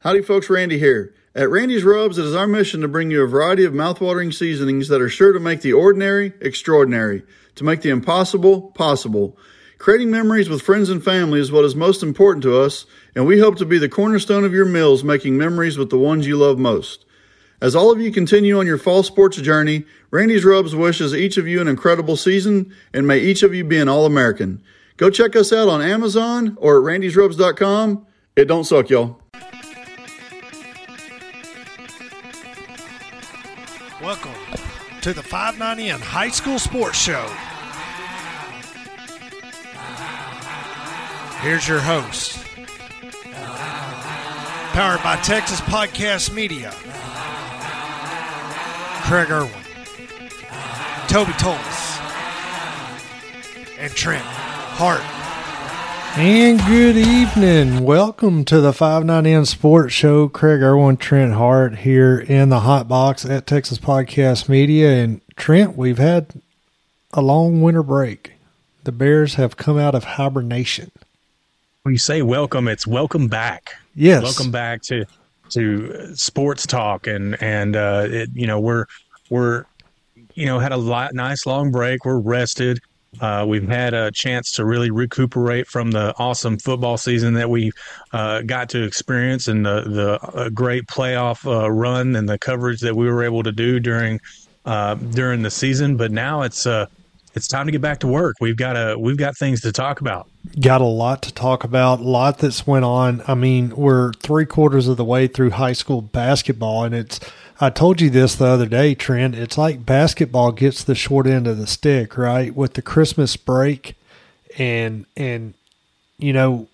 [0.00, 0.50] Howdy, folks.
[0.50, 1.14] Randy here.
[1.34, 4.88] At Randy's Rubs, it is our mission to bring you a variety of mouthwatering seasonings
[4.88, 7.22] that are sure to make the ordinary extraordinary,
[7.54, 9.38] to make the impossible possible.
[9.78, 13.40] Creating memories with friends and family is what is most important to us, and we
[13.40, 16.58] hope to be the cornerstone of your meals, making memories with the ones you love
[16.58, 17.06] most.
[17.62, 21.48] As all of you continue on your fall sports journey, Randy's Rubs wishes each of
[21.48, 24.62] you an incredible season, and may each of you be an All American.
[24.98, 28.06] Go check us out on Amazon or at randysrubs.com.
[28.36, 29.22] It don't suck, y'all.
[35.06, 37.24] To the 590N High School Sports Show.
[41.42, 42.44] Here's your host,
[44.72, 46.72] powered by Texas Podcast Media,
[49.04, 49.52] Craig Irwin,
[51.06, 52.00] Toby Tolis,
[53.78, 55.15] and Trent Hart.
[56.18, 57.84] And good evening.
[57.84, 60.30] Welcome to the 590N Sports Show.
[60.30, 64.92] Craig Irwin, Trent Hart here in the hot box at Texas Podcast Media.
[64.92, 66.40] And Trent, we've had
[67.12, 68.32] a long winter break.
[68.84, 70.90] The Bears have come out of hibernation.
[71.82, 73.74] When you say welcome, it's welcome back.
[73.94, 74.22] Yes.
[74.22, 75.04] Welcome back to
[75.50, 78.86] to sports talk and and uh it, you know, we're
[79.28, 79.66] we're
[80.32, 82.06] you know, had a lot, nice long break.
[82.06, 82.80] We're rested.
[83.20, 87.72] Uh, we've had a chance to really recuperate from the awesome football season that we
[88.12, 92.80] uh, got to experience and the the uh, great playoff uh, run and the coverage
[92.80, 94.20] that we were able to do during
[94.64, 95.96] uh, during the season.
[95.96, 96.86] But now it's uh,
[97.34, 98.36] it's time to get back to work.
[98.40, 100.28] We've got a we've got things to talk about.
[100.60, 103.22] Got a lot to talk about, a lot that's went on.
[103.26, 107.20] I mean, we're three quarters of the way through high school basketball, and it's
[107.58, 109.34] I told you this the other day, Trent.
[109.34, 112.54] It's like basketball gets the short end of the stick, right?
[112.54, 113.94] With the Christmas break
[114.58, 115.54] and and
[116.18, 116.68] you know,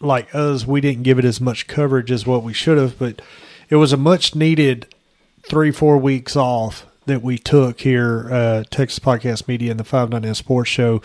[0.00, 3.20] like us, we didn't give it as much coverage as what we should have, but
[3.68, 4.86] it was a much needed
[5.42, 10.34] three, four weeks off that we took here, uh, Texas Podcast Media and the 590
[10.36, 11.02] Sports Show,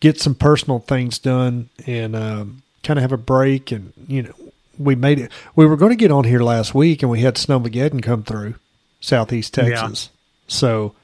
[0.00, 3.72] get some personal things done and um, kind of have a break.
[3.72, 4.34] And, you know,
[4.78, 5.32] we made it.
[5.56, 8.54] We were going to get on here last week and we had Snowmageddon come through
[9.00, 10.10] southeast Texas.
[10.46, 10.94] So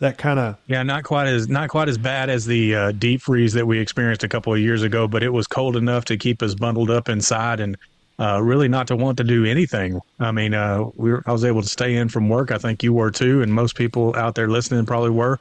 [0.00, 3.22] that kind of Yeah, not quite as not quite as bad as the uh, deep
[3.22, 6.16] freeze that we experienced a couple of years ago, but it was cold enough to
[6.16, 7.76] keep us bundled up inside and
[8.18, 10.00] uh, really not to want to do anything.
[10.18, 12.50] I mean, uh, we were, I was able to stay in from work.
[12.50, 15.38] I think you were too, and most people out there listening probably were.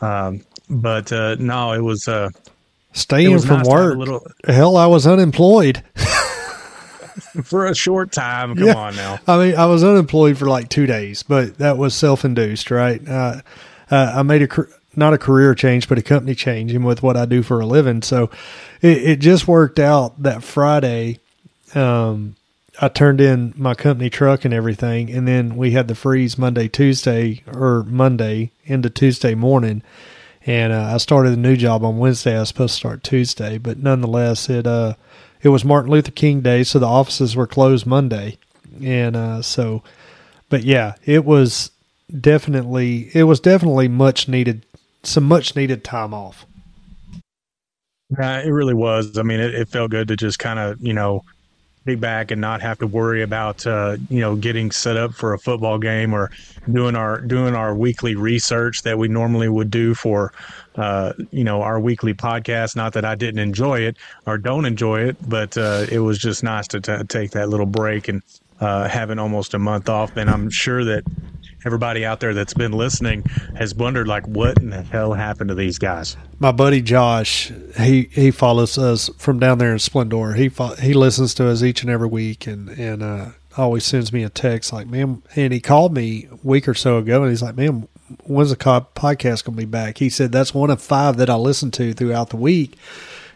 [0.00, 2.30] Um, but uh, no, it was uh,
[2.92, 3.96] stay it was from nice work.
[3.96, 5.82] little Hell, I was unemployed.
[7.44, 8.54] for a short time.
[8.56, 8.74] Come Yeah.
[8.76, 9.18] on now.
[9.26, 13.06] I mean, I was unemployed for like two days, but that was self-induced, right?
[13.06, 13.40] Uh,
[13.90, 14.48] uh, I made a
[14.94, 17.66] not a career change, but a company change, and with what I do for a
[17.66, 18.30] living, so
[18.82, 21.18] it, it just worked out that Friday.
[21.74, 22.36] Um,
[22.80, 26.68] I turned in my company truck and everything, and then we had the freeze Monday,
[26.68, 29.82] Tuesday, or Monday into Tuesday morning,
[30.46, 32.36] and uh, I started a new job on Wednesday.
[32.36, 34.94] I was supposed to start Tuesday, but nonetheless, it uh,
[35.42, 38.38] it was Martin Luther King Day, so the offices were closed Monday,
[38.82, 39.82] and uh, so,
[40.48, 41.70] but yeah, it was
[42.20, 44.64] definitely it was definitely much needed,
[45.02, 46.46] some much needed time off.
[48.18, 49.16] Yeah, it really was.
[49.16, 51.22] I mean, it, it felt good to just kind of, you know,
[51.84, 55.38] back and not have to worry about, uh, you know, getting set up for a
[55.38, 56.30] football game or
[56.70, 60.32] doing our doing our weekly research that we normally would do for,
[60.76, 62.76] uh, you know, our weekly podcast.
[62.76, 66.42] Not that I didn't enjoy it or don't enjoy it, but uh, it was just
[66.44, 68.22] nice to t- take that little break and
[68.60, 70.16] uh, having almost a month off.
[70.16, 71.02] And I'm sure that
[71.64, 73.24] everybody out there that's been listening
[73.56, 76.16] has wondered, like, what in the hell happened to these guys?
[76.42, 80.32] my buddy Josh, he he follows us from down there in Splendor.
[80.34, 84.12] He fo- he listens to us each and every week, and and uh, always sends
[84.12, 87.30] me a text like, "Man," and he called me a week or so ago, and
[87.30, 87.86] he's like, "Man,
[88.24, 91.70] when's the podcast gonna be back?" He said that's one of five that I listen
[91.72, 92.76] to throughout the week.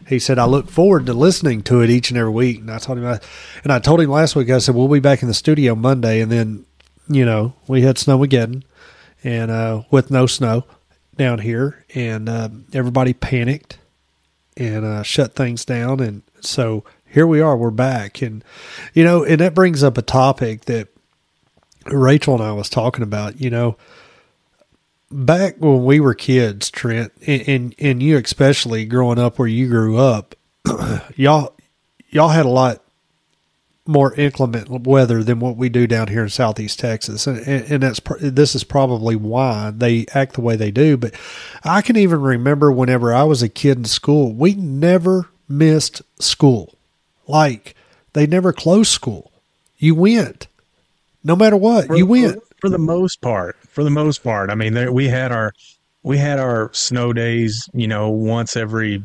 [0.05, 2.77] He said I look forward to listening to it each and every week, and I
[2.77, 3.19] told him, I,
[3.63, 4.49] and I told him last week.
[4.49, 6.65] I said we'll be back in the studio Monday, and then
[7.09, 8.63] you know we had snow Snowmageddon,
[9.23, 10.65] and uh, with no snow
[11.15, 13.77] down here, and uh, everybody panicked
[14.55, 15.99] and uh, shut things down.
[15.99, 18.43] And so here we are, we're back, and
[18.93, 20.87] you know, and that brings up a topic that
[21.85, 23.39] Rachel and I was talking about.
[23.39, 23.77] You know,
[25.11, 29.67] back when we were kids, Trent, and and, and you especially growing up where you
[29.67, 30.35] grew up,
[31.15, 31.53] y'all
[32.09, 32.83] y'all had a lot
[33.87, 38.01] more inclement weather than what we do down here in southeast Texas, and and, that's
[38.19, 40.97] this is probably why they act the way they do.
[40.97, 41.13] But
[41.63, 46.75] I can even remember whenever I was a kid in school, we never missed school,
[47.27, 47.75] like
[48.13, 49.31] they never closed school.
[49.77, 50.47] you went.
[51.23, 52.35] No matter what, for, you went.
[52.35, 53.57] For, for, the most part.
[53.67, 54.49] For the most part.
[54.49, 55.53] I mean, there, we had our
[56.03, 59.03] we had our snow days, you know, once every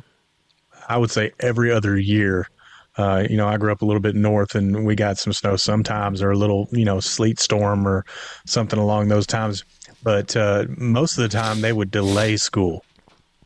[0.88, 2.48] I would say every other year.
[2.96, 5.56] Uh, you know, I grew up a little bit north and we got some snow
[5.56, 8.04] sometimes or a little, you know, sleet storm or
[8.44, 9.64] something along those times.
[10.02, 12.84] But uh, most of the time they would delay school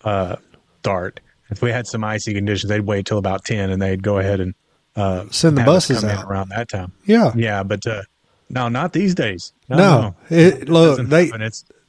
[0.04, 0.36] uh,
[0.80, 1.20] start.
[1.50, 4.40] If we had some icy conditions, they'd wait till about 10 and they'd go ahead
[4.40, 4.54] and
[4.96, 6.92] uh, send the buses out around that time.
[7.04, 7.32] Yeah.
[7.36, 7.62] Yeah.
[7.62, 8.02] But uh,
[8.48, 9.52] no, not these days.
[9.68, 9.76] No.
[9.76, 10.00] no.
[10.00, 10.36] no.
[10.36, 11.30] It, look, they,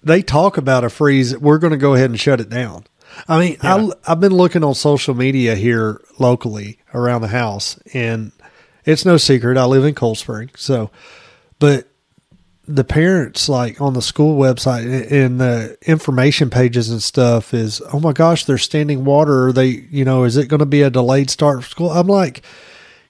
[0.03, 1.37] they talk about a freeze.
[1.37, 2.85] We're going to go ahead and shut it down.
[3.27, 3.89] I mean, yeah.
[4.05, 8.31] I, have been looking on social media here locally around the house, and
[8.85, 10.49] it's no secret I live in Cold Spring.
[10.55, 10.91] So,
[11.59, 11.87] but
[12.67, 17.99] the parents like on the school website and the information pages and stuff is, oh
[17.99, 19.47] my gosh, they're standing water.
[19.47, 21.91] Are they, you know, is it going to be a delayed start for school?
[21.91, 22.43] I'm like,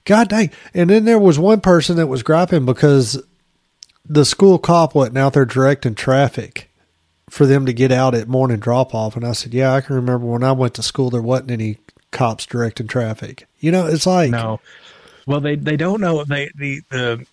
[0.04, 0.50] God dang.
[0.74, 3.20] And then there was one person that was griping because
[4.08, 6.67] the school cop wasn't out there directing traffic
[7.28, 9.16] for them to get out at morning drop off.
[9.16, 11.78] And I said, Yeah, I can remember when I went to school, there wasn't any
[12.10, 13.46] cops directing traffic.
[13.60, 14.60] You know, it's like no.
[15.26, 17.26] Well, they they don't know they the the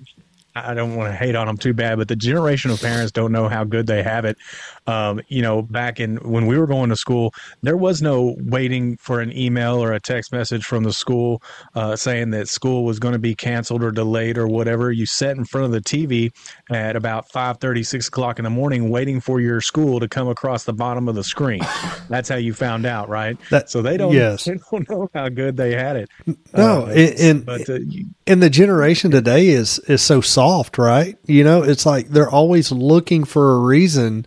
[0.56, 3.32] I don't want to hate on them too bad, but the generation of parents don't
[3.32, 4.38] know how good they have it.
[4.88, 8.98] Um, you know, back in when we were going to school, there was no waiting
[8.98, 11.42] for an email or a text message from the school
[11.74, 14.92] uh, saying that school was going to be canceled or delayed or whatever.
[14.92, 16.32] You sat in front of the TV
[16.70, 20.66] at about 5 6 o'clock in the morning waiting for your school to come across
[20.66, 21.62] the bottom of the screen.
[22.10, 23.38] That's how you found out, right?
[23.50, 24.46] That, so they don't, yes.
[24.46, 26.10] they don't know how good they had it.
[26.54, 31.18] No, uh, and, but, uh, you, and the generation today is, is so soft, right?
[31.26, 34.26] You know, it's like they're always looking for a reason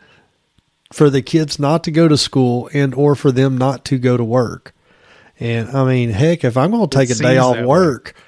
[0.93, 4.17] for the kids not to go to school and or for them not to go
[4.17, 4.75] to work.
[5.41, 8.23] And I mean, heck, if I'm going to take it a day off work, way.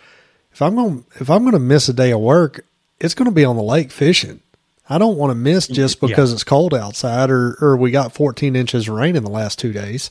[0.52, 2.64] if I'm going if I'm going to miss a day of work,
[3.00, 4.40] it's going to be on the lake fishing.
[4.88, 6.34] I don't want to miss just because yeah.
[6.34, 9.72] it's cold outside or or we got 14 inches of rain in the last 2
[9.72, 10.10] days.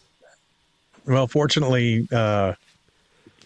[1.06, 2.54] Well, fortunately, uh,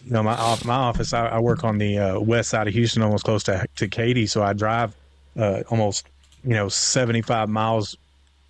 [0.04, 3.02] you know, my my office, I, I work on the uh, west side of Houston,
[3.02, 4.94] almost close to to Katy, so I drive
[5.36, 6.06] uh, almost
[6.42, 7.96] you know 75 miles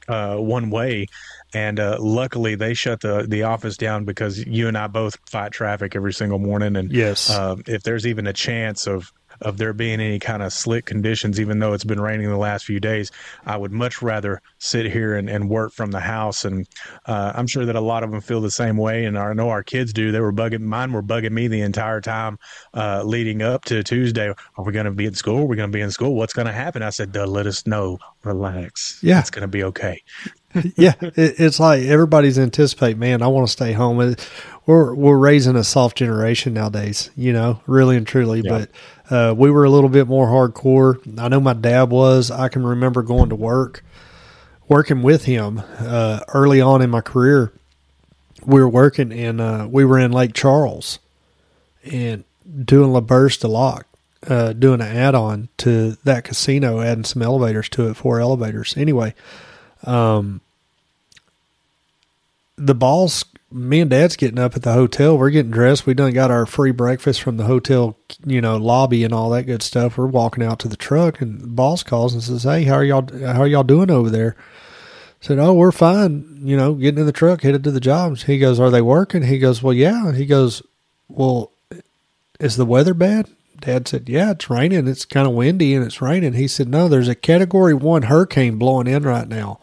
[0.08, 1.06] uh, one way.
[1.52, 5.52] And uh, luckily, they shut the the office down because you and I both fight
[5.52, 6.76] traffic every single morning.
[6.76, 10.52] And yes, uh, if there's even a chance of of there being any kind of
[10.52, 13.10] slick conditions, even though it's been raining the last few days,
[13.46, 16.44] I would much rather sit here and, and work from the house.
[16.44, 16.66] And
[17.06, 19.04] uh, I'm sure that a lot of them feel the same way.
[19.04, 20.12] And I know our kids do.
[20.12, 22.38] They were bugging, mine were bugging me the entire time
[22.74, 24.28] uh, leading up to Tuesday.
[24.56, 25.42] Are we going to be in school?
[25.42, 26.14] Are we going to be in school?
[26.14, 26.82] What's going to happen?
[26.82, 27.98] I said, let us know.
[28.22, 28.98] Relax.
[29.02, 29.20] Yeah.
[29.20, 30.02] It's going to be okay.
[30.76, 30.94] yeah.
[31.00, 33.96] It, it's like everybody's anticipate, man, I want to stay home.
[34.66, 38.40] We're, we're raising a soft generation nowadays, you know, really and truly.
[38.42, 38.50] Yeah.
[38.50, 38.70] But
[39.10, 40.98] uh, we were a little bit more hardcore.
[41.18, 42.30] I know my dad was.
[42.30, 43.84] I can remember going to work,
[44.68, 47.52] working with him uh, early on in my career.
[48.44, 50.98] We were working and uh, we were in Lake Charles
[51.90, 52.24] and
[52.64, 53.86] doing L'Auberge du Lac,
[54.26, 58.76] uh, doing an add on to that casino, adding some elevators to it, four elevators.
[58.76, 59.14] Anyway,
[59.84, 60.40] um,
[62.56, 63.24] the balls
[63.54, 65.16] me and dad's getting up at the hotel.
[65.16, 65.86] We're getting dressed.
[65.86, 67.96] We done got our free breakfast from the hotel,
[68.26, 69.96] you know, lobby and all that good stuff.
[69.96, 72.84] We're walking out to the truck and the boss calls and says, Hey, how are
[72.84, 74.34] y'all, how are y'all doing over there?
[74.36, 76.40] I said, Oh, we're fine.
[76.42, 78.24] You know, getting in the truck, headed to the jobs.
[78.24, 79.22] He goes, Are they working?
[79.22, 80.12] He goes, Well, yeah.
[80.12, 80.60] He goes,
[81.08, 81.52] Well,
[82.40, 83.28] is the weather bad?
[83.60, 84.88] Dad said, Yeah, it's raining.
[84.88, 86.32] It's kind of windy and it's raining.
[86.32, 89.60] He said, No, there's a category one hurricane blowing in right now.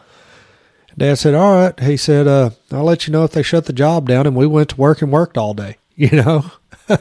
[1.01, 3.73] Dad said, "All right." He said, uh, "I'll let you know if they shut the
[3.73, 5.77] job down." And we went to work and worked all day.
[5.95, 6.45] You know.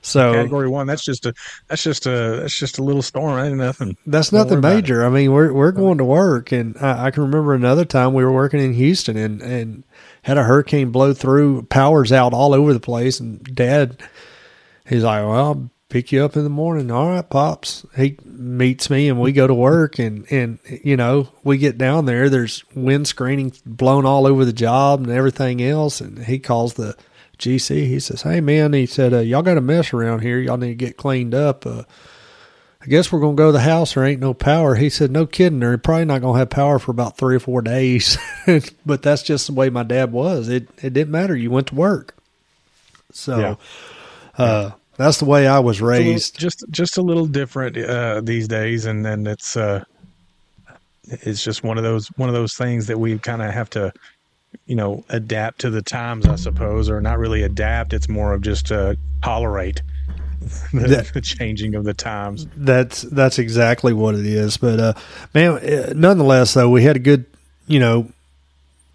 [0.00, 1.34] so category one, that's just a
[1.66, 3.38] that's just a that's just a little storm.
[3.38, 3.96] Ain't nothing.
[4.06, 5.04] That's nothing major.
[5.04, 8.24] I mean, we're we're going to work, and I, I, can remember another time we
[8.24, 9.84] were working in Houston and and
[10.22, 14.02] had a hurricane blow through, powers out all over the place, and Dad,
[14.86, 16.90] he's like, "Well, pick you up in the morning.
[16.90, 17.86] All right, pops.
[17.96, 22.04] He meets me and we go to work and and you know we get down
[22.06, 22.28] there.
[22.28, 26.00] There's wind screening blown all over the job and everything else.
[26.00, 26.96] And he calls the
[27.38, 27.86] GC.
[27.86, 30.38] He says, "Hey man," he said, uh, "Y'all got a mess around here.
[30.38, 31.84] Y'all need to get cleaned up." Uh,
[32.80, 33.94] I guess we're gonna go to the house.
[33.94, 34.74] There ain't no power.
[34.74, 35.60] He said, "No kidding.
[35.60, 38.18] They're probably not gonna have power for about three or four days."
[38.86, 40.48] but that's just the way my dad was.
[40.48, 41.36] It it didn't matter.
[41.36, 42.16] You went to work.
[43.10, 43.54] So, yeah.
[44.36, 46.38] uh, that's the way I was raised.
[46.38, 49.84] Just just a little different uh, these days, and then it's uh,
[51.04, 53.92] it's just one of those one of those things that we kind of have to,
[54.66, 57.92] you know, adapt to the times, I suppose, or not really adapt.
[57.94, 59.80] It's more of just uh, tolerate.
[60.72, 62.46] the, That- the changing of the times.
[62.56, 64.56] That's that's exactly what it is.
[64.56, 64.92] But uh,
[65.34, 67.24] man, uh, nonetheless, though, we had a good,
[67.66, 68.10] you know,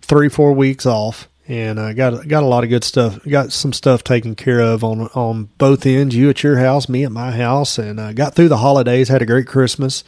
[0.02, 3.24] three four weeks off, and uh, got got a lot of good stuff.
[3.24, 6.16] Got some stuff taken care of on on both ends.
[6.16, 9.10] You at your house, me at my house, and uh, got through the holidays.
[9.10, 10.04] Had a great Christmas.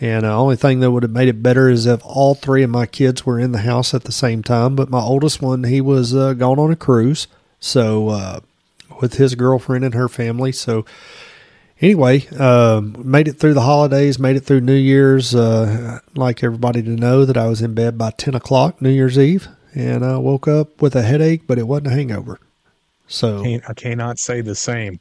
[0.00, 2.70] And uh, only thing that would have made it better is if all three of
[2.70, 4.74] my kids were in the house at the same time.
[4.74, 7.28] But my oldest one, he was uh, gone on a cruise,
[7.60, 8.40] so uh,
[9.00, 10.50] with his girlfriend and her family.
[10.50, 10.84] So
[11.80, 15.32] anyway, um, made it through the holidays, made it through New Year's.
[15.32, 19.18] Uh, like everybody to know that I was in bed by 10 o'clock New Year's
[19.18, 22.38] Eve, and I woke up with a headache, but it wasn't a hangover.
[23.06, 24.98] So, Can't, I cannot say the same.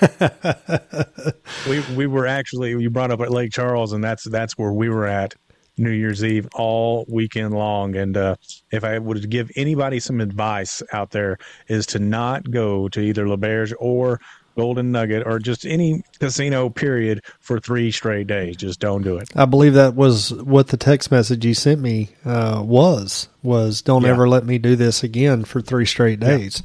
[1.68, 4.88] we we were actually you brought up at Lake Charles, and that's that's where we
[4.88, 5.34] were at
[5.76, 7.96] New Year's Eve all weekend long.
[7.96, 8.36] And uh,
[8.70, 11.38] if I would give anybody some advice out there,
[11.68, 14.20] is to not go to either L'Auberge's or
[14.56, 18.56] Golden Nugget or just any casino period for three straight days.
[18.56, 19.28] Just don't do it.
[19.36, 24.02] I believe that was what the text message you sent me uh, was was don't
[24.02, 24.10] Yeah.
[24.10, 26.36] ever let me do this again for three straight Yeah.
[26.36, 26.62] days.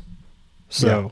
[0.69, 1.11] So,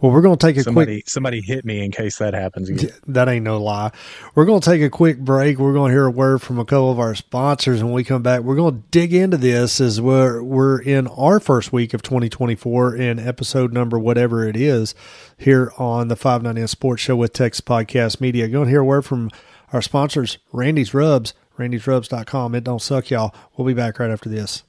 [0.00, 2.68] well, we're going to take a quick Somebody somebody hit me in case that happens
[2.68, 2.90] again.
[3.08, 3.90] That ain't no lie.
[4.34, 5.58] We're going to take a quick break.
[5.58, 7.82] We're going to hear a word from a couple of our sponsors.
[7.82, 11.40] When we come back, we're going to dig into this as we're, we're in our
[11.40, 14.94] first week of 2024 in episode number whatever it is
[15.36, 18.46] here on the 599 Sports Show with Texas Podcast Media.
[18.46, 19.30] Going to hear a word from
[19.72, 22.54] our sponsors, Randy's Rubs, randysrubs.com.
[22.54, 23.34] It don't suck, y'all.
[23.56, 24.62] We'll be back right after this.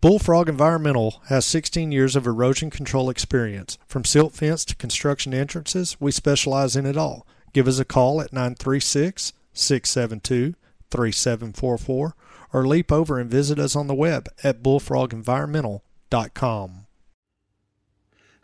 [0.00, 3.76] Bullfrog Environmental has 16 years of erosion control experience.
[3.86, 7.26] From silt fence to construction entrances, we specialize in it all.
[7.52, 10.54] Give us a call at 936 672
[10.90, 12.14] 3744
[12.54, 16.86] or leap over and visit us on the web at bullfrogenvironmental.com.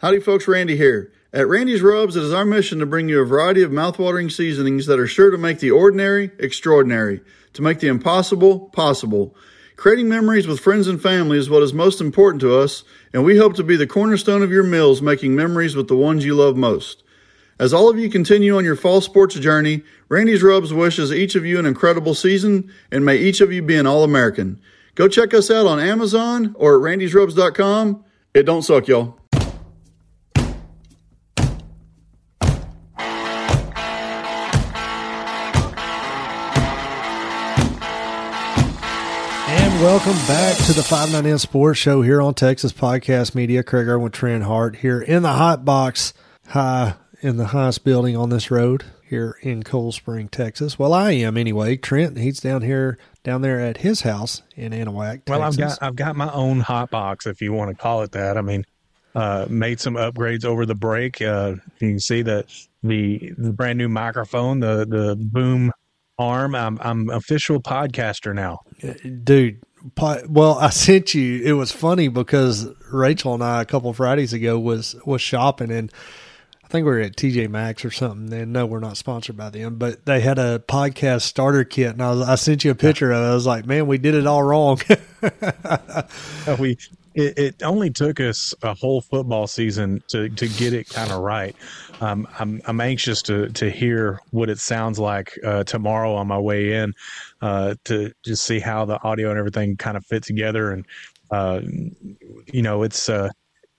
[0.00, 0.46] Howdy, folks.
[0.46, 1.10] Randy here.
[1.32, 4.84] At Randy's Rubs, it is our mission to bring you a variety of mouthwatering seasonings
[4.84, 7.22] that are sure to make the ordinary extraordinary,
[7.54, 9.34] to make the impossible possible.
[9.76, 13.36] Creating memories with friends and family is what is most important to us, and we
[13.36, 16.56] hope to be the cornerstone of your meals, making memories with the ones you love
[16.56, 17.02] most.
[17.58, 21.44] As all of you continue on your fall sports journey, Randy's Rubs wishes each of
[21.44, 24.60] you an incredible season, and may each of you be an All American.
[24.94, 28.02] Go check us out on Amazon or at randysrubs.com.
[28.32, 29.18] It don't suck, y'all.
[39.86, 43.62] Welcome back to the 599 Sports Show here on Texas Podcast Media.
[43.62, 46.12] Craig Irwin, Trent Hart here in the hot box,
[46.48, 50.76] high in the highest building on this road here in Cold Spring, Texas.
[50.76, 51.76] Well, I am anyway.
[51.76, 55.94] Trent, he's down here, down there at his house in Anahuac, Well, I've got I've
[55.94, 58.36] got my own hot box, if you want to call it that.
[58.36, 58.66] I mean,
[59.14, 61.22] uh, made some upgrades over the break.
[61.22, 62.44] Uh, you can see the
[62.82, 65.70] the, the brand new microphone, the the boom
[66.18, 66.56] arm.
[66.56, 68.58] I'm I'm official podcaster now.
[69.22, 69.62] dude.
[70.28, 71.42] Well, I sent you.
[71.42, 75.92] It was funny because Rachel and I a couple Fridays ago was was shopping and.
[76.64, 78.36] I think we were at TJ Maxx or something.
[78.36, 82.02] And no, we're not sponsored by them, but they had a podcast starter kit, and
[82.02, 83.26] I, was, I sent you a picture of it.
[83.28, 84.80] I was like, "Man, we did it all wrong."
[86.58, 86.76] We
[87.16, 91.20] it, it only took us a whole football season to to get it kind of
[91.20, 91.56] right.
[92.00, 96.38] Um, I'm I'm anxious to to hear what it sounds like uh, tomorrow on my
[96.38, 96.94] way in
[97.40, 100.70] uh, to just see how the audio and everything kind of fit together.
[100.70, 100.86] And
[101.30, 101.60] uh,
[102.52, 103.30] you know, it's uh,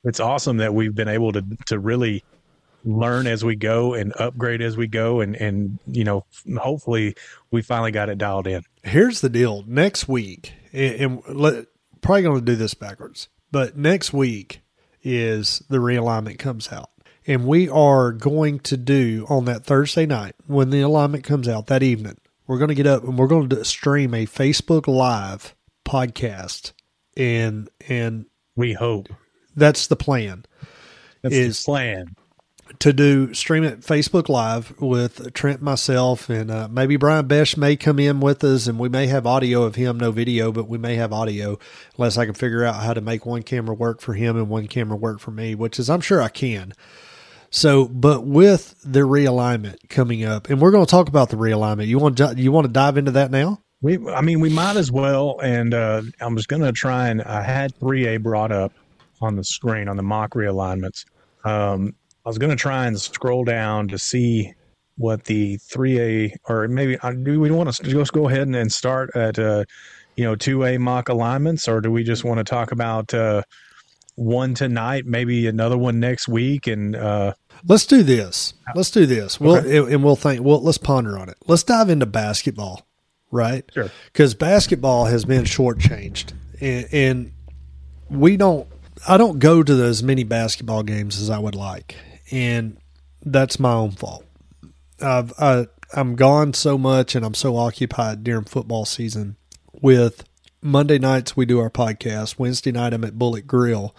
[0.03, 2.23] it's awesome that we've been able to to really
[2.85, 6.23] learn as we go and upgrade as we go and and you know
[6.57, 7.13] hopefully
[7.51, 11.65] we finally got it dialed in Here's the deal: next week, and, and let,
[11.99, 14.61] probably going to do this backwards, but next week
[15.03, 16.89] is the realignment comes out,
[17.25, 21.67] and we are going to do on that Thursday night when the alignment comes out
[21.67, 22.15] that evening.
[22.47, 25.55] We're going to get up and we're going to stream a Facebook Live
[25.87, 26.71] podcast,
[27.15, 28.25] and and
[28.55, 29.09] we hope.
[29.55, 30.45] That's the plan.
[31.21, 32.15] That's Is- the plan.
[32.79, 37.75] to do stream it Facebook Live with Trent, myself, and uh, maybe Brian Besh may
[37.75, 40.77] come in with us, and we may have audio of him, no video, but we
[40.77, 41.57] may have audio
[41.97, 44.67] unless I can figure out how to make one camera work for him and one
[44.67, 46.73] camera work for me, which is I'm sure I can.
[47.49, 51.87] So, but with the realignment coming up, and we're going to talk about the realignment.
[51.87, 53.61] You want to, you want to dive into that now?
[53.81, 55.39] We, I mean, we might as well.
[55.41, 58.73] And uh, I was going to try and I had 3A brought up
[59.21, 61.05] on the screen on the mock realignments.
[61.45, 64.53] Um, I was going to try and scroll down to see
[64.97, 68.71] what the 3A or maybe uh, do we want to just go ahead and, and
[68.71, 69.63] start at, uh,
[70.15, 73.43] you know, 2A mock alignments or do we just want to talk about uh,
[74.17, 76.67] one tonight, maybe another one next week?
[76.67, 77.33] And uh,
[77.65, 78.53] Let's do this.
[78.75, 79.39] Let's do this.
[79.39, 79.75] We'll let's do this.
[79.75, 79.93] We'll okay.
[79.93, 80.43] and we'll think.
[80.43, 81.37] Well, let's ponder on it.
[81.47, 82.85] Let's dive into basketball,
[83.31, 83.65] right?
[83.73, 83.91] Sure.
[84.05, 87.31] Because basketball has been shortchanged, and, and
[88.09, 88.67] we don't.
[89.07, 91.95] I don't go to as many basketball games as I would like,
[92.31, 92.77] and
[93.25, 94.25] that's my own fault.
[95.01, 99.37] I've I, I'm gone so much, and I'm so occupied during football season
[99.81, 100.23] with
[100.61, 102.39] Monday nights we do our podcast.
[102.39, 103.95] Wednesday night I'm at Bullet Grill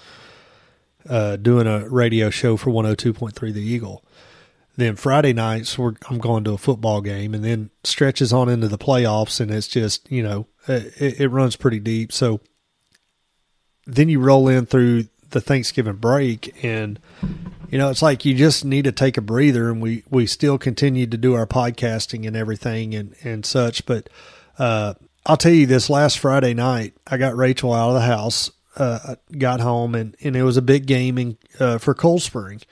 [1.09, 4.05] uh, doing a radio show for 102.3 The Eagle.
[4.77, 8.79] Then Friday nights I'm going to a football game, and then stretches on into the
[8.79, 12.13] playoffs, and it's just you know it, it runs pretty deep.
[12.13, 12.41] So
[13.87, 17.01] then you roll in through the Thanksgiving break, and
[17.71, 19.69] you know it's like you just need to take a breather.
[19.69, 24.09] And we we still continue to do our podcasting and everything and and such, but.
[24.59, 24.95] Uh,
[25.29, 29.17] I'll tell you this last Friday night, I got Rachel out of the house, uh,
[29.37, 32.63] got home, and, and it was a big game in, uh, for Cold Spring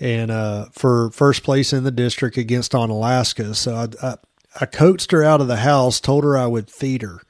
[0.00, 3.54] and uh, for first place in the district against Onalaska.
[3.54, 4.16] So I, I,
[4.60, 7.20] I, coaxed her out of the house, told her I would feed her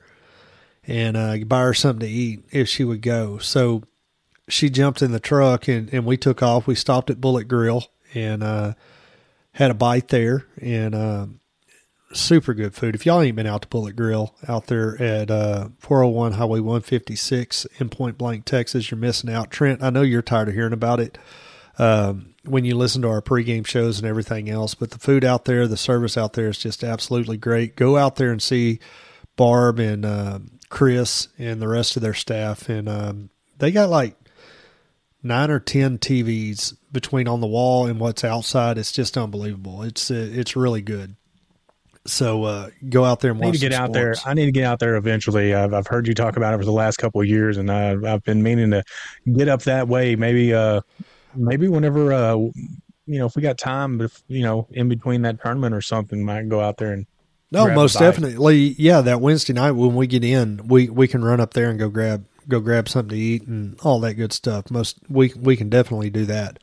[0.87, 3.37] and uh, buy her something to eat if she would go.
[3.37, 3.83] So
[4.49, 6.67] she jumped in the truck and, and we took off.
[6.67, 8.73] We stopped at Bullet Grill and uh,
[9.53, 10.47] had a bite there.
[10.59, 11.41] And um,
[12.17, 12.95] super good food.
[12.95, 17.67] If y'all ain't been out to Bullet Grill out there at uh, 401 Highway 156
[17.79, 19.51] in Point Blank, Texas, you're missing out.
[19.51, 21.19] Trent, I know you're tired of hearing about it
[21.79, 25.45] um, when you listen to our pregame shows and everything else, but the food out
[25.45, 27.77] there, the service out there is just absolutely great.
[27.77, 28.79] Go out there and see
[29.37, 34.17] Barb and uh, Chris and the rest of their staff, and um, they got like
[35.23, 38.79] nine or ten TVs between on the wall and what's outside.
[38.79, 39.83] It's just unbelievable.
[39.83, 41.17] It's uh, it's really good.
[42.07, 43.47] So uh, go out there and watch.
[43.47, 44.15] I need to get out there.
[44.27, 45.55] I need to get out there eventually.
[45.55, 48.05] I've, I've heard you talk about it for the last couple of years, and I've,
[48.05, 48.85] I've been meaning to
[49.33, 50.15] get up that way.
[50.15, 50.83] Maybe, uh,
[51.35, 52.53] maybe whenever, uh, you
[53.07, 56.49] know, if we got time, if you know, in between that tournament or something, might
[56.49, 57.07] go out there and.
[57.51, 58.75] No, most definitely.
[58.79, 61.79] Yeah, that Wednesday night when we get in, we we can run up there and
[61.79, 64.73] go grab go grab something to eat and all that good stuff.
[64.73, 66.59] Most we we can definitely do that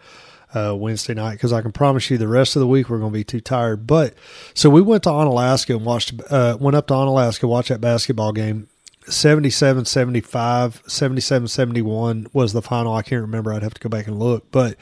[0.54, 3.12] uh, Wednesday night because I can promise you the rest of the week we're going
[3.12, 3.88] to be too tired.
[3.88, 4.14] But
[4.54, 8.32] so we went to Onalaska and watched, uh, went up to Onalaska, watched that basketball
[8.34, 8.68] game.
[9.08, 12.94] 77 75, 77 71 was the final.
[12.94, 13.52] I can't remember.
[13.52, 14.52] I'd have to go back and look.
[14.52, 14.78] But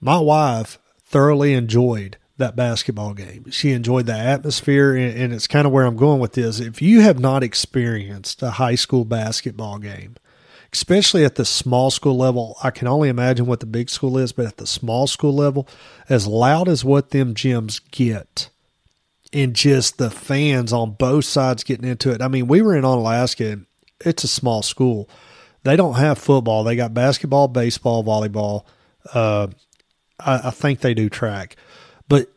[0.00, 3.50] my wife thoroughly enjoyed that basketball game.
[3.50, 6.60] She enjoyed the atmosphere, and, and it's kind of where I'm going with this.
[6.60, 10.16] If you have not experienced a high school basketball game,
[10.74, 12.56] especially at the small school level.
[12.64, 15.68] I can only imagine what the big school is, but at the small school level,
[16.08, 18.50] as loud as what them gyms get,
[19.32, 22.20] and just the fans on both sides getting into it.
[22.20, 23.60] I mean, we were in Alaska,
[24.04, 25.08] it's a small school.
[25.62, 26.64] They don't have football.
[26.64, 28.64] They got basketball, baseball, volleyball.
[29.14, 29.46] Uh,
[30.18, 31.54] I, I think they do track,
[32.08, 32.32] but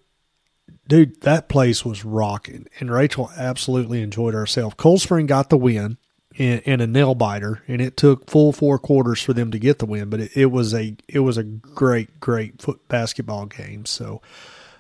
[0.87, 4.77] dude, that place was rocking, and Rachel absolutely enjoyed herself.
[4.77, 5.97] Cold Spring got the win
[6.37, 9.79] in, in, a nail biter, and it took full four quarters for them to get
[9.79, 10.09] the win.
[10.09, 13.85] But it, it was a it was a great great foot basketball game.
[13.85, 14.21] So,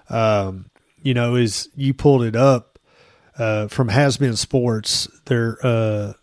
[0.09, 0.69] um,
[1.01, 2.79] you know, as you pulled it up
[3.37, 6.13] uh, from Has Been Sports, their uh,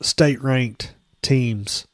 [0.00, 1.86] state ranked teams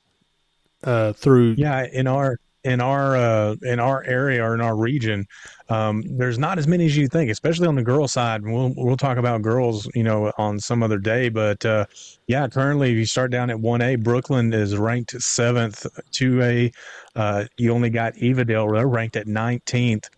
[0.84, 5.26] uh, through yeah in our in our uh, in our area or in our region,
[5.68, 8.42] um, there's not as many as you think, especially on the girl side.
[8.42, 11.28] We'll we'll talk about girls, you know, on some other day.
[11.28, 11.86] But uh,
[12.26, 15.86] yeah, currently, if you start down at one A, Brooklyn is ranked seventh.
[16.10, 16.72] Two A,
[17.16, 20.08] uh, you only got Evadale, they're ranked at nineteenth.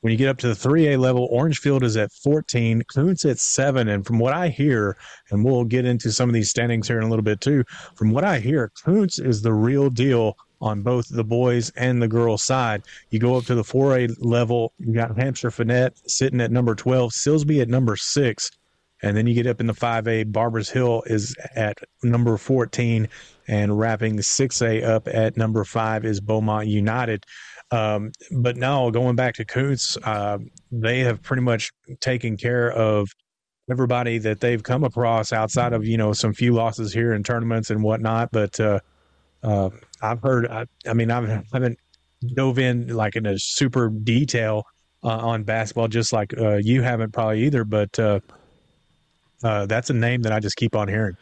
[0.00, 3.88] When you get up to the 3A level, Orangefield is at 14, Kountze at 7.
[3.88, 4.96] And from what I hear,
[5.32, 7.64] and we'll get into some of these standings here in a little bit too,
[7.96, 12.08] from what I hear, Kountze is the real deal on both the boys and the
[12.08, 12.82] girls side.
[13.10, 17.62] You go up to the 4A level, you got Hamshire-Fannett sitting at number 12, Silsbee
[17.62, 18.50] at number 6,
[19.02, 23.08] and then you get up in the 5A, Barbers Hill is at number 14
[23.46, 27.24] and wrapping the 6A up at number 5 is Beaumont United.
[27.70, 30.38] Um, but now going back to Kountze, uh,
[30.72, 33.08] they have pretty much taken care of
[33.70, 37.70] everybody that they've come across outside of you know some few losses here in tournaments
[37.70, 38.30] and whatnot.
[38.32, 38.80] But uh,
[39.42, 39.70] uh,
[40.02, 40.46] I've heard.
[40.48, 41.78] I, I mean, I've, I haven't
[42.34, 44.64] dove in like in a super detail
[45.02, 47.64] uh, on basketball, just like uh, you haven't probably either.
[47.64, 48.20] But uh,
[49.42, 51.16] uh, that's a name that I just keep on hearing.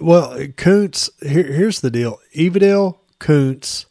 [0.00, 1.10] Well, Kountze.
[1.26, 3.86] Here, here's the deal: Evadale, Kountze,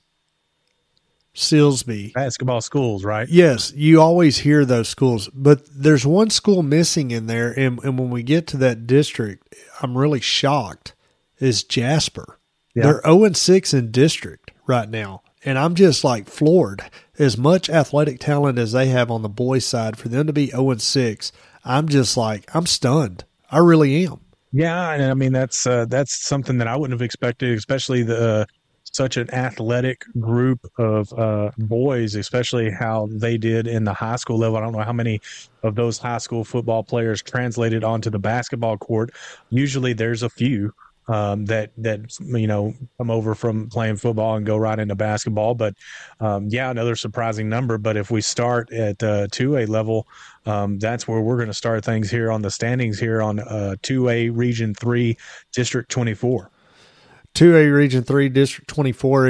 [1.35, 2.13] Silsbee.
[2.13, 3.27] Basketball schools, right?
[3.27, 7.97] Yes, you always hear those schools, but there's one school missing in there, and, and
[7.97, 10.93] when we get to that district, I'm really shocked.
[11.39, 12.37] Is Jasper?
[12.75, 12.83] Yeah.
[12.83, 15.21] They're 0 and 6 in district right now.
[15.45, 16.83] and I'm just like floored.
[17.19, 20.47] As much athletic talent as they have on the boys' side, for them to be
[20.47, 21.31] 0 6,
[21.65, 23.25] I'm just like I'm stunned.
[23.51, 24.19] I really am.
[24.51, 28.41] Yeah, and I mean that's uh, that's something that I wouldn't have expected, especially the
[28.41, 28.45] uh,
[28.83, 34.37] such an athletic group of uh, boys, especially how they did in the high school
[34.37, 34.57] level.
[34.57, 35.19] I don't know how many
[35.63, 39.11] of those high school football players translated onto the basketball court.
[39.49, 40.73] Usually, there's a few
[41.07, 45.55] um, that that you know come over from playing football and go right into basketball.
[45.55, 45.75] But
[46.19, 47.77] um, yeah, another surprising number.
[47.77, 50.07] But if we start at uh, two A level,
[50.45, 53.75] um, that's where we're going to start things here on the standings here on uh,
[53.81, 55.17] two A Region Three,
[55.51, 56.49] District Twenty Four.
[57.35, 59.25] 2A Region 3, District 24,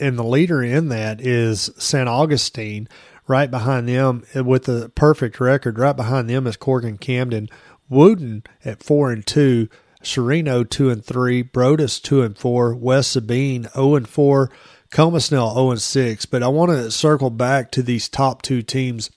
[0.00, 2.08] and the leader in that is St.
[2.08, 2.88] Augustine.
[3.28, 7.48] Right behind them, with a perfect record, right behind them is Corgan Camden.
[7.88, 9.68] Woden at 4 and 2,
[10.06, 14.50] Chireno 2 and 3, Broaddus 2 and 4, West Sabine 0 and 4,
[14.90, 16.26] Colmesneil 0 and 6.
[16.26, 19.10] But I want to circle back to these top two teams,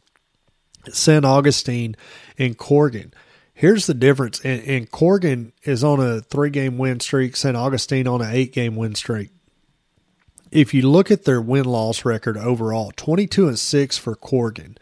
[0.89, 1.23] St.
[1.23, 1.95] Augustine
[2.37, 3.13] and Corrigan.
[3.53, 4.39] Here's the difference.
[4.43, 7.55] And, and Corrigan is on a three game win streak, St.
[7.55, 9.29] Augustine on an eight game win streak.
[10.51, 14.77] If you look at their win loss record overall, 22 and 6 for Corrigan,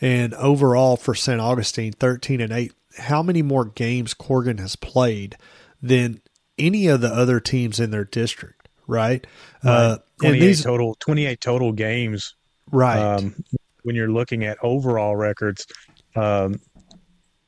[0.00, 1.40] and overall for St.
[1.40, 2.72] Augustine, 13 and 8.
[2.98, 5.36] How many more games Corrigan has played
[5.80, 6.20] than
[6.58, 9.26] any of the other teams in their district, right?
[9.64, 9.72] right.
[9.72, 12.34] Uh, 28 and these, total 28 total games.
[12.70, 12.98] Right.
[12.98, 13.34] Um,
[13.82, 15.66] when you're looking at overall records,
[16.14, 16.60] um,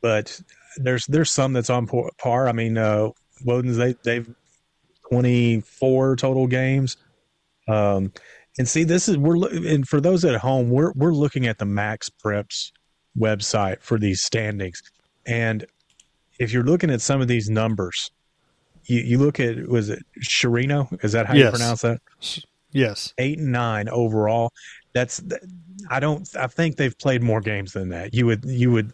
[0.01, 0.41] but
[0.77, 2.49] there's there's some that's on par.
[2.49, 3.11] I mean, uh,
[3.45, 4.29] Woden's they they've
[5.09, 6.97] 24 total games.
[7.69, 8.13] Um,
[8.59, 11.65] and see, this is we're and for those at home, we're we're looking at the
[11.65, 12.71] Max Preps
[13.19, 14.83] website for these standings,
[15.27, 15.67] and
[16.39, 18.11] if you're looking at some of these numbers,
[18.85, 21.03] you, you look at was it Chireno?
[21.05, 21.45] Is that how yes.
[21.45, 22.01] you pronounce that?
[22.73, 24.53] Yes, eight and nine overall.
[24.93, 25.23] That's
[25.91, 26.29] I don't.
[26.37, 28.15] I think they've played more games than that.
[28.15, 28.93] You would you would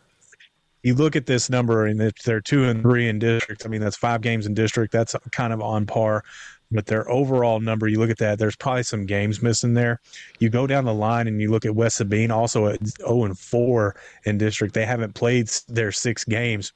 [0.83, 3.81] you look at this number and if they're two and three in district, I mean,
[3.81, 4.93] that's five games in district.
[4.93, 6.25] That's kind of on par.
[6.73, 10.01] But their overall number, you look at that, there's probably some games missing there.
[10.39, 13.39] You go down the line and you look at West Sabine, also at 0 and
[13.39, 14.75] 4 in district.
[14.75, 16.73] They haven't played their six games.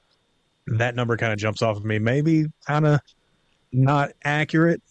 [0.66, 1.98] That number kind of jumps off of me.
[1.98, 3.00] Maybe kind of
[3.72, 4.82] not accurate.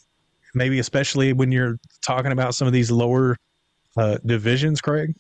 [0.53, 3.37] Maybe especially when you're talking about some of these lower
[3.97, 5.15] uh, divisions, Craig.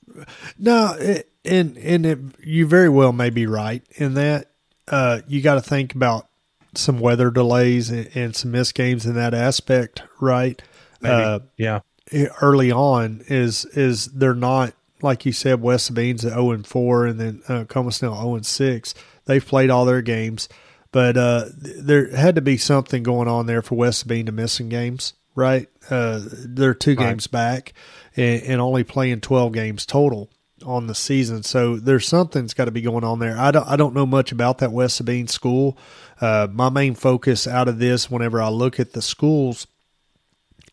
[0.57, 4.51] No, it, and and it, you very well may be right in that.
[4.87, 6.27] Uh, you got to think about
[6.75, 10.61] some weather delays and, and, some missed games in that aspect, right?
[11.03, 11.81] Uh, yeah.
[12.41, 15.61] Early on is is they're not like you said.
[15.61, 18.93] West Sabine's at zero and four, and then uh, Colmesneil zero and six.
[19.25, 20.49] They've played all their games,
[20.91, 24.69] but uh, there had to be something going on there for West Sabine to missing
[24.69, 25.69] games, right?
[25.89, 27.09] Uh, they're two right.
[27.09, 27.73] games back
[28.15, 30.29] and, and only playing twelve games total
[30.63, 31.43] on the season.
[31.43, 33.37] So there's something's got to be going on there.
[33.37, 35.77] I don't I don't know much about that West Sabine school.
[36.21, 39.67] Uh, my main focus out of this, whenever I look at the schools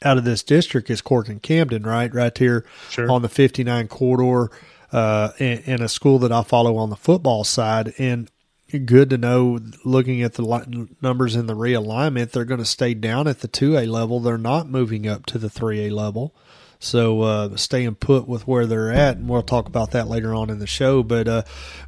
[0.02, 3.10] out of this district, is Corrigan-Camden, right, right here sure.
[3.10, 4.50] on the 59 corridor,
[4.92, 7.94] uh, and, and, a school that I follow on the football side.
[7.98, 8.30] And
[8.78, 13.26] good to know, looking at the numbers in the realignment, they're going to stay down
[13.26, 14.20] at the 2A level.
[14.20, 16.34] They're not moving up to the 3A level.
[16.82, 20.48] So uh, staying put with where they're at, and we'll talk about that later on
[20.48, 21.02] in the show.
[21.02, 21.42] But uh,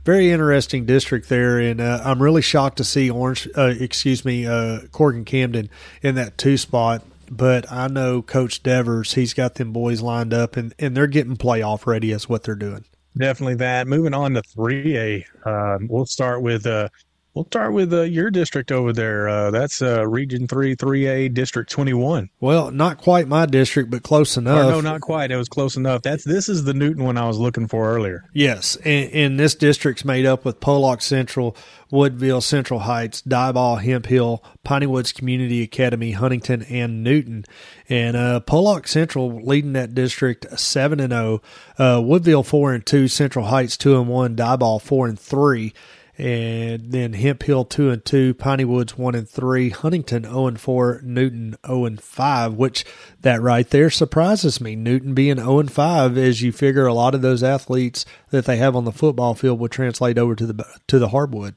[0.04, 4.46] very interesting district there, and uh, I'm really shocked to see Orange, uh, excuse me,
[4.46, 5.70] uh, Corrigan Camden
[6.02, 7.02] in that two spot.
[7.30, 11.38] But I know Coach Devers, he's got them boys lined up, and, and they're getting
[11.38, 12.12] playoff ready.
[12.12, 12.84] Is what they're doing.
[13.16, 13.86] Definitely that.
[13.86, 16.88] Moving on to three A, um, we'll start with uh,
[17.34, 19.26] We'll start with uh, your district over there.
[19.26, 22.28] Uh, that's uh, Region 3, 3A, District 21.
[22.40, 24.66] Well, not quite my district, but close enough.
[24.66, 25.30] Or no, not quite.
[25.30, 26.02] It was close enough.
[26.02, 28.24] That's This is the Newton one I was looking for earlier.
[28.34, 31.56] Yes, and, and this district's made up with Pollok Central,
[31.90, 37.46] Woodville, Central Heights, Diboll, Hemphill, Piney Woods Community Academy, Huntington, and Newton.
[37.88, 41.40] And uh, Pollok Central leading that district 7 and 0,
[41.78, 45.72] uh, Woodville 4 and 2, Central Heights 2 and 1, Diboll 4 and 3
[46.18, 51.00] and then Hemphill two and two, Piney Woods one and three, Huntington zero and four,
[51.02, 52.54] Newton zero and five.
[52.54, 52.84] Which
[53.22, 54.76] that right there surprises me.
[54.76, 58.58] Newton being zero and five, as you figure a lot of those athletes that they
[58.58, 61.54] have on the football field would translate over to the to the hardwood.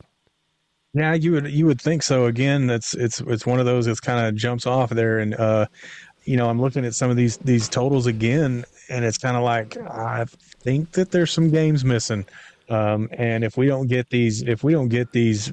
[0.95, 2.25] Yeah, you would you would think so.
[2.25, 5.65] Again, that's it's it's one of those that kind of jumps off there, and uh,
[6.23, 9.43] you know I'm looking at some of these these totals again, and it's kind of
[9.43, 10.23] like I
[10.61, 12.25] think that there's some games missing.
[12.69, 15.51] Um, and if we don't get these, if we don't get these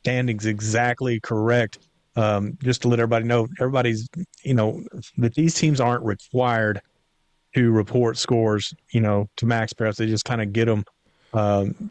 [0.00, 1.78] standings exactly correct,
[2.16, 4.08] um, just to let everybody know, everybody's,
[4.42, 4.82] you know,
[5.18, 6.80] that these teams aren't required
[7.54, 9.96] to report scores, you know, to max MaxPreps.
[9.96, 10.84] They just kind of get them.
[11.34, 11.90] Um,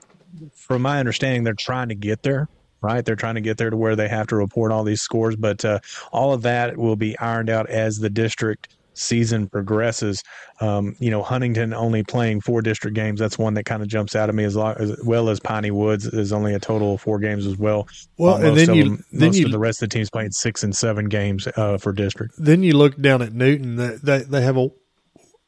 [0.54, 2.48] from my understanding, they're trying to get there,
[2.82, 3.04] right?
[3.04, 5.64] They're trying to get there to where they have to report all these scores, but
[5.66, 5.80] uh,
[6.12, 10.24] all of that will be ironed out as the district season progresses.
[10.60, 13.20] Um, you know, Huntington only playing four district games.
[13.20, 15.72] That's one that kind of jumps out at me as, long, as well as Piney
[15.72, 17.88] Woods is only a total of four games as well.
[18.18, 20.10] Well, uh, and then you them, then most you, of the rest of the teams
[20.10, 22.36] playing six and seven games uh, for district.
[22.38, 23.76] Then you look down at Newton.
[23.76, 24.70] They they have a,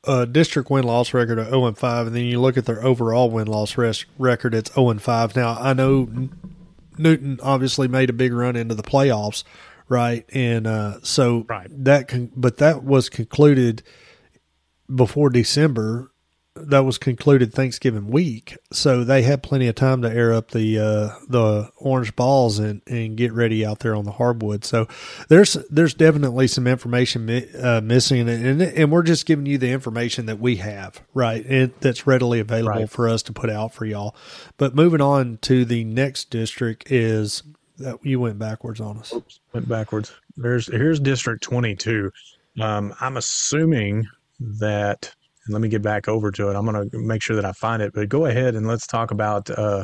[0.06, 2.84] a district win loss record of zero and five, and then you look at their
[2.84, 4.54] overall win loss record.
[4.54, 5.36] It's zero and five.
[5.36, 6.30] Now I know
[6.98, 9.44] Newton obviously made a big run into the playoffs
[9.90, 10.26] right?
[10.34, 11.68] And uh, so right.
[11.84, 13.84] that, con- but that was concluded
[14.94, 16.10] before December.
[16.56, 20.78] That was concluded Thanksgiving week, so they had plenty of time to air up the
[20.78, 24.64] uh, the orange balls and, and get ready out there on the hardwood.
[24.64, 24.88] So
[25.30, 29.72] there's there's definitely some information mi- uh, missing, and and we're just giving you the
[29.72, 31.44] information that we have, right?
[31.44, 32.90] And that's readily available right.
[32.90, 34.16] for us to put out for y'all.
[34.58, 37.42] But moving on to the next district is
[37.78, 39.14] that you went backwards on us.
[39.14, 40.14] Oops, went backwards.
[40.38, 42.12] There's here's District 22.
[42.62, 44.08] Um, I'm assuming
[44.40, 45.14] that.
[45.50, 46.56] let me get back over to it.
[46.56, 47.94] I'm going to make sure that I find it.
[47.94, 49.84] But go ahead and let's talk about uh,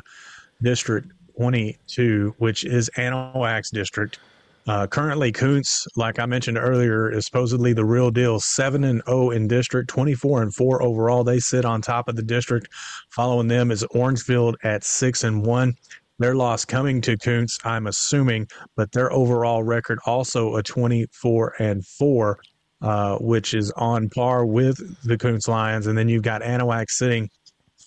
[0.62, 4.20] District 22, which is Anahuac's district.
[4.68, 8.40] Uh, currently, Kountze, like I mentioned earlier, is supposedly the real deal.
[8.40, 11.24] Seven and zero oh in district, twenty four and four overall.
[11.24, 12.68] They sit on top of the district.
[13.10, 15.76] Following them is Orangefield at six and one.
[16.20, 21.86] Their loss coming to Kountze, I'm assuming, but their overall record also a 24 and
[21.86, 22.40] 4,
[22.82, 25.88] uh, which is on par with the Kountze Lions.
[25.88, 27.30] And then you've got Anahuac sitting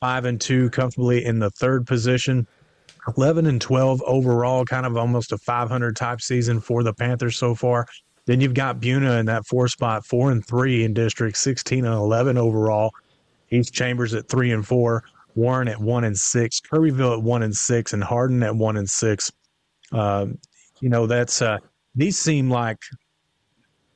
[0.01, 2.47] 5 and 2 comfortably in the third position.
[3.19, 7.55] 11 and 12 overall, kind of almost a 500 type season for the Panthers so
[7.55, 7.87] far.
[8.25, 11.95] Then you've got Buna in that four spot, four and three in district, 16 and
[11.95, 12.93] 11 overall.
[13.51, 15.05] East Chambers at three and four.
[15.35, 18.89] Warren at one and six, Kirbyville at one and six, and Hardin at one and
[18.89, 19.33] six.
[19.91, 20.27] Uh,
[20.81, 21.59] you know, that's uh,
[21.95, 22.79] these seem like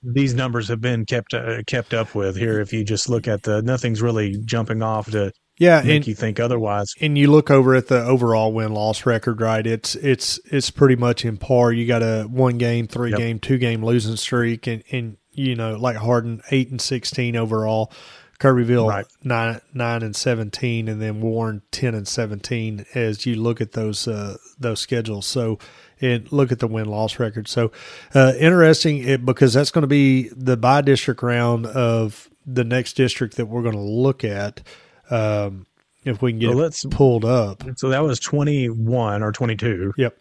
[0.02, 2.60] these numbers have been kept uh, kept up with here.
[2.60, 6.14] If you just look at the, nothing's really jumping off to yeah, make and, you
[6.14, 6.94] think otherwise.
[7.00, 9.66] And you look over at the overall win loss record, right?
[9.66, 11.72] It's it's it's pretty much in par.
[11.72, 13.18] You got a one game, three yep.
[13.18, 17.90] game, two game losing streak, and and you know like Hardin eight and sixteen overall.
[18.38, 19.06] Kirbyville right.
[19.24, 22.84] nine nine and seventeen, and then Warren ten and seventeen.
[22.94, 25.58] As you look at those uh, those schedules, so
[26.00, 27.48] and look at the win loss record.
[27.48, 27.72] So
[28.14, 32.92] uh, interesting it, because that's going to be the by district round of the next
[32.94, 34.62] district that we're going to look at.
[35.10, 35.66] Um,
[36.04, 37.64] if we can get so let's, pulled up.
[37.76, 39.92] So that was twenty one or twenty two.
[39.96, 40.16] Yep.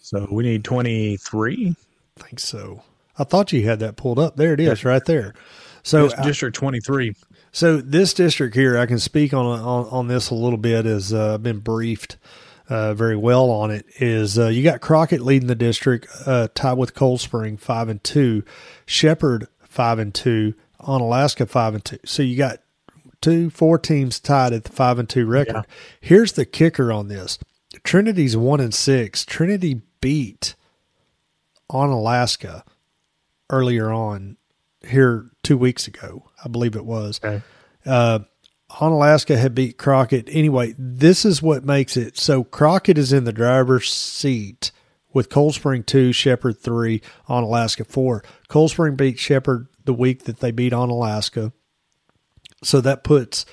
[0.00, 1.74] So we need twenty three.
[2.18, 2.82] I think so.
[3.18, 4.36] I thought you had that pulled up.
[4.36, 5.34] There it is, right there.
[5.82, 7.14] So District twenty three.
[7.54, 11.14] So this district here, I can speak on on, on this a little bit as
[11.14, 12.16] uh, I've been briefed
[12.68, 13.86] uh, very well on it.
[14.00, 18.02] Is uh, you got Crockett leading the district, uh, tied with Cold Spring five and
[18.02, 18.42] two,
[18.86, 22.00] Shepherd five and two, Onalaska five and two.
[22.04, 22.58] So you got
[23.20, 25.54] two, four teams tied at the five and two record.
[25.54, 25.62] Yeah.
[26.00, 27.38] Here's the kicker on this:
[27.84, 29.24] Trinity's one and six.
[29.24, 30.56] Trinity beat
[31.70, 32.64] Onalaska
[33.48, 34.38] earlier on
[34.84, 37.20] here two weeks ago, I believe it was.
[37.24, 37.42] Okay.
[37.86, 38.20] Uh,
[38.70, 40.28] Onalaska had beat Crockett.
[40.30, 44.72] Anyway, this is what makes it so Crockett is in the driver's seat
[45.12, 48.24] with Cold Spring 2, Shepherd 3, Onalaska 4.
[48.48, 51.52] Cold Spring beat Shepherd the week that they beat Onalaska.
[52.62, 53.46] So that puts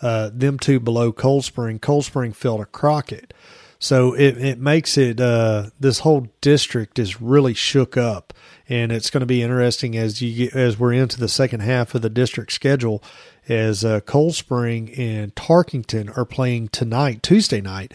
[0.00, 1.78] uh, them two below Cold Spring.
[1.78, 3.34] Cold Spring fell to Crockett.
[3.80, 8.32] So it, it makes it, uh, this whole district is really shook up
[8.68, 11.94] and it's going to be interesting as you get, as we're into the second half
[11.94, 13.02] of the district schedule
[13.48, 17.94] as uh, Cold Spring and Tarkington are playing tonight, Tuesday night.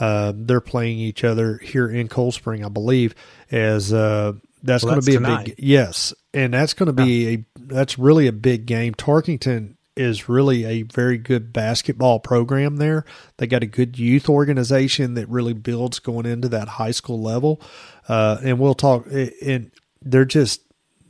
[0.00, 3.14] Uh, they're playing each other here in Cold Spring, I believe.
[3.50, 4.32] As uh,
[4.62, 5.42] that's well, going to be tonight.
[5.42, 7.36] a big yes, and that's going to be yeah.
[7.36, 8.94] a that's really a big game.
[8.94, 13.04] Tarkington is really a very good basketball program there.
[13.36, 17.60] They got a good youth organization that really builds going into that high school level.
[18.08, 19.06] Uh, and we'll talk.
[19.06, 19.70] And
[20.04, 20.62] they're just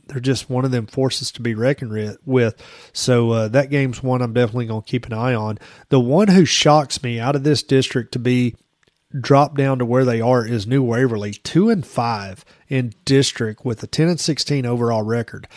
[0.07, 2.63] they're just one of them forces to be reckoned with.
[2.93, 5.57] So uh, that game's one I'm definitely going to keep an eye on.
[5.89, 8.55] The one who shocks me out of this district to be
[9.19, 13.81] dropped down to where they are is New Waverly, two and five in district with
[13.83, 15.47] a ten and sixteen overall record.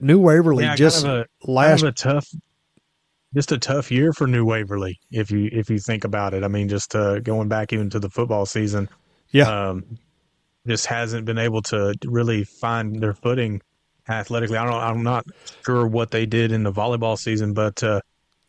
[0.00, 2.28] New Waverly yeah, just kind of a, last kind of a tough,
[3.34, 6.42] just a tough year for New Waverly if you if you think about it.
[6.42, 8.88] I mean, just uh, going back even to the football season.
[9.30, 9.68] Yeah.
[9.68, 9.98] Um,
[10.66, 13.60] just hasn't been able to really find their footing
[14.08, 14.56] athletically.
[14.56, 14.74] I don't.
[14.74, 15.26] I'm not
[15.64, 18.00] sure what they did in the volleyball season, but uh,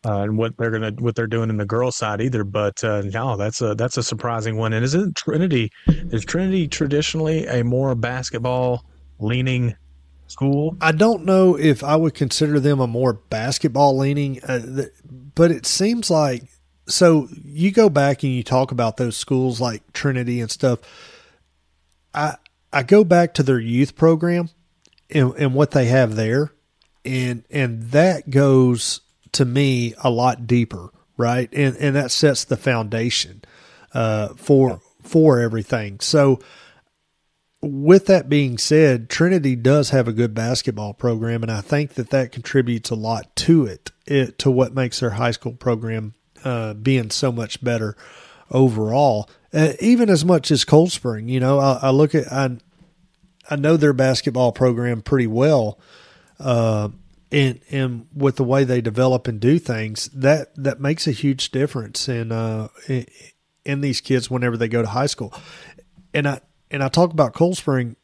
[0.04, 2.44] uh, and what they're gonna what they're doing in the girls' side either.
[2.44, 4.72] But uh, no, that's a that's a surprising one.
[4.72, 8.84] And isn't Trinity is Trinity traditionally a more basketball
[9.18, 9.76] leaning
[10.26, 10.76] school?
[10.80, 14.84] I don't know if I would consider them a more basketball leaning, uh,
[15.34, 16.42] but it seems like
[16.88, 17.28] so.
[17.44, 20.80] You go back and you talk about those schools like Trinity and stuff.
[22.14, 22.36] I
[22.72, 24.48] I go back to their youth program
[25.10, 26.52] and, and what they have there,
[27.04, 29.00] and and that goes
[29.32, 31.48] to me a lot deeper, right?
[31.52, 33.42] And and that sets the foundation
[33.94, 36.00] uh, for for everything.
[36.00, 36.40] So
[37.60, 42.10] with that being said, Trinity does have a good basketball program, and I think that
[42.10, 46.74] that contributes a lot to it, it to what makes their high school program uh,
[46.74, 47.96] being so much better
[48.52, 49.28] overall.
[49.52, 52.56] Uh, even as much as Cold Spring, you know, I, I, look at I,
[53.50, 55.78] I know their basketball program pretty well,
[56.38, 56.88] uh,
[57.30, 61.50] and and with the way they develop and do things, that that makes a huge
[61.50, 63.06] difference in uh in,
[63.64, 65.34] in these kids whenever they go to high school.
[66.14, 67.96] And I and I talk about Cold Spring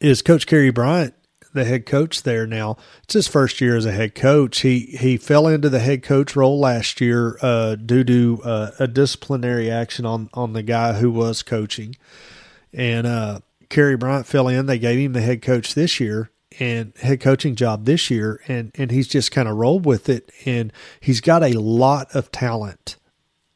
[0.00, 1.14] is Coach Kerry Bryant,
[1.52, 2.76] the head coach there now.
[3.04, 4.60] It's his first year as a head coach.
[4.60, 8.86] He he fell into the head coach role last year uh, due to uh, a
[8.88, 11.96] disciplinary action on on the guy who was coaching,
[12.72, 14.66] and uh, Kerry Bryant fell in.
[14.66, 18.72] They gave him the head coach this year, and head coaching job this year and
[18.74, 22.96] and he's just kind of rolled with it and he's got a lot of talent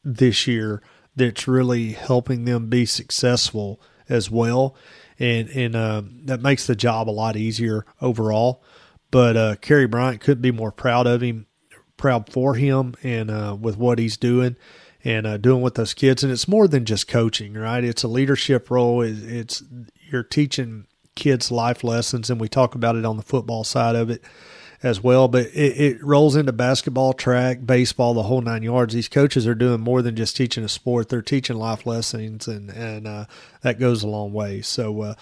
[0.04, 0.82] this year
[1.14, 4.74] that's really helping them be successful as well
[5.18, 8.62] and and uh, that makes the job a lot easier overall.
[9.11, 11.46] But uh, Kerry Bryant couldn't be more proud of him
[11.96, 14.57] proud for him and uh, with what he's doing
[15.05, 16.22] and uh, doing with those kids.
[16.22, 17.83] And it's more than just coaching right?
[17.83, 19.02] It's a leadership role.
[19.02, 19.62] It's, it's
[20.11, 24.11] you're teaching kids life lessons, and we talk about it on the football side of
[24.11, 24.22] it
[24.83, 25.29] as well.
[25.29, 28.95] But it, it, rolls into basketball, track, baseball, the whole nine yards.
[28.95, 32.71] These coaches are doing more than just teaching a sport; they're teaching life lessons, and
[32.71, 33.25] and uh,
[33.62, 34.62] that goes a long way.
[34.62, 35.15] So, uh,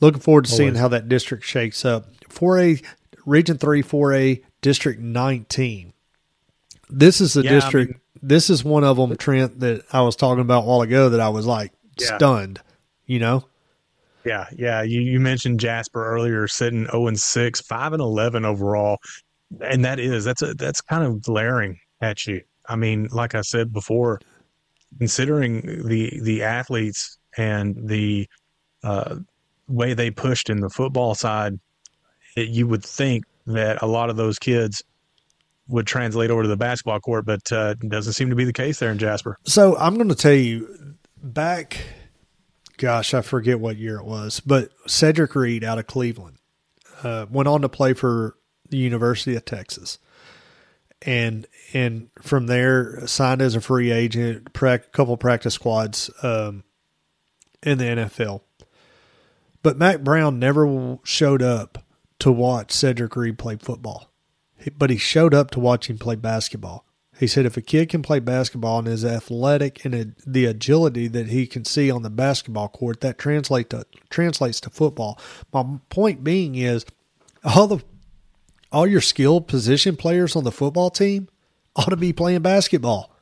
[0.00, 0.56] looking forward to Always.
[0.56, 2.06] seeing how that district shakes up.
[2.28, 2.80] Four A,
[3.26, 5.92] Region Three, Four A, District Nineteen.
[6.88, 7.90] This is the yeah, district.
[7.90, 10.82] I mean, this is one of them, Trent, that I was talking about a while
[10.82, 11.08] ago.
[11.08, 12.16] That I was like yeah.
[12.16, 12.60] stunned.
[13.06, 13.44] You know,
[14.24, 14.82] yeah, yeah.
[14.82, 18.98] You you mentioned Jasper earlier, sitting zero and six, five and eleven overall,
[19.60, 22.42] and that is that's a that's kind of glaring at you.
[22.66, 24.20] I mean, like I said before,
[24.98, 28.28] considering the the athletes and the
[28.84, 29.16] uh,
[29.68, 31.58] way they pushed in the football side,
[32.36, 34.82] it, you would think that a lot of those kids
[35.68, 38.78] would translate over to the basketball court, but uh, doesn't seem to be the case
[38.78, 39.38] there in Jasper.
[39.44, 41.78] So I'm going to tell you back
[42.76, 46.38] gosh, I forget what year it was, but Cedric Reed out of Cleveland
[47.02, 48.36] uh, went on to play for
[48.70, 49.98] the University of Texas,
[51.02, 56.64] and and from there signed as a free agent, a couple practice squads um,
[57.62, 58.42] in the NFL.
[59.62, 61.84] But Mack Brown never showed up
[62.18, 64.12] to watch Cedric Reed play football,
[64.76, 66.86] but he showed up to watch him play basketball.
[67.22, 71.28] He said if a kid can play basketball and is athletic and the agility that
[71.28, 75.20] he can see on the basketball court, that translate to, translates to football.
[75.52, 76.84] My point being is
[77.44, 77.78] all the
[78.72, 81.28] all your skilled position players on the football team
[81.76, 83.14] ought to be playing basketball.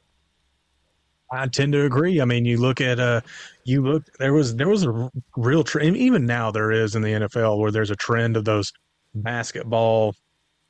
[1.31, 2.23] I tend to agree.
[2.23, 3.21] I mean, you look at uh,
[3.65, 5.99] you look there was there was a real trend.
[5.99, 8.73] Even now, there is in the NFL where there's a trend of those
[9.15, 10.15] basketball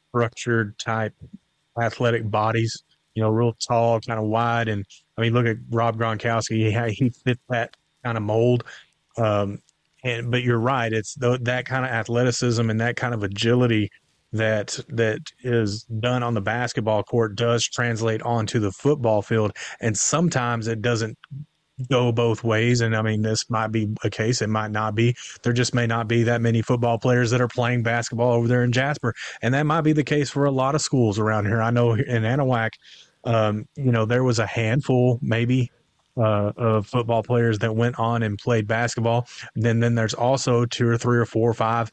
[0.08, 1.14] structured type
[1.80, 2.82] athletic bodies
[3.14, 4.68] you know, real tall, kind of wide.
[4.68, 4.84] And
[5.16, 8.64] I mean, look at Rob Gronkowski; he he fit that kind of mold.
[9.16, 9.60] Um,
[10.04, 13.90] and but you're right; it's th- that kind of athleticism and that kind of agility
[14.32, 19.96] that that is done on the basketball court does translate onto the football field, and
[19.96, 21.18] sometimes it doesn't
[21.88, 22.80] go both ways.
[22.80, 25.14] And I mean, this might be a case, it might not be.
[25.42, 28.64] There just may not be that many football players that are playing basketball over there
[28.64, 29.14] in Jasper.
[29.42, 31.62] And that might be the case for a lot of schools around here.
[31.62, 32.70] I know in Anahuac,
[33.24, 35.70] um, you know, there was a handful, maybe,
[36.16, 39.26] uh, of football players that went on and played basketball.
[39.54, 41.90] Then, then there's also two or three or four or five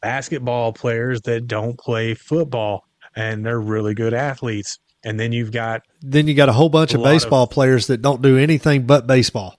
[0.00, 2.86] basketball players that don't play football,
[3.16, 4.78] and they're really good athletes.
[5.04, 8.02] And then you've got then you got a whole bunch of baseball of, players that
[8.02, 9.58] don't do anything but baseball.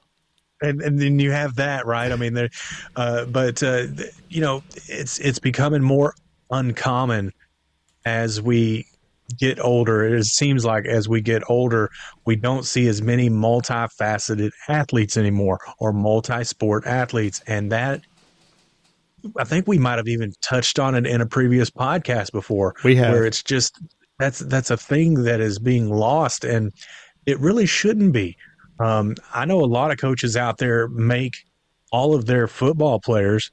[0.62, 2.12] And, and then you have that right.
[2.12, 2.50] I mean, there,
[2.96, 3.88] uh, but uh,
[4.30, 6.16] you know, it's it's becoming more
[6.50, 7.32] uncommon
[8.06, 8.86] as we
[9.38, 11.90] get older, it seems like as we get older,
[12.26, 17.42] we don't see as many multifaceted athletes anymore or multi sport athletes.
[17.48, 18.02] And that,
[19.38, 22.76] I think we might have even touched on it in a previous podcast before.
[22.84, 23.14] We have.
[23.14, 23.80] Where it's just,
[24.20, 26.72] that's, that's a thing that is being lost and
[27.26, 28.36] it really shouldn't be.
[28.80, 31.34] Um, I know a lot of coaches out there make
[31.92, 33.52] all of their football players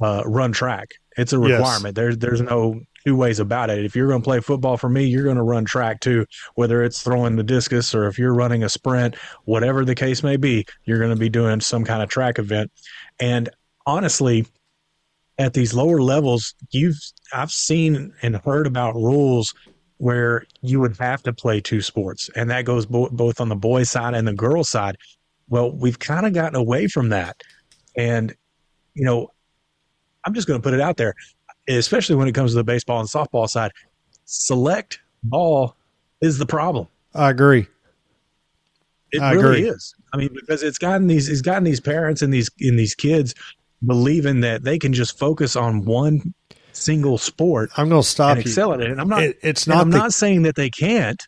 [0.00, 0.88] uh, run track.
[1.16, 1.58] It's a Yes.
[1.58, 1.94] requirement.
[1.94, 3.84] There's there's no two ways about it.
[3.84, 6.24] If you're going to play football for me, you're going to run track too.
[6.54, 10.36] Whether it's throwing the discus or if you're running a sprint, whatever the case may
[10.36, 12.72] be, you're going to be doing some kind of track event.
[13.20, 13.50] And
[13.86, 14.46] honestly,
[15.38, 16.96] at these lower levels, you've
[17.32, 19.52] I've seen and heard about rules
[19.98, 23.56] where you would have to play two sports, and that goes bo- both on the
[23.56, 24.96] boys' side and the girls' side.
[25.48, 27.40] Well, we've kind of gotten away from that,
[27.96, 28.34] and
[28.94, 29.30] you know,
[30.24, 31.14] I'm just going to put it out there,
[31.68, 33.72] especially when it comes to the baseball and softball side.
[34.24, 35.76] Select ball
[36.20, 36.88] is the problem.
[37.14, 37.66] I agree.
[39.12, 39.68] It I really agree.
[39.68, 39.94] is.
[40.14, 43.34] I mean, because it's gotten these it's gotten these parents and these in these kids
[43.86, 46.34] believing that they can just focus on one
[46.76, 48.50] single sport I'm going to stop and you.
[48.50, 48.90] excel at it.
[48.90, 51.22] And I'm not It- it's not I'm the- not saying that they can't.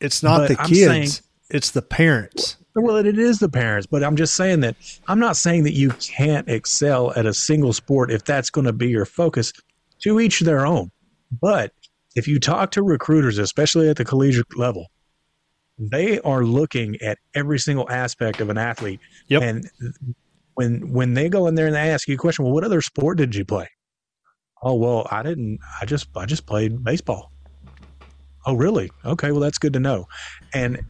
[0.00, 0.80] It's not the I'm kids.
[0.86, 1.10] saying-
[1.50, 2.56] it's the parents.
[2.74, 4.76] Well, it is the parents, but I'm just saying that
[5.06, 8.72] I'm not saying that you can't excel at a single sport if that's going to
[8.72, 9.52] be your focus.
[10.04, 10.90] To each their own.
[11.40, 11.72] But
[12.16, 14.86] if you talk to recruiters, especially at the collegiate level,
[15.78, 19.00] they are looking at every single aspect of an athlete.
[19.28, 19.42] Yep.
[19.42, 19.70] And
[20.54, 22.80] when when they go in there and they ask you a question, well, what other
[22.82, 23.68] sport did you play?
[24.62, 25.58] Oh well, I didn't.
[25.80, 27.32] I just I just played baseball.
[28.46, 28.90] Oh really?
[29.04, 30.06] Okay, well that's good to know.
[30.54, 30.80] And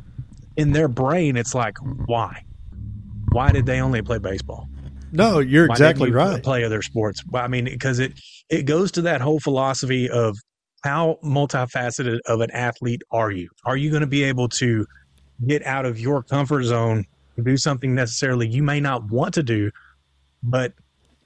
[0.56, 2.44] in their brain, it's like, why?
[3.32, 4.68] Why did they only play baseball?
[5.10, 6.42] No, you're Why exactly you right.
[6.42, 7.22] Play other sports.
[7.34, 8.18] I mean, because it
[8.50, 10.36] it goes to that whole philosophy of
[10.84, 13.48] how multifaceted of an athlete are you?
[13.64, 14.86] Are you going to be able to
[15.46, 17.04] get out of your comfort zone
[17.36, 19.70] and do something necessarily you may not want to do,
[20.42, 20.72] but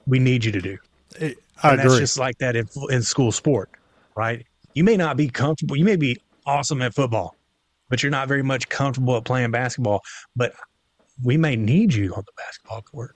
[0.05, 0.77] we need you to do?
[1.19, 1.99] It- I and that's agree.
[1.99, 3.69] just like that in, in school sport,
[4.15, 4.45] right?
[4.73, 5.75] You may not be comfortable.
[5.75, 7.35] You may be awesome at football,
[7.89, 10.01] but you're not very much comfortable at playing basketball.
[10.35, 10.53] But
[11.23, 13.15] we may need you on the basketball court.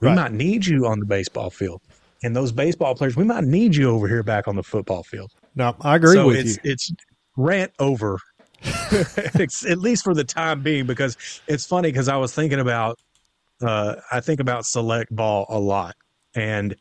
[0.00, 0.14] We Right.
[0.16, 1.80] might need you on the baseball field.
[2.22, 5.30] And those baseball players, we might need you over here back on the football field.
[5.54, 6.70] no, I agree so with it's, you.
[6.72, 6.92] It's
[7.36, 8.18] rant over,
[8.92, 11.16] It's- at least for the time being, because
[11.46, 12.98] it's funny because I was thinking about,
[13.62, 15.94] uh, I think about select ball a lot.
[16.34, 16.74] And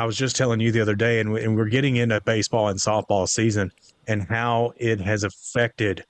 [0.00, 2.68] I was just telling you the other day, and, we, and we're getting into baseball
[2.68, 3.70] and softball season
[4.06, 6.06] and how it has affected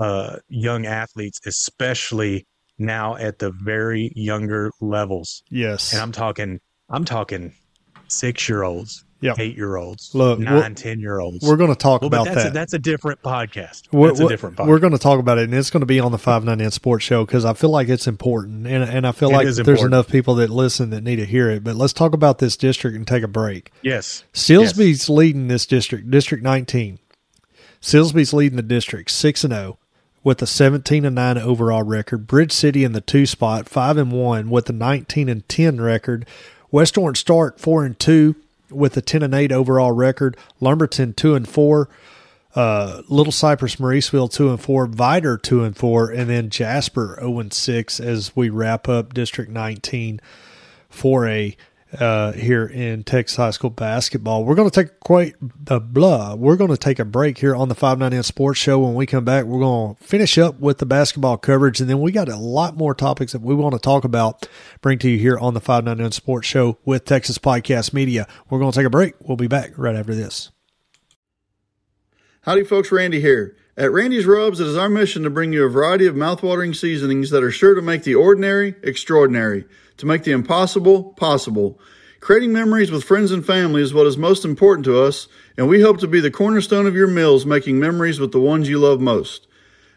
[0.00, 2.48] uh, young athletes, especially
[2.78, 5.44] now at the very younger levels.
[5.50, 5.92] Yes.
[5.92, 6.58] And I'm talking,
[6.90, 7.54] I'm talking
[8.08, 9.38] six year olds, Yep.
[9.38, 11.46] eight year olds, Look, nine, we're- ten year olds.
[11.46, 12.46] We're going to talk well, about that's that.
[12.48, 13.82] A, that's a different podcast.
[13.92, 14.66] We're- That's a different podcast.
[14.66, 16.60] We're going to talk about it, and it's going to be on the Five Nine
[16.60, 19.44] N Sports Show because I feel like it's important, and and I feel It like
[19.44, 19.86] there's important.
[19.86, 21.62] enough people that listen that need to hear it.
[21.64, 23.70] But let's talk about this district and take a break.
[23.82, 24.24] yes.
[24.34, 26.98] Silsbee's leading this district, District 19.
[27.80, 29.78] Silsbee's leading the district six and zero
[30.24, 32.26] with a 17 and nine overall record.
[32.26, 36.26] Bridge City in the two spot, five and one with a 19 and 10 record.
[36.70, 38.36] West Orange-Stark four and two
[38.72, 40.36] with a 10 and eight overall record.
[40.60, 41.88] Lumberton two and four.
[42.54, 47.38] Uh, Little Cypress, Mauriceville two and four, Vidor two and four, and then Jasper zero
[47.38, 50.20] and six as we wrap up District 19
[50.90, 51.56] for a
[51.98, 54.44] uh, here in Texas high school basketball.
[54.44, 55.34] We're going to take quite
[55.68, 56.34] uh, blah.
[56.34, 58.78] We're going to take a break here on the Five Nine Sports Show.
[58.78, 62.00] When we come back, we're going to finish up with the basketball coverage, and then
[62.00, 64.48] we got a lot more topics that we want to talk about.
[64.80, 68.26] Bring to you here on the Five Nine Sports Show with Texas Podcast Media.
[68.48, 69.14] We're going to take a break.
[69.20, 70.50] We'll be back right after this.
[72.42, 72.90] Howdy, folks.
[72.90, 73.56] Randy here.
[73.74, 77.30] At Randy's Rubs, it is our mission to bring you a variety of mouthwatering seasonings
[77.30, 79.64] that are sure to make the ordinary extraordinary,
[79.96, 81.80] to make the impossible possible.
[82.20, 85.80] Creating memories with friends and family is what is most important to us, and we
[85.80, 89.00] hope to be the cornerstone of your meals, making memories with the ones you love
[89.00, 89.46] most.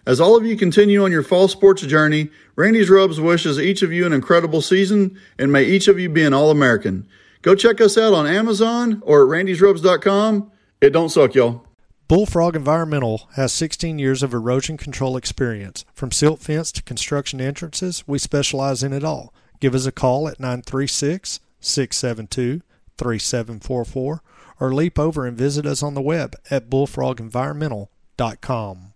[0.06, 3.92] As all of you continue on your fall sports journey, Randy's Rubs wishes each of
[3.92, 7.10] you an incredible season, and may each of you be an All American.
[7.42, 10.50] Go check us out on Amazon or at randysrubs.com.
[10.80, 11.66] It don't suck, y'all.
[12.08, 15.86] Bullfrog Environmental has 16 years of erosion control experience.
[15.92, 19.34] From silt fence to construction entrances, we specialize in it all.
[19.60, 22.62] Give us a call at 936 672
[23.00, 24.22] 3744
[24.60, 28.94] or leap over and visit us on the web at bullfrogenvironmental.com.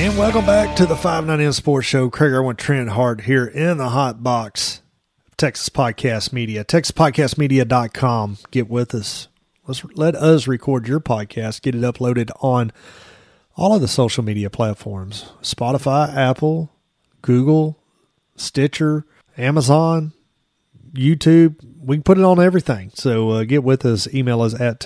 [0.00, 2.08] And welcome back to the 590 Sports Show.
[2.08, 4.80] Craig Irwin, Trent Hart here in the hot box.
[5.36, 8.38] Texas Podcast Media, TexasPodcastMedia.com.
[8.50, 9.28] Get with us.
[9.66, 11.60] Let's let us record your podcast.
[11.60, 12.72] Get it uploaded on
[13.56, 16.72] all of the social media platforms: Spotify, Apple,
[17.20, 17.78] Google,
[18.36, 19.04] Stitcher,
[19.36, 20.14] Amazon,
[20.94, 21.56] YouTube.
[21.78, 22.90] We can put it on everything.
[22.94, 24.08] So uh, get with us.
[24.14, 24.82] Email us at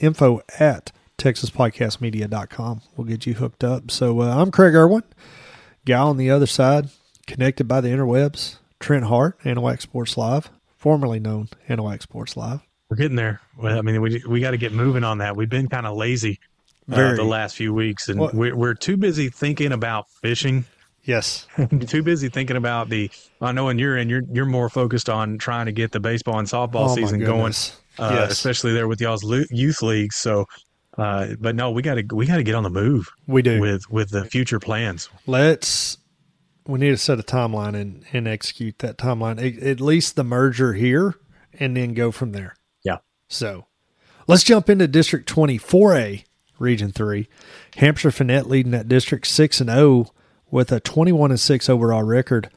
[0.00, 2.82] info at TexasPodcastMedia.com.
[2.96, 3.90] We'll get you hooked up.
[3.90, 5.02] So uh, I'm Craig Irwin,
[5.84, 6.88] guy on the other side,
[7.26, 8.56] connected by the interwebs.
[8.80, 12.60] Trent Hart, Anahuac Sports Live, formerly known Anahuac Sports Live.
[12.88, 13.40] We're getting there.
[13.56, 15.36] Well, I mean, we we got to get moving on that.
[15.36, 16.38] We've been kind of lazy
[16.90, 20.64] uh, the last few weeks, and well, we're we're too busy thinking about fishing.
[21.02, 21.46] Yes,
[21.86, 23.10] too busy thinking about the.
[23.42, 26.38] I know, when you're and you're you're more focused on trying to get the baseball
[26.38, 27.52] and softball oh, season going,
[27.98, 28.30] uh, yes.
[28.30, 30.16] especially there with y'all's youth leagues.
[30.16, 30.46] So
[30.98, 33.10] uh, but no, we got to we got to get on the move.
[33.26, 35.08] We do with with the future plans.
[35.26, 35.96] Let's.
[36.66, 39.38] We need to set a timeline and, and execute that timeline.
[39.66, 41.14] At least the merger here,
[41.54, 42.56] and then go from there.
[42.84, 42.98] Yeah.
[43.26, 43.68] So,
[44.26, 46.24] let's jump into District Twenty Four A,
[46.58, 47.30] Region Three.
[47.76, 50.06] Hamshire-Fannett leading that district six and zero oh
[50.50, 52.50] with a twenty one and six overall record.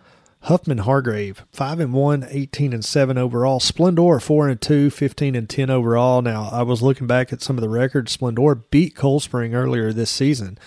[0.46, 3.60] Huffman Hargrave, 5 and 1, 18 and 7 overall.
[3.60, 6.24] Splendora, 4 and 2, 15 and 10 overall.
[6.24, 8.18] Now, I was looking back at some of the records.
[8.18, 10.58] Splendora beat Cold Spring earlier this season.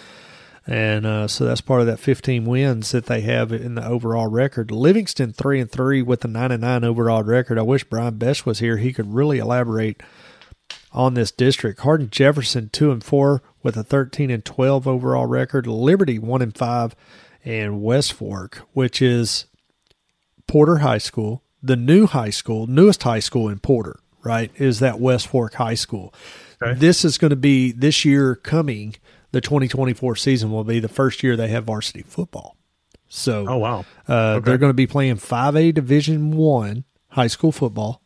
[0.67, 4.29] And uh, so that's part of that 15 wins that they have in the overall
[4.29, 4.71] record.
[4.71, 7.59] Livingston 3 and 3 with a 9 and 9 overall record.
[7.59, 8.77] I wish Brian Best was here.
[8.77, 10.03] He could really elaborate
[10.93, 11.81] on this district.
[11.81, 15.67] Hardin Jefferson 2 and 4 with a 13 and 12 overall record.
[15.67, 16.95] Liberty 1 and 5
[17.45, 19.47] and West Fork, which is
[20.55, 25.01] Porter High School, the new high school, newest high school in Porter, right, is that
[25.01, 26.15] West Fork High School.
[26.63, 26.79] Okay.
[26.79, 28.95] This is going to be this year coming.
[29.33, 32.57] The 2024 season will be the first year they have varsity football.
[33.09, 34.45] So, oh wow, uh, okay.
[34.45, 38.01] they're going to be playing 5A Division One high school football.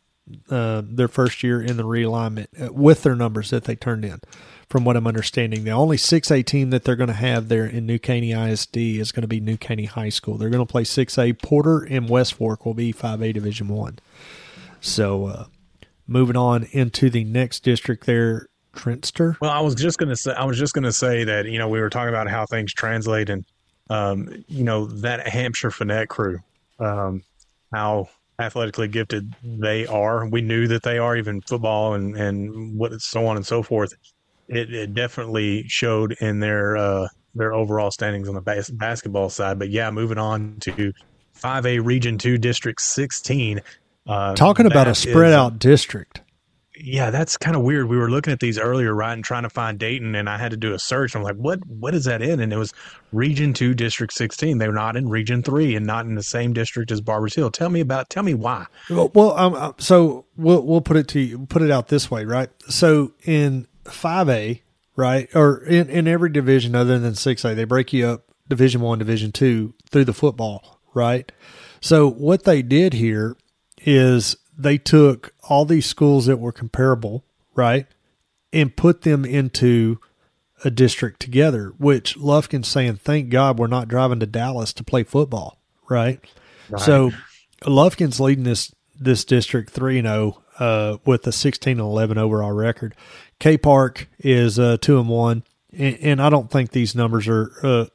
[0.49, 4.21] Uh, their first year in the realignment uh, with their numbers that they turned in
[4.69, 5.65] from what I'm understanding.
[5.65, 9.13] The only 6A team that they're going to have there in New Caney ISD is
[9.13, 10.37] going to be New Caney High School.
[10.37, 11.41] They're going to play 6A.
[11.43, 13.99] Porter and West Fork will be 5A Division 1.
[14.81, 15.45] So, uh,
[16.07, 19.37] moving on into the next district there, Trentster.
[19.41, 21.59] Well, I was just going to say, I was just going to say that, you
[21.59, 23.45] know, we were talking about how things translate and,
[23.89, 26.41] um, you know, that Hamshire-Fannett crew,
[26.79, 27.23] um,
[27.73, 28.09] how
[28.39, 30.27] athletically gifted they are.
[30.29, 33.95] We knew that they are, even football and, and what so on and so forth
[34.49, 39.59] it, it definitely showed in their uh, their overall standings on the bas- basketball side.
[39.59, 40.93] But yeah, moving on to
[41.39, 43.61] 5A Region 2 District 16.
[44.07, 46.23] Uh, Talking about a spread is, out district.
[46.81, 47.89] Yeah, that's kind of weird.
[47.89, 50.53] We were looking at these earlier, right, and trying to find Dayton, and I had
[50.53, 51.15] to do a search.
[51.15, 52.41] I'm like, what what is that in?
[52.41, 52.73] And it was
[53.13, 54.59] Region 2 District 16.
[54.59, 57.51] They're not in Region 3 and not in the same district as Barbers Hill.
[57.51, 58.67] Tell me about tell me why.
[58.89, 62.11] Well, well um, uh, so we'll we'll put it to you, put it out this
[62.11, 62.49] way, right?
[62.69, 64.63] So in 5A,
[64.97, 65.29] right?
[65.35, 69.33] Or in, in every division other than 6A, they break you up Division 1, Division
[69.33, 71.31] 2 through the football, right?
[71.81, 73.37] So what they did here
[73.83, 77.25] is they took all these schools that were comparable,
[77.55, 77.87] right?
[78.53, 79.99] And put them into
[80.65, 85.05] a district together, which Lufkin's saying, thank God we're not driving to Dallas to play
[85.05, 86.21] football, right?
[86.69, 86.81] right.
[86.81, 87.13] So
[87.67, 92.97] Lufkin's leading this this district 3 0 uh, with a 16 11 overall record.
[93.39, 97.53] K Park is uh, two and one, and, and, I don't think these numbers are
[97.63, 97.87] uh,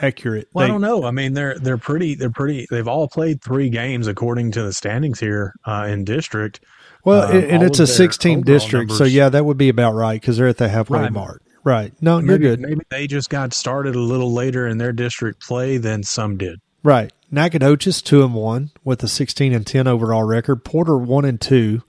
[0.00, 0.48] accurate.
[0.52, 1.04] Well, they, I don't know.
[1.04, 2.14] I mean, they're they're pretty.
[2.14, 2.66] They're pretty.
[2.70, 6.60] They've all played three games according to the standings here uh, in district.
[7.04, 8.98] Well, uh, and it's a six-team district, numbers.
[8.98, 11.12] so yeah, that would be about right because they're at the halfway right.
[11.12, 11.42] mark.
[11.64, 11.92] Right.
[12.00, 12.60] No, maybe, you're good.
[12.60, 16.60] Maybe they just got started a little later in their district play than some did.
[16.84, 17.12] Right.
[17.30, 20.64] Nacogdoches two and one with a sixteen and ten overall record.
[20.64, 21.82] Porter one and two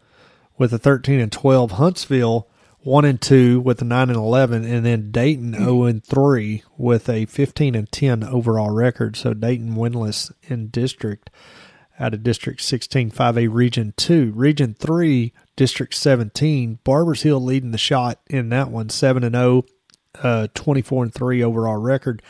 [0.58, 1.72] with a thirteen and twelve.
[1.72, 2.48] Huntsville
[2.84, 7.10] one and two with a nine and eleven, and then Dayton zero and three with
[7.10, 9.16] a fifteen and ten overall record.
[9.16, 11.30] So Dayton winless in district
[12.00, 14.32] out of District 16, 5A Region 2.
[14.36, 19.66] Region 3, District 17, Barbers Hill leading the shot in that one, 7 and 0,
[20.22, 22.22] uh, 24 and 3 overall record.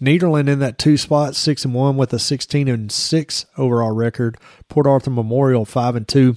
[0.00, 4.38] Nederland in that two spot, 6 and 1 with a 16 and 6 overall record.
[4.68, 6.36] Port Arthur Memorial 5 and 2,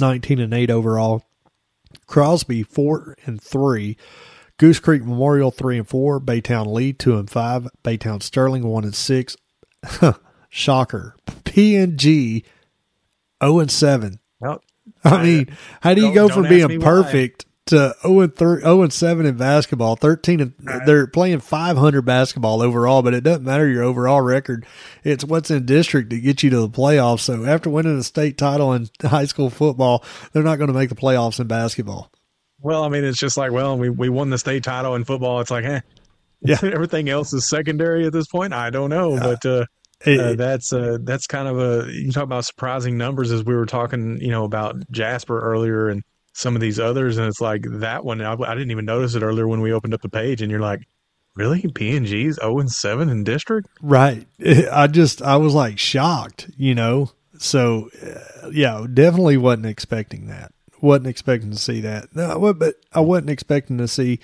[0.00, 1.24] 19 and 8 overall.
[2.06, 3.96] Crosby four and three.
[4.58, 6.20] Goose Creek Memorial three and four.
[6.20, 7.68] Baytown Lee two and five.
[7.82, 9.36] Baytown Sterling one and six.
[10.48, 11.16] Shocker.
[11.44, 12.44] PNG zero
[13.40, 14.20] oh and seven.
[14.40, 14.62] Well,
[15.04, 18.92] I mean, how do you go from being perfect to 0 and 3, 0 and
[18.92, 20.52] 7 in basketball, 13 and
[20.86, 24.64] they're playing 500 basketball overall, but it doesn't matter your overall record.
[25.04, 27.20] It's what's in district to get you to the playoffs.
[27.20, 30.88] So after winning a state title in high school football, they're not going to make
[30.88, 32.10] the playoffs in basketball.
[32.60, 35.40] Well, I mean, it's just like, well, we, we won the state title in football.
[35.40, 35.80] It's like, eh,
[36.42, 36.58] Yeah.
[36.62, 38.52] everything else is secondary at this point.
[38.52, 39.64] I don't know, but uh,
[40.06, 43.54] It- uh, that's uh, that's kind of a you talk about surprising numbers as we
[43.54, 46.02] were talking, you know, about Jasper earlier and
[46.32, 48.20] some of these others, and it's like that one.
[48.20, 50.60] I, I didn't even notice it earlier when we opened up the page, and you're
[50.60, 50.86] like,
[51.34, 53.68] really, PNG's zero and seven in district?
[53.80, 54.26] Right.
[54.72, 57.10] I just, I was like shocked, you know?
[57.38, 60.52] So, uh, yeah, definitely wasn't expecting that.
[60.80, 62.14] Wasn't expecting to see that.
[62.14, 64.20] No, I but I wasn't expecting to see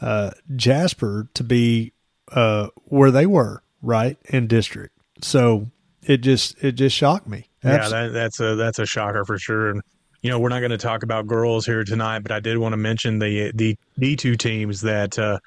[0.00, 1.92] uh, Jasper to be
[2.30, 4.96] uh, where they were, right, in district.
[5.20, 5.70] So
[6.02, 7.48] it just, it just shocked me.
[7.64, 9.70] Yeah, that, that's a that's a shocker for sure.
[9.70, 9.82] And
[10.22, 12.72] you know, we're not going to talk about girls here tonight, but I did want
[12.72, 15.38] to mention the the the two teams that uh,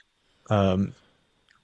[0.49, 0.93] um,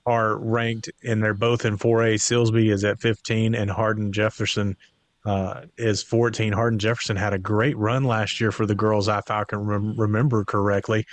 [0.06, 2.16] are ranked, and they're both in 4A.
[2.16, 4.78] Silsbee is at 15, and Hardin Jefferson
[5.26, 6.53] uh, is 14.
[6.53, 9.99] Hardin Jefferson had a great run last year for the girls, if I can rem-
[9.99, 11.06] remember correctly.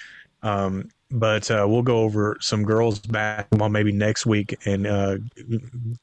[0.43, 5.19] Um, but uh, we'll go over some girls basketball maybe next week and uh,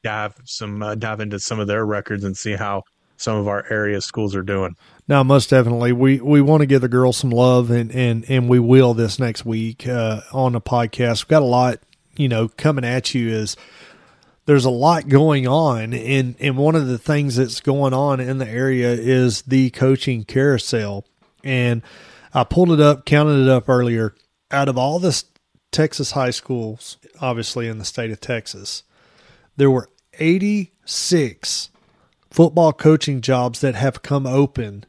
[0.02, 2.84] dive some uh, dive into some of their records and see how
[3.16, 4.74] some of our area schools are doing.
[5.10, 5.90] No, most definitely.
[5.90, 9.18] We we want to give the girls some love, and and and we will this
[9.18, 11.24] next week uh, on the podcast.
[11.24, 11.80] We've got a lot,
[12.16, 13.28] you know, coming at you.
[13.28, 13.56] Is
[14.46, 18.38] there's a lot going on, and and one of the things that's going on in
[18.38, 21.04] the area is the coaching carousel,
[21.42, 21.82] and
[22.32, 24.14] I pulled it up, counted it up earlier.
[24.52, 25.24] Out of all the
[25.72, 28.84] Texas high schools, obviously in the state of Texas,
[29.56, 29.88] there were
[30.20, 31.70] 86
[32.30, 34.84] football coaching jobs that have come open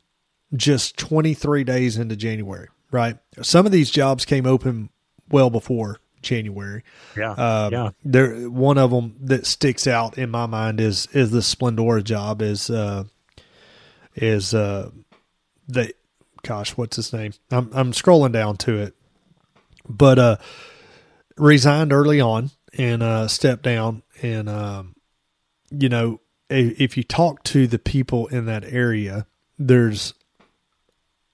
[0.55, 3.17] just 23 days into January, right?
[3.41, 4.89] Some of these jobs came open
[5.29, 6.83] well before January.
[7.17, 11.31] Yeah, Uh, yeah, There, one of them that sticks out in my mind is is
[11.31, 12.41] the Splendora job.
[12.41, 13.05] Is uh,
[14.15, 14.91] is uh,
[15.67, 15.93] the
[16.43, 17.33] gosh, what's his name?
[17.49, 18.95] I'm I'm scrolling down to it,
[19.87, 20.37] but uh,
[21.37, 24.95] resigned early on and uh, stepped down, and um,
[25.71, 29.25] you know, if, if you talk to the people in that area,
[29.57, 30.13] there's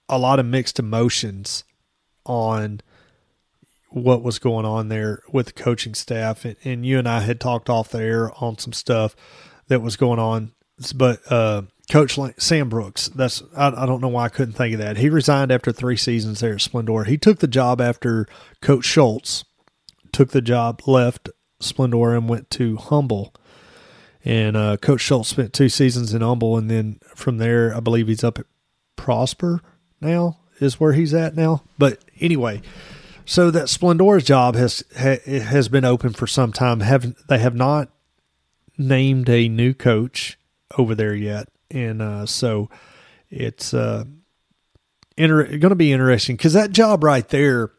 [0.09, 1.63] a lot of mixed emotions
[2.25, 2.81] on
[3.89, 6.45] what was going on there with the coaching staff.
[6.45, 9.15] And, and you and I had talked off the air on some stuff
[9.67, 10.51] that was going on.
[10.95, 14.79] But uh coach Sam Brooks that's I, I don't know why I couldn't think of
[14.79, 14.97] that.
[14.97, 17.07] He resigned after three seasons there at Splendora.
[17.07, 18.27] He took the job after
[18.61, 19.43] coach Schultz
[20.11, 21.29] took the job left
[21.61, 23.33] Splendora and went to Humble.
[24.23, 26.57] And uh, coach Schultz spent two seasons in Humble.
[26.57, 28.45] And then from there I believe he's up at
[28.95, 29.61] Prosper
[30.01, 32.61] now is where he's at now but anyway
[33.27, 36.79] so that Splendora's job has ha, has been open for some time.
[36.79, 37.89] Have they have not
[38.77, 40.39] named a new coach
[40.77, 42.69] over there yet, and uh, so
[43.29, 44.05] it's uh,
[45.17, 47.71] inter- going to be interesting because that job right there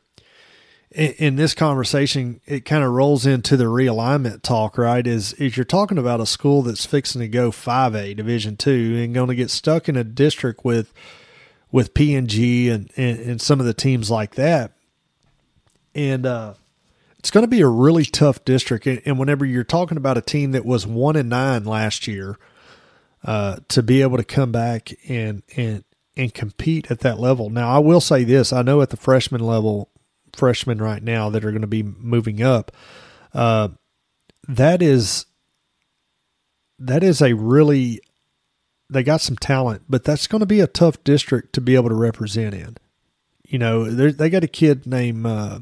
[0.90, 4.76] in, in this conversation it kind of rolls into the realignment talk.
[4.76, 5.06] Right?
[5.06, 9.00] Is is you're talking about a school that's fixing to go five A Division two
[9.02, 10.92] and going to get stuck in a district with
[11.70, 14.72] with PNG and, and and some of the teams like that
[15.94, 16.54] and uh,
[17.18, 18.86] it's going to be a really tough district.
[18.86, 22.38] And, and whenever you're talking about a team that was one and nine last year,
[23.24, 25.82] uh, to be able to come back and and
[26.16, 27.50] and compete at that level.
[27.50, 29.90] Now, I will say this: I know at the freshman level,
[30.36, 32.70] freshmen right now that are going to be moving up,
[33.34, 33.70] uh,
[34.46, 35.26] that is
[36.78, 38.00] that is a really
[38.90, 41.88] they got some talent, but that's going to be a tough district to be able
[41.88, 42.76] to represent in.
[43.44, 45.60] You know, they got a kid named uh,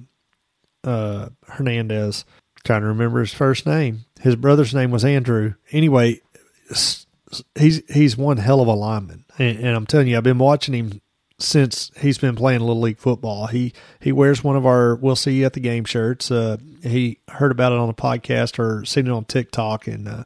[0.85, 2.25] uh, Hernandez.
[2.65, 4.07] Trying to remember his first name.
[4.21, 5.55] His brother's name was Andrew.
[5.71, 6.21] Anyway,
[6.69, 10.75] he's he's one hell of a lineman, and, and I'm telling you, I've been watching
[10.75, 11.01] him
[11.39, 13.47] since he's been playing little league football.
[13.47, 16.31] He he wears one of our "We'll see you at the game" shirts.
[16.31, 20.25] Uh, he heard about it on a podcast or seen it on TikTok, and uh,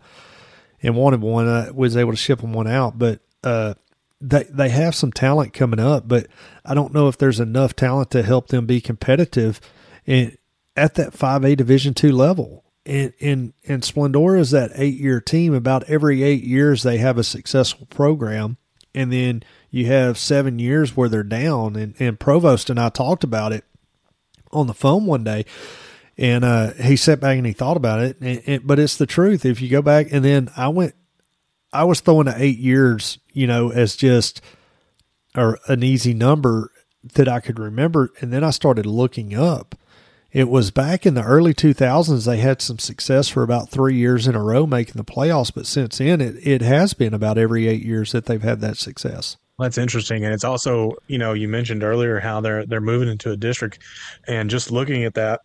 [0.82, 1.48] and wanted one.
[1.48, 3.74] I was able to ship them one out, but uh,
[4.20, 6.26] they they have some talent coming up, but
[6.64, 9.60] I don't know if there's enough talent to help them be competitive
[10.06, 10.36] in,
[10.76, 12.64] at that five A Division two level.
[12.86, 15.54] And and and Splendora is that eight year team.
[15.54, 18.56] About every eight years, they have a successful program,
[18.94, 21.76] and then you have seven years where they're down.
[21.76, 23.64] And, and Provost and I talked about it
[24.50, 25.44] on the phone one day,
[26.18, 28.20] and uh, he sat back and he thought about it.
[28.20, 29.44] And, and, but it's the truth.
[29.44, 30.94] If you go back, and then I went,
[31.72, 34.40] I was throwing the eight years, you know, as just
[35.36, 36.72] or an easy number.
[37.14, 38.10] that I could remember.
[38.20, 39.74] And then I started looking up.
[40.32, 42.26] It was back in the early 2000s.
[42.26, 45.66] They had some success for about three years in a row making the playoffs, but
[45.66, 49.36] since then, it, it has been about every eight years that they've had that success.
[49.58, 53.30] That's interesting, and it's also you know you mentioned earlier how they're they're moving into
[53.30, 53.78] a district,
[54.26, 55.40] and just looking at that,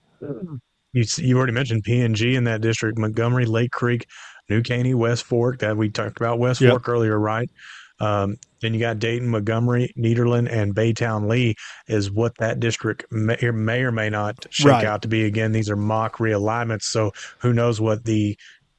[0.93, 4.07] you you already mentioned PNG in that district, Montgomery, Lake Creek,
[4.49, 5.59] New Caney, West Fork.
[5.59, 6.71] That we talked about West yep.
[6.71, 7.49] Fork earlier, right?
[7.99, 11.55] Um, then you got Dayton, Montgomery, Nederland, and Baytown Lee
[11.87, 14.85] is what that district may, may or may not shake right.
[14.85, 15.23] out to be.
[15.25, 18.37] Again, these are mock realignments, so who knows what the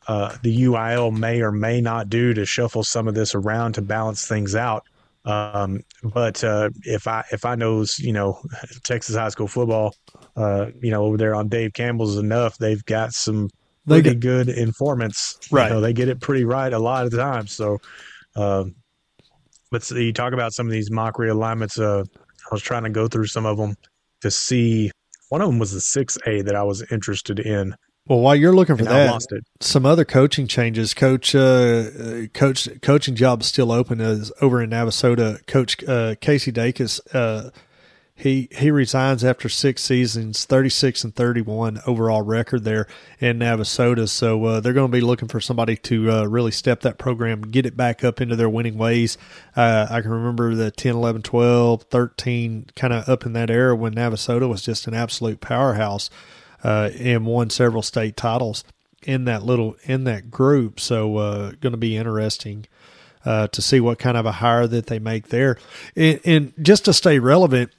[0.09, 3.83] uh, the UIL may or may not do to shuffle some of this around to
[3.83, 4.85] balance things out.
[5.27, 8.41] Um, but uh, if I if I knows you know
[8.85, 9.95] Texas high school football,
[10.37, 13.51] uh, you know over there on Dave Campbell's enough, they've got some
[13.87, 15.39] pretty get, good informants.
[15.51, 17.49] Right, you know, they get it pretty right a lot of the time.
[17.49, 17.79] So,
[18.37, 18.77] um,
[19.73, 21.81] but you talk about some of these mock realignments.
[21.81, 23.75] Uh, I was trying to go through some of them
[24.21, 24.93] to see.
[25.31, 27.75] One of them was the six A that I was interested in.
[28.09, 29.21] Well, while you're looking for that,
[29.61, 30.95] some other coaching changes.
[30.95, 35.45] Coach, uh, coach, coaching job still open is over in Navasota.
[35.47, 37.51] Coach uh, Casey Dacus, uh,
[38.15, 42.87] he he resigns after six seasons, thirty six and thirty one overall record there
[43.19, 44.09] in Navasota.
[44.09, 47.43] So uh, they're going to be looking for somebody to uh, really step that program,
[47.43, 49.19] get it back up into their winning ways.
[49.57, 53.75] Uh, I can remember the 10, 11, 12, 13, kind of up in that era
[53.75, 56.09] when Navasota was just an absolute powerhouse
[56.67, 58.65] uh, and won several state titles
[59.05, 60.81] in that little in that group.
[60.81, 62.67] So uh, going to be interesting
[63.25, 65.59] uh, to see what kind of a hire that they make there.
[65.95, 67.71] And, and, just to stay relevant,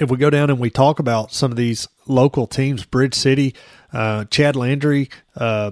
[0.00, 3.54] if we go down and we talk about some of these local teams, Bridge City,
[3.92, 5.70] uh, Chad Landry, uh,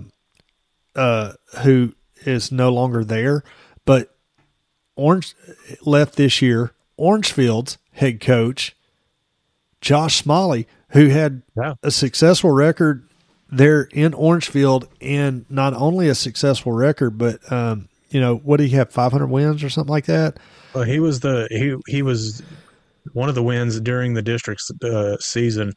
[0.95, 1.93] uh, who
[2.25, 3.43] is no longer there,
[3.85, 4.15] but
[4.95, 5.35] Orange
[5.85, 6.71] left this year.
[6.97, 8.77] Orangefield's head coach,
[9.81, 11.75] Josh Smalley, who had yeah.
[11.83, 13.09] a successful record
[13.51, 18.65] there in Orangefield, and not only a successful record, but um, you know, what do
[18.65, 20.39] you have, five hundred wins or something like that?
[20.75, 22.43] Well, he was the he he was
[23.13, 25.73] one of the wins during the district's uh, season,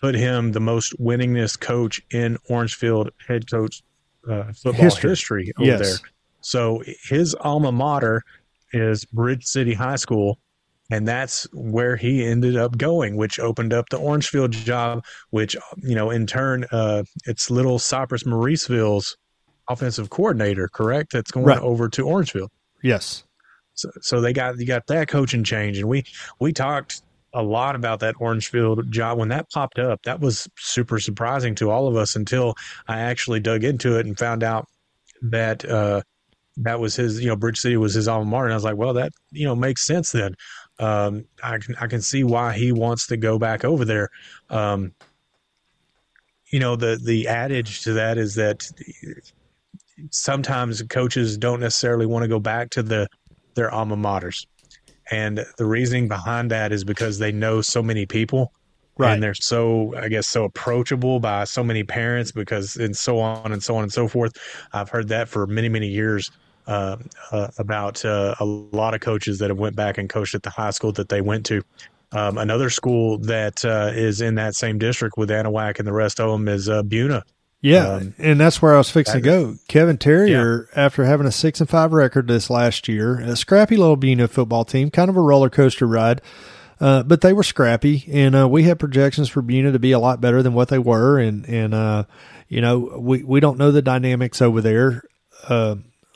[0.00, 3.82] put him the most winningest coach in Orangefield head coach
[4.28, 5.80] uh, football history, history over yes.
[5.80, 6.10] there.
[6.42, 8.22] So his alma mater
[8.72, 10.38] is Bridge City High School
[10.90, 15.94] and that's where he ended up going, which opened up the Orangefield job, which you
[15.94, 19.16] know in turn uh, it's little Cypress Mauriceville's
[19.68, 21.12] offensive coordinator, correct?
[21.12, 21.58] That's going right.
[21.58, 22.50] over to Orangefield.
[22.82, 23.24] Yes.
[23.74, 26.04] So, so they got you got that coaching change, and we
[26.40, 30.02] we talked a lot about that Orangefield job when that popped up.
[30.02, 32.56] That was super surprising to all of us until
[32.88, 34.66] I actually dug into it and found out
[35.22, 36.02] that uh,
[36.56, 37.20] that was his.
[37.20, 39.46] You know, Bridge City was his alma mater, and I was like, well, that you
[39.46, 40.34] know makes sense then
[40.80, 44.08] um, I can I can see why he wants to go back over there.
[44.48, 44.92] Um,
[46.46, 48.66] you know the the adage to that is that
[50.10, 53.06] sometimes coaches don't necessarily want to go back to the
[53.54, 54.46] their alma maters,
[55.10, 58.52] and the reasoning behind that is because they know so many people.
[58.96, 59.14] Right.
[59.14, 63.50] And they're so, I guess, so approachable by so many parents because, and so on
[63.50, 64.32] and so on and so forth.
[64.74, 66.30] I've heard that for many, many years
[66.70, 66.96] uh,
[67.32, 70.50] uh, about uh, a lot of coaches that have went back and coached at the
[70.50, 71.62] high school that they went to.
[72.12, 76.20] Um, another school that uh, is in that same district with Anahuac and the rest
[76.20, 77.22] of them is uh, Buna.
[77.60, 79.56] Yeah, um, and that's where I was fixing to go.
[79.68, 80.84] Kevin Terrier, yeah.
[80.84, 84.64] after having a six and five record this last year, a scrappy little Buna football
[84.64, 86.22] team, kind of a roller coaster ride.
[86.80, 89.98] Uh, but they were scrappy, and uh, we had projections for Buna to be a
[89.98, 91.18] lot better than what they were.
[91.18, 92.04] And and uh,
[92.48, 95.02] you know, we we don't know the dynamics over there.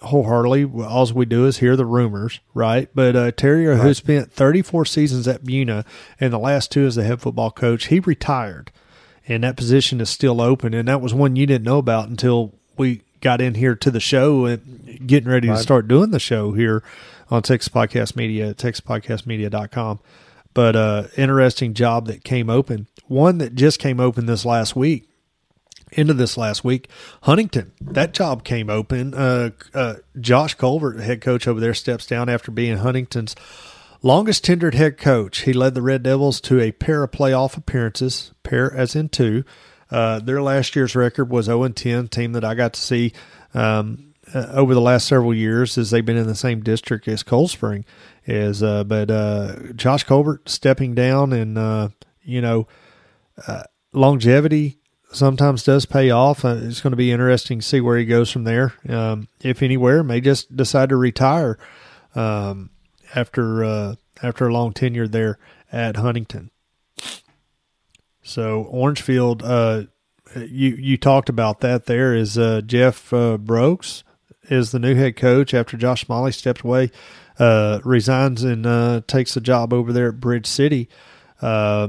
[0.04, 0.64] Wholeheartedly.
[0.84, 2.88] All we do is hear the rumors, right?
[2.94, 3.82] But uh, Terrier, right.
[3.82, 5.84] who spent 34 seasons at Buna
[6.20, 8.70] and the last two as the head football coach, he retired,
[9.26, 10.74] and that position is still open.
[10.74, 14.00] And that was one you didn't know about until we got in here to the
[14.00, 15.56] show and getting ready right.
[15.56, 16.82] to start doing the show here
[17.30, 20.00] on Texas Podcast Media, TexasPodcastMedia.com.
[20.52, 22.86] But uh, interesting job that came open.
[23.08, 25.08] One that just came open this last week
[25.94, 26.88] into this last week.
[27.22, 29.14] Huntington, that job came open.
[29.14, 33.34] Uh, uh, Josh Colbert, head coach over there, steps down after being Huntington's
[34.02, 35.40] longest tenured head coach.
[35.40, 39.44] He led the Red Devils to a pair of playoff appearances, pair as in two.
[39.90, 43.12] Uh, their last year's record was 0 10, team that I got to see
[43.52, 47.22] um, uh, over the last several years as they've been in the same district as
[47.22, 47.84] Cold Spring.
[48.26, 51.92] Is uh, but uh, Josh Colbert stepping down and
[52.22, 52.66] you know
[53.92, 54.78] longevity
[55.14, 56.44] sometimes does pay off.
[56.44, 58.74] It's going to be interesting to see where he goes from there.
[58.88, 61.58] Um, if anywhere, may just decide to retire
[62.14, 62.70] um,
[63.14, 65.38] after uh, after a long tenure there
[65.72, 66.50] at Huntington.
[68.22, 69.84] So Orangefield, uh,
[70.36, 71.86] you you talked about that.
[71.86, 74.04] There is uh, Jeff uh, Brooks
[74.50, 76.90] is the new head coach after Josh Smalley steps away,
[77.38, 80.88] uh, resigns and takes the job over there at Bridge City.
[81.40, 81.88] Uh,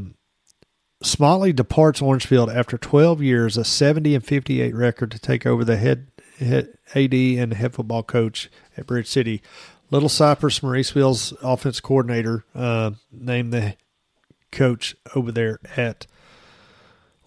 [1.05, 5.77] Smalley departs Orangefield after 12 years, a 70 and 58 record to take over the
[5.77, 6.07] head,
[6.39, 9.41] head AD and head football coach at Bridge City.
[9.91, 13.75] Little Cypress, Mauriceville's offense coordinator, uh, named the
[14.51, 16.07] coach over there at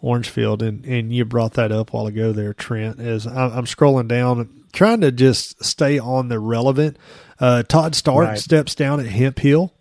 [0.00, 2.98] Orangefield, and and you brought that up a while ago there, Trent.
[2.98, 6.96] As I'm scrolling down, trying to just stay on the relevant.
[7.38, 8.38] Uh, Todd Stark right.
[8.38, 9.72] steps down at Hemphill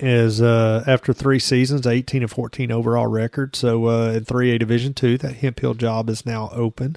[0.00, 3.54] as uh, after three seasons, 18 and 14 overall record.
[3.54, 6.96] So uh, in 3A Division two, that Hemphill job is now open.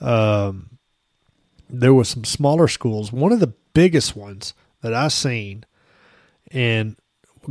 [0.00, 0.78] Um,
[1.70, 3.12] there was some smaller schools.
[3.12, 5.64] One of the biggest ones that I seen,
[6.50, 6.96] and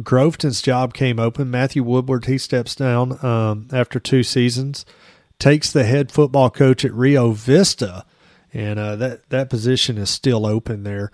[0.03, 1.51] Groveton's job came open.
[1.51, 4.85] Matthew Woodward he steps down um, after two seasons,
[5.39, 8.05] takes the head football coach at Rio Vista,
[8.53, 11.11] and uh, that that position is still open there.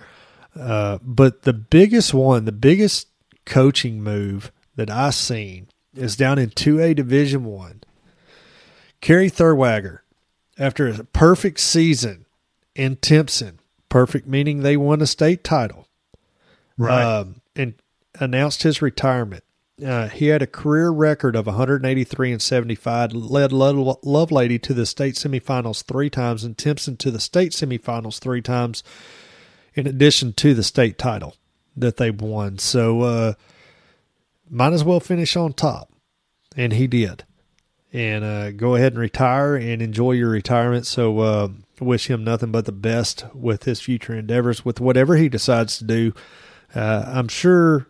[0.56, 3.08] Uh, but the biggest one, the biggest
[3.46, 7.84] coaching move that I seen is down in two A Division One.
[9.02, 10.00] Kerry Thurwager,
[10.58, 12.26] after a perfect season
[12.76, 15.88] in Timpson, perfect meaning they won a state title,
[16.78, 17.04] right?
[17.04, 17.76] Um, and
[18.20, 19.44] announced his retirement.
[19.84, 25.16] Uh, he had a career record of 183 and 75, led Lovelady to the state
[25.16, 28.84] semifinals three times, and Timpson to the state semifinals three times,
[29.74, 31.36] in addition to the state title
[31.76, 32.58] that they won.
[32.58, 33.34] So, uh,
[34.50, 35.92] might as well finish on top.
[36.56, 37.24] And he did.
[37.92, 40.86] And uh, go ahead and retire and enjoy your retirement.
[40.86, 41.48] So, uh,
[41.80, 45.84] wish him nothing but the best with his future endeavors, with whatever he decides to
[45.84, 46.14] do.
[46.76, 47.88] Uh, I'm sure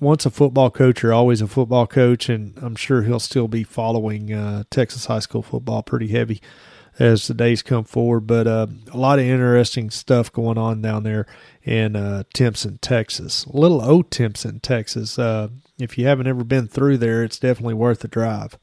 [0.00, 3.64] once a football coach, you're always a football coach, and I'm sure he'll still be
[3.64, 6.40] following uh, Texas high school football pretty heavy
[7.00, 8.20] as the days come forward.
[8.28, 11.26] But uh, a lot of interesting stuff going on down there
[11.64, 13.46] in uh, Timpson, Texas.
[13.48, 15.18] Little old Timpson, Texas.
[15.18, 15.48] Uh,
[15.78, 18.58] if you haven't ever been through there, it's definitely worth the drive.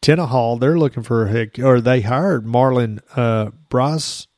[0.00, 4.28] Tenaha, they're looking for a head, or they hired Marlon uh, Bryce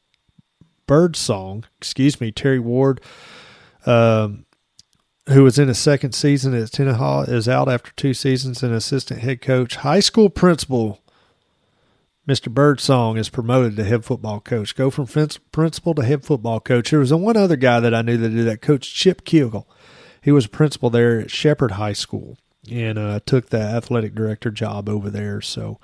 [0.88, 3.00] Birdsong, excuse me, Terry Ward.
[3.86, 4.46] Um,
[5.28, 9.20] who was in his second season at Tenaha, is out after two seasons and assistant
[9.20, 9.76] head coach.
[9.76, 11.01] High school principal
[12.26, 12.52] Mr.
[12.52, 14.76] Birdsong is promoted to head football coach.
[14.76, 16.90] Go from principal to head football coach.
[16.90, 19.68] There was one other guy that I knew that did that, Coach Chip Kegel.
[20.20, 22.38] He was principal there at Shepherd High School
[22.70, 25.40] and uh, took the athletic director job over there.
[25.40, 25.80] So,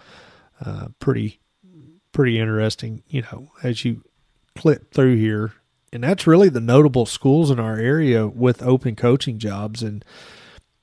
[0.65, 1.41] uh, pretty,
[2.13, 3.03] pretty interesting.
[3.09, 4.05] You know, as you
[4.57, 5.55] clip through here,
[5.93, 9.83] and that's really the notable schools in our area with open coaching jobs.
[9.83, 10.05] And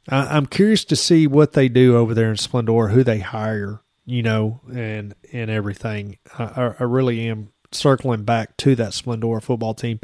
[0.09, 3.81] I, am curious to see what they do over there in Splendora, who they hire,
[4.05, 6.17] you know, and and everything.
[6.37, 9.99] I, I really am circling back to that Splendora football team,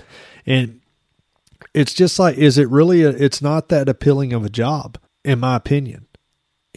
[0.46, 0.82] and
[1.74, 3.04] it's just like, is it really?
[3.04, 6.08] A, it's not that appealing of a job, in my opinion,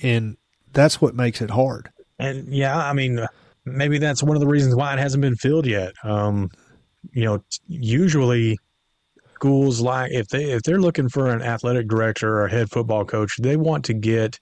[0.03, 0.37] and
[0.72, 1.91] that's what makes it hard.
[2.18, 3.27] And yeah, I mean,
[3.64, 5.95] maybe that's one of the reasons why it hasn't been filled yet.
[6.05, 6.51] Um,
[7.12, 8.59] you know, usually
[9.35, 13.37] schools like if they if they're looking for an athletic director or head football coach,
[13.39, 14.39] they want to get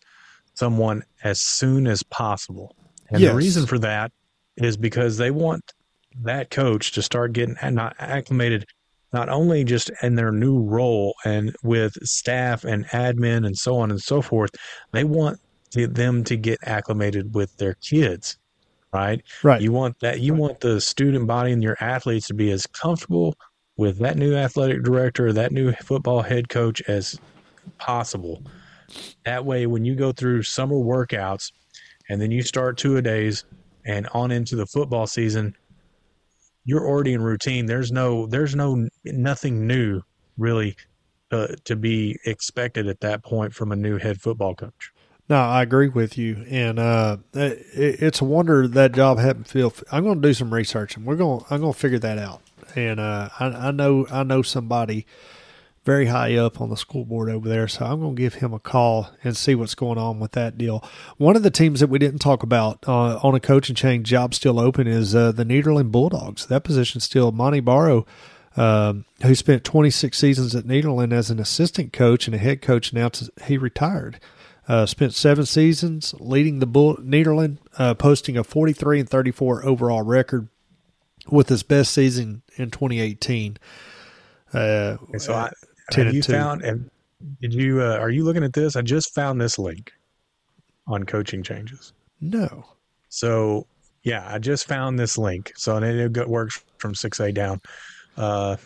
[0.62, 2.76] someone as soon as possible.
[3.10, 3.32] And yes.
[3.32, 4.12] the reason for that
[4.56, 5.72] is because they want
[6.20, 8.64] that coach to start getting not acclimated
[9.12, 13.90] not only just in their new role and with staff and admin and so on
[13.90, 14.50] and so forth,
[14.92, 15.40] they want
[15.74, 18.38] them to get acclimated with their kids
[18.92, 19.22] right?
[19.42, 19.62] Right.
[19.62, 20.20] You want that.
[20.20, 23.34] You want the student body and your athletes to be as comfortable
[23.78, 27.18] with that new athletic director, that new football head coach as
[27.78, 28.42] possible.
[29.24, 31.53] That way, when you go through summer workouts
[32.09, 33.45] and then you start two a days
[33.84, 35.57] and on into the football season,
[36.64, 37.66] you're already in routine.
[37.66, 40.03] There's no, there's no, nothing new
[40.36, 40.76] really
[41.30, 44.93] uh, to be expected at that point from a new head football coach.
[45.28, 49.82] No, I agree with you, and uh, it, it's a wonder that job hadn't filled.
[49.90, 51.45] I'm going to do some research, and we're going.
[51.49, 52.43] I'm going to figure that out.
[52.74, 55.07] And uh, I, I, know I know somebody
[55.85, 58.53] very high up on the school board over there, so I'm going to give him
[58.53, 60.85] a call and see what's going on with that deal.
[61.16, 64.35] One of the teams that we didn't talk about uh, on a coaching change job
[64.35, 66.47] still open is uh, the Nederland Bulldogs.
[66.47, 68.07] That position still Monty Barrow.
[68.55, 72.93] Um, who spent 26 seasons at Nederland as an assistant coach and a head coach,
[72.93, 73.11] now
[73.47, 74.20] he retired.
[74.68, 80.03] Uh, spent seven seasons leading the Bull Nederland, uh, posting a 43 and 34 overall
[80.03, 80.49] record
[81.30, 83.57] with his best season in 2018.
[84.53, 85.51] Uh, so I,
[85.91, 86.33] have you two.
[86.33, 86.80] found have,
[87.41, 87.80] Did you?
[87.83, 88.76] Uh, are you looking at this?
[88.76, 89.93] I just found this link
[90.87, 91.93] on coaching changes.
[92.20, 92.64] No.
[93.09, 93.66] So
[94.03, 95.53] yeah, I just found this link.
[95.57, 95.85] So and
[96.16, 97.61] it works from six A down.
[98.16, 98.57] Uh,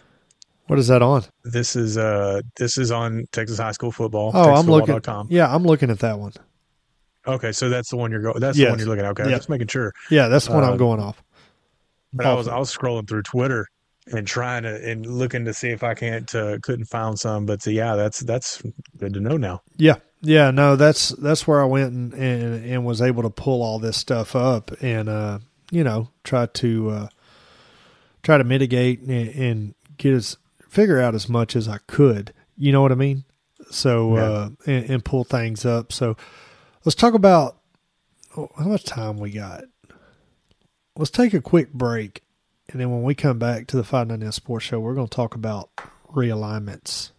[0.67, 1.25] What is that on?
[1.45, 4.31] this is uh this is on Texas high school football.
[4.35, 5.01] Oh, I'm looking.
[5.29, 6.33] Yeah, I'm looking at that one.
[7.27, 8.39] Okay, so that's the one you're going.
[8.41, 9.11] That's the one you're looking at.
[9.11, 9.37] Okay, Yeah.
[9.37, 9.93] just making sure.
[10.11, 11.23] Yeah, that's the one I'm Uh, going off.
[12.13, 13.67] But I was I was scrolling through Twitter
[14.09, 17.47] and trying to and looking to see if I can't uh, couldn't find some.
[17.47, 18.63] But uh, yeah, that's that's
[18.99, 19.63] good to know now.
[19.77, 23.63] Yeah, yeah, no, that's that's where I went and, and and was able to pull
[23.63, 25.39] all this stuff up and uh,
[25.71, 27.09] you know try to uh,
[28.23, 30.37] try to mitigate and, and get as
[30.69, 32.33] figure out as much as I could.
[32.57, 33.25] You know what I mean?
[33.71, 35.93] So uh, and, and pull things up.
[35.93, 36.17] So
[36.85, 37.59] let's talk about
[38.37, 39.65] oh, how much time we got.
[40.97, 42.23] Let's take a quick break,
[42.77, 45.17] and then when we come back to the Five Nine Sports Show, we're going to
[45.17, 45.71] talk about
[46.13, 47.13] realignments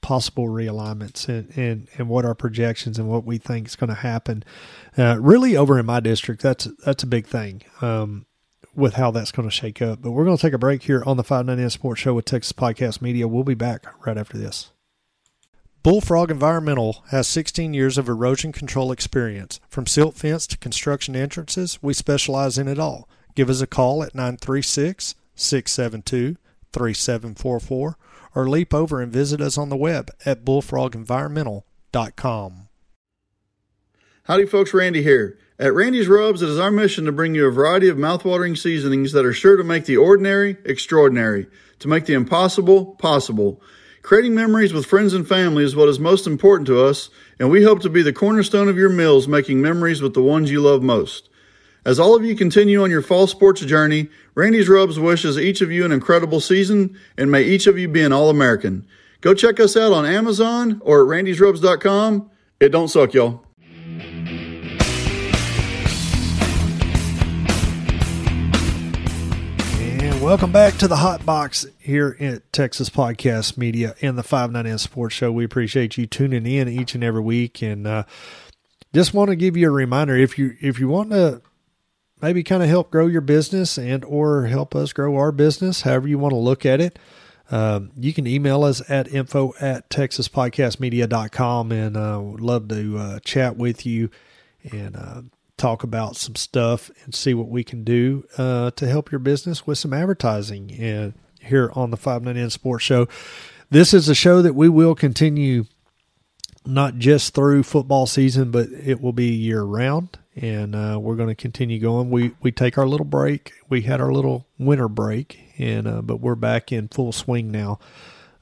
[0.00, 3.94] possible realignments and, and, and what our projections and what we think is going to
[3.94, 4.42] happen.
[4.96, 8.24] Uh, really, over in my district, that's that's a big thing um,
[8.74, 10.00] with how that's going to shake up.
[10.00, 12.52] But we're going to take a break here on the 59N Sports Show with Texas
[12.52, 13.28] Podcast Media.
[13.28, 14.70] We'll be back right after this.
[15.82, 19.60] Bullfrog Environmental has 16 years of erosion control experience.
[19.68, 23.06] From silt fence to construction entrances, we specialize in it all.
[23.36, 26.36] Give us a call at 936 672
[26.72, 27.96] 3744
[28.34, 32.68] or leap over and visit us on the web at bullfrogenvironmental.com.
[34.24, 34.74] Howdy, folks.
[34.74, 35.38] Randy here.
[35.58, 39.12] At Randy's Rubs, it is our mission to bring you a variety of mouthwatering seasonings
[39.12, 41.46] that are sure to make the ordinary extraordinary,
[41.78, 43.62] to make the impossible possible.
[44.02, 47.64] Creating memories with friends and family is what is most important to us, and we
[47.64, 50.82] hope to be the cornerstone of your meals, making memories with the ones you love
[50.82, 51.28] most.
[51.86, 55.70] As all of you continue on your fall sports journey, Randy's Rubs wishes each of
[55.70, 58.84] you an incredible season, and may each of you be an All American.
[59.20, 62.28] Go check us out on Amazon or at randysrubs.com.
[62.58, 63.44] It don't suck, y'all.
[69.78, 74.80] And welcome back to the Hot Box here at Texas Podcast Media and the 59N
[74.80, 75.30] Sports Show.
[75.30, 78.02] We appreciate you tuning in each and every week, and uh,
[78.92, 81.42] just want to give you a reminder if you if you want to
[82.26, 86.08] maybe kind of help grow your business and or help us grow our business, however
[86.08, 86.98] you want to look at it.
[87.52, 93.18] Um, you can email us at info at texaspodcastmedia.com and uh, would love to uh,
[93.20, 94.10] chat with you
[94.72, 95.22] and uh,
[95.56, 99.64] talk about some stuff and see what we can do uh, to help your business
[99.64, 103.06] with some advertising and here on the 59N Sports Show.
[103.70, 105.66] This is a show that we will continue
[106.64, 110.18] not just through football season, but it will be year round.
[110.36, 112.10] And uh, we're going to continue going.
[112.10, 113.54] We we take our little break.
[113.70, 117.78] We had our little winter break, and uh, but we're back in full swing now,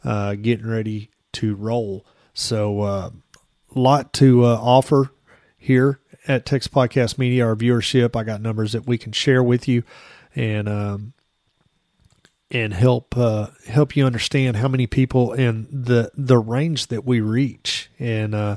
[0.03, 2.05] uh, getting ready to roll.
[2.33, 3.13] So
[3.75, 5.11] a lot to uh, offer
[5.57, 7.47] here at Texas Podcast Media.
[7.47, 9.83] Our viewership, I got numbers that we can share with you,
[10.35, 11.13] and um,
[12.51, 17.21] and help uh, help you understand how many people and the the range that we
[17.21, 17.91] reach.
[17.99, 18.57] And uh,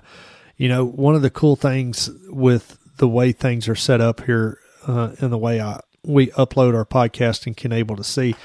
[0.55, 4.59] you know, one of the cool things with the way things are set up here
[4.87, 8.35] uh, and the way I we upload our podcast and can able to see,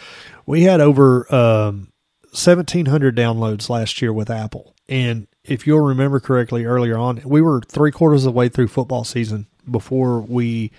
[0.46, 1.92] we had over um,
[2.32, 4.74] seventeen hundred downloads last year with Apple.
[4.88, 8.68] And if you'll remember correctly, earlier on, we were three quarters of the way through
[8.68, 10.72] football season before we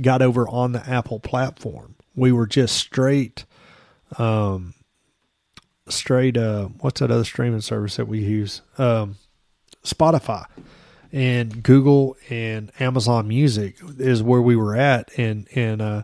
[0.00, 1.96] got over on the Apple platform.
[2.14, 3.44] We were just straight
[4.16, 4.74] um
[5.88, 9.16] straight uh what's that other streaming service that we use um
[9.84, 10.44] spotify
[11.12, 15.10] and google and amazon music is where we were at.
[15.18, 16.02] And and uh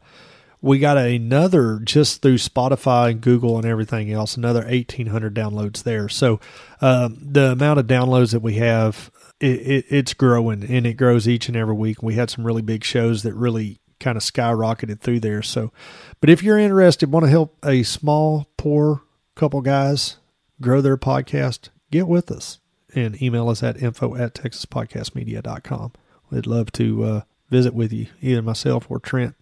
[0.60, 6.08] we got another just through spotify and google and everything else another 1800 downloads there.
[6.08, 6.40] So
[6.80, 11.28] um the amount of downloads that we have it, it, it's growing and it grows
[11.28, 12.02] each and every week.
[12.02, 15.42] We had some really big shows that really kind of skyrocketed through there.
[15.42, 15.72] So
[16.20, 19.02] but if you're interested, want to help a small, poor
[19.34, 20.16] couple guys
[20.60, 22.58] grow their podcast, get with us
[22.94, 25.92] and email us at info at texaspodcastmedia.com.
[26.30, 27.20] We'd love to uh,
[27.50, 29.34] visit with you, either myself or Trent,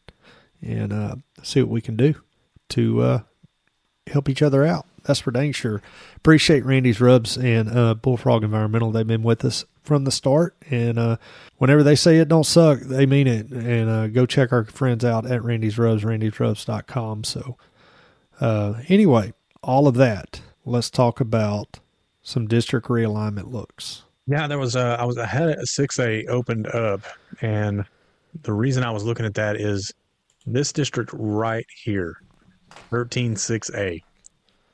[0.60, 2.14] and uh, see what we can do
[2.70, 3.20] to uh,
[4.08, 4.86] help each other out.
[5.04, 5.82] That's for dang sure.
[6.16, 8.92] Appreciate Randy's Rubs and uh, Bullfrog Environmental.
[8.92, 11.16] They've been with us from the start, and uh,
[11.58, 13.50] whenever they say it don't suck, they mean it.
[13.50, 17.24] And uh, go check our friends out at Randy's Rubs, randysrubs.com.
[17.24, 17.56] So,
[18.88, 19.32] anyway,
[19.62, 20.40] all of that.
[20.64, 21.80] Let's talk about
[22.22, 24.02] some district realignment looks.
[24.26, 27.00] Yeah, there was a I was I had a six A opened up,
[27.40, 27.84] and
[28.42, 29.92] the reason I was looking at that is
[30.46, 32.16] this district right here,
[32.90, 34.02] thirteen six A,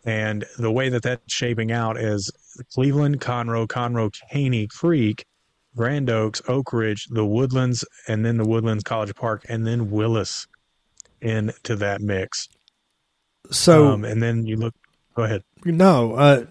[0.04, 2.30] and the way that that's shaping out is
[2.74, 5.24] Cleveland, Conroe, Conroe, Caney, Creek,
[5.74, 10.46] Grand Oaks, Oak Ridge, the Woodlands, and then the Woodlands College Park, and then Willis
[11.22, 12.48] into that mix.
[13.50, 14.74] So um, and then you look.
[15.14, 15.42] Go ahead.
[15.64, 16.14] No.
[16.14, 16.44] Uh,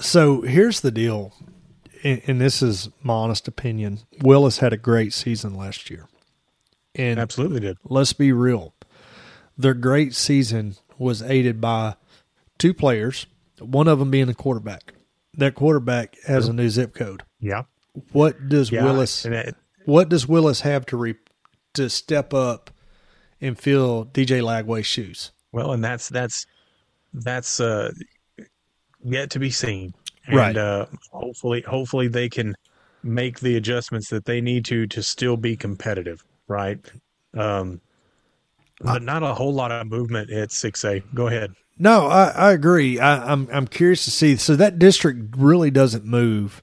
[0.00, 1.34] so here's the deal,
[2.02, 4.00] and, and, this is my honest opinion.
[4.22, 6.08] Willis had a great season last year,
[6.94, 7.76] and absolutely did.
[7.84, 8.74] Let's be real.
[9.56, 11.96] Their great season was aided by
[12.58, 13.26] two players.
[13.60, 14.94] One of them being the quarterback.
[15.34, 17.22] That quarterback has a new zip code.
[17.40, 17.64] Yeah.
[18.12, 19.24] What does yeah, Willis?
[19.24, 19.54] It,
[19.84, 21.14] what does Willis have to re,
[21.74, 22.70] to step up
[23.40, 25.32] and fill DJ Lagway's shoes?
[25.52, 26.46] Well, and that's that's
[27.12, 27.92] that's uh,
[29.04, 29.94] yet to be seen.
[30.26, 30.56] And, right.
[30.56, 32.56] Uh, hopefully, hopefully they can
[33.02, 36.24] make the adjustments that they need to to still be competitive.
[36.48, 36.78] Right.
[37.34, 37.80] Um,
[38.80, 41.00] but not a whole lot of movement at six A.
[41.14, 41.52] Go ahead.
[41.78, 42.98] No, I, I agree.
[42.98, 44.36] I, I'm I'm curious to see.
[44.36, 46.62] So that district really doesn't move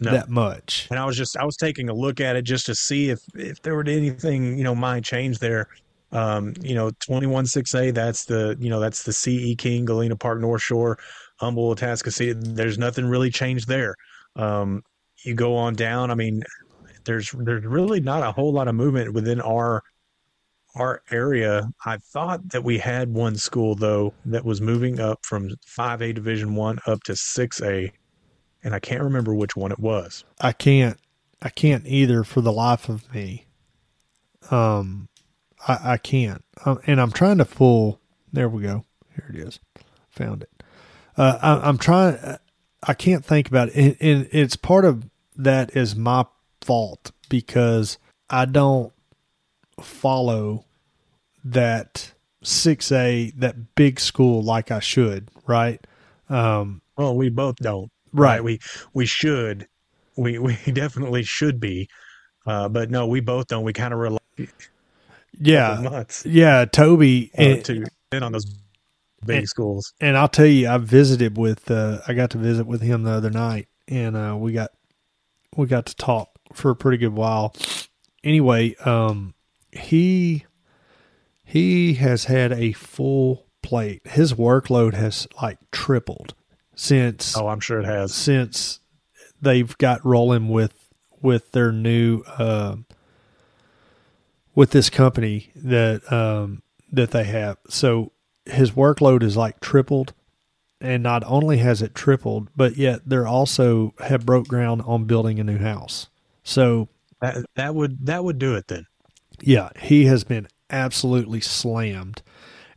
[0.00, 0.10] no.
[0.10, 0.88] that much.
[0.90, 3.20] And I was just I was taking a look at it just to see if
[3.34, 5.68] if there were anything you know might change there.
[6.12, 7.90] Um, you know, twenty one six A.
[7.90, 10.98] That's the you know that's the CE King, Galena Park, North Shore,
[11.38, 12.54] Humble, Atascocita.
[12.54, 13.94] There's nothing really changed there.
[14.36, 14.82] Um,
[15.24, 16.10] you go on down.
[16.10, 16.42] I mean,
[17.04, 19.82] there's there's really not a whole lot of movement within our
[20.74, 21.68] our area.
[21.84, 26.12] I thought that we had one school though that was moving up from five A
[26.12, 27.92] Division One up to six A
[28.66, 30.24] and I can't remember which one it was.
[30.40, 30.98] I can't.
[31.40, 33.46] I can't either for the life of me.
[34.50, 35.08] Um,
[35.68, 38.00] I, I can't, um, and I'm trying to pull.
[38.32, 38.84] There we go.
[39.14, 39.60] Here it is.
[40.10, 40.55] Found it.
[41.16, 42.18] Uh, I, am trying.
[42.82, 46.26] I can't think about it, and, it's part of that is my
[46.60, 47.98] fault because
[48.28, 48.92] I don't
[49.80, 50.64] follow
[51.44, 52.12] that
[52.44, 55.84] 6A, that big school like I should, right?
[56.28, 57.90] Um, well, we both don't.
[58.12, 58.42] Right.
[58.42, 58.60] We
[58.94, 59.68] we should.
[60.16, 61.88] We we definitely should be.
[62.46, 63.64] Uh, but no, we both don't.
[63.64, 64.18] We kind of rely.
[65.38, 66.04] Yeah.
[66.24, 66.64] Yeah.
[66.64, 68.46] Toby uh, and, to in on those
[69.24, 69.92] big and, schools.
[70.00, 71.70] And I'll tell you, I visited with.
[71.70, 74.70] Uh, I got to visit with him the other night, and uh, we got
[75.56, 77.54] we got to talk for a pretty good while.
[78.24, 79.34] Anyway, um,
[79.72, 80.44] he
[81.44, 84.02] he has had a full plate.
[84.06, 86.34] His workload has like tripled
[86.76, 88.80] since oh i'm sure it has since
[89.40, 90.92] they've got rolling with
[91.22, 92.76] with their new uh,
[94.54, 96.62] with this company that um,
[96.92, 98.12] that they have so
[98.46, 100.12] his workload is like tripled
[100.80, 105.40] and not only has it tripled but yet they're also have broke ground on building
[105.40, 106.08] a new house
[106.42, 106.88] so
[107.20, 108.86] that, that would that would do it then
[109.40, 112.22] yeah he has been absolutely slammed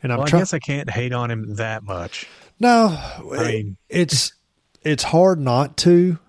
[0.02, 2.28] and i'm well, try- i guess i can't hate on him that much
[2.60, 2.98] no,
[3.32, 4.34] I mean, it's
[4.82, 6.20] it's hard not to,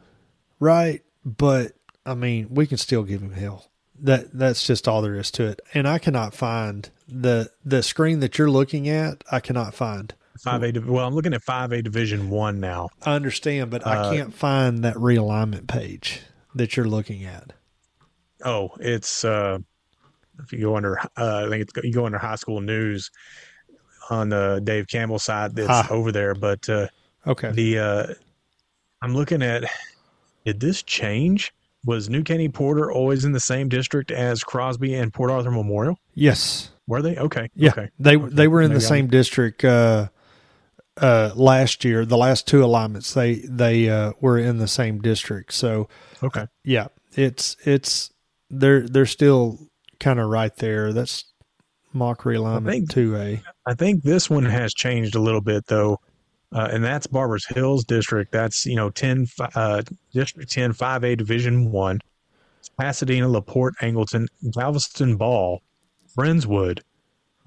[0.60, 1.02] right?
[1.24, 1.72] But
[2.06, 3.70] I mean, we can still give him hell.
[3.98, 5.60] That that's just all there is to it.
[5.74, 9.22] And I cannot find the the screen that you're looking at.
[9.30, 10.72] I cannot find five A.
[10.80, 12.90] Well, I'm looking at five A Division One now.
[13.02, 16.22] I understand, but uh, I can't find that realignment page
[16.54, 17.52] that you're looking at.
[18.44, 19.58] Oh, it's uh,
[20.42, 23.10] if you go under, uh, I think it's you go under high school news
[24.08, 25.86] on the Dave Campbell side that's ah.
[25.90, 26.34] over there.
[26.34, 26.88] But uh,
[27.26, 28.06] okay, the uh,
[29.02, 29.64] I'm looking at
[30.44, 31.52] did this change?
[31.86, 35.98] Was New Caney Porter always in the same district as Crosby and Port Arthur Memorial?
[36.14, 36.70] Yes.
[36.90, 37.16] Were they?
[37.16, 37.48] Okay.
[37.54, 37.70] Yeah.
[37.70, 37.88] Okay.
[38.00, 38.34] They okay.
[38.34, 39.10] they were in Maybe the same I'm...
[39.10, 40.08] district uh,
[40.96, 42.04] uh, last year.
[42.04, 45.52] The last two alignments they they uh, were in the same district.
[45.52, 45.88] So
[46.20, 46.48] okay.
[46.64, 46.88] Yeah.
[47.14, 48.10] It's it's
[48.50, 49.60] they're they're still
[50.00, 50.92] kind of right there.
[50.92, 51.26] That's
[51.92, 53.40] mock realignment two A.
[53.66, 56.00] I think this one has changed a little bit though,
[56.52, 58.32] uh, and that's Barbers Hill's district.
[58.32, 59.82] That's you know ten uh,
[60.12, 62.00] district 10 5 A Division One.
[62.76, 65.62] Pasadena, Laporte, Angleton, Galveston, Ball,
[66.16, 66.80] Friendswood,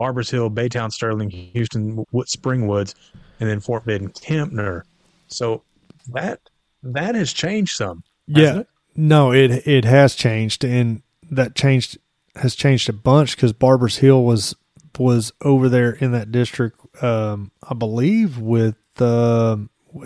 [0.04, 2.94] Barbers Hill, Baytown, Sterling, Houston, Wood, Springwoods,
[3.40, 4.82] and then Fort Bend, Kempner.
[5.28, 5.64] So
[6.12, 6.42] that
[6.84, 8.04] that has changed some.
[8.28, 8.68] Yeah, it?
[8.98, 12.00] no, it it has changed, and that changed
[12.36, 14.58] has changed a bunch because Barbers Hill was
[15.00, 16.78] was over there in that district.
[17.02, 19.56] Um, I believe with uh,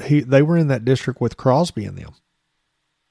[0.04, 2.14] he they were in that district with Crosby and them.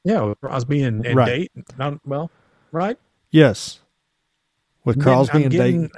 [0.04, 1.50] Yeah, Crosby and, and right.
[1.56, 2.00] Dayton.
[2.04, 2.30] Well,
[2.70, 2.96] right?
[3.32, 3.80] Yes,
[4.84, 5.90] with Crosby and getting, Dayton.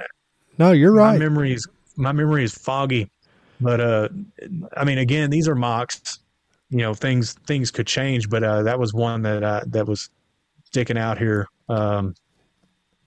[0.59, 1.13] No, you're right.
[1.13, 1.65] My memory is
[1.95, 3.09] my memory is foggy,
[3.61, 4.09] but uh,
[4.75, 6.19] I mean, again, these are mocks.
[6.69, 10.09] You know, things things could change, but uh, that was one that uh, that was
[10.65, 11.47] sticking out here.
[11.69, 12.13] Um,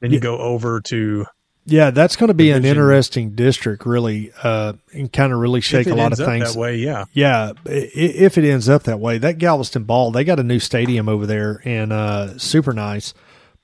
[0.01, 1.27] then you go over to
[1.65, 5.87] Yeah, that's going to be an interesting district, really, uh, and kind of really shake
[5.87, 6.55] a lot of up things.
[6.55, 6.77] that way.
[6.77, 10.59] Yeah, Yeah, if it ends up that way, that Galveston Ball, they got a new
[10.59, 13.15] stadium over there and uh, super nice.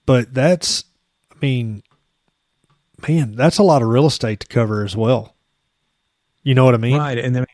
[0.06, 0.84] But that's,
[1.32, 1.82] I mean,
[3.06, 5.34] man, that's a lot of real estate to cover as well.
[6.42, 6.96] You know what I mean?
[6.96, 7.18] right.
[7.18, 7.46] And then,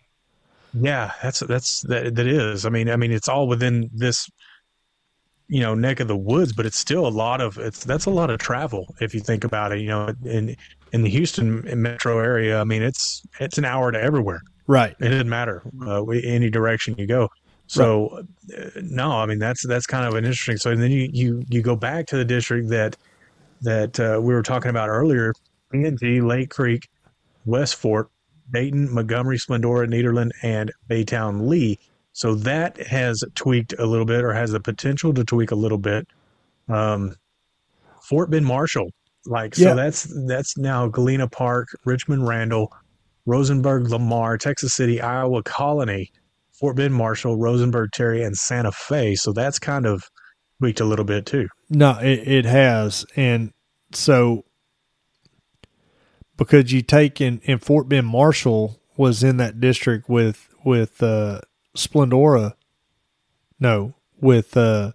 [0.72, 2.66] yeah, that's that's that that is.
[2.66, 4.28] I mean, I mean, it's all within this,
[5.48, 8.10] you know, neck of the woods, but it's still a lot of it's that's a
[8.10, 9.80] lot of travel if you think about it.
[9.80, 10.56] You know, in
[10.92, 14.42] in the Houston metro area, I mean, it's it's an hour to everywhere.
[14.66, 14.96] Right.
[15.00, 17.28] It doesn't matter uh, any direction you go.
[17.66, 18.24] So
[18.56, 20.56] uh, no, I mean that's that's kind of an interesting.
[20.56, 22.96] So then you you you go back to the district that
[23.64, 25.32] that uh, we were talking about earlier:
[25.72, 26.88] PNG, Lake Creek,
[27.44, 28.08] West Fort,
[28.52, 31.78] Dayton, Montgomery, Splendora, Nederland, and Baytown Lee.
[32.12, 35.78] So that has tweaked a little bit, or has the potential to tweak a little
[35.78, 36.06] bit.
[36.68, 37.16] Um,
[38.02, 38.90] Fort Bend Marshall,
[39.26, 39.70] like Yeah.
[39.70, 42.70] so that's that's now Galena Park, Richmond Randle,
[43.26, 46.10] Rosenberg Lamar, Texas City, Iowa Colony,
[46.52, 49.14] Fort Bend Marshall, Rosenberg Terry, and Santa Fe.
[49.14, 50.04] So that's kind of
[50.60, 51.48] tweaked a little bit too.
[51.70, 53.04] No, it, it has.
[53.16, 53.50] And
[53.96, 54.44] so,
[56.36, 61.40] because you take in, in Fort Bend Marshall was in that district with, with, uh,
[61.76, 62.54] Splendora.
[63.58, 64.92] No, with, uh,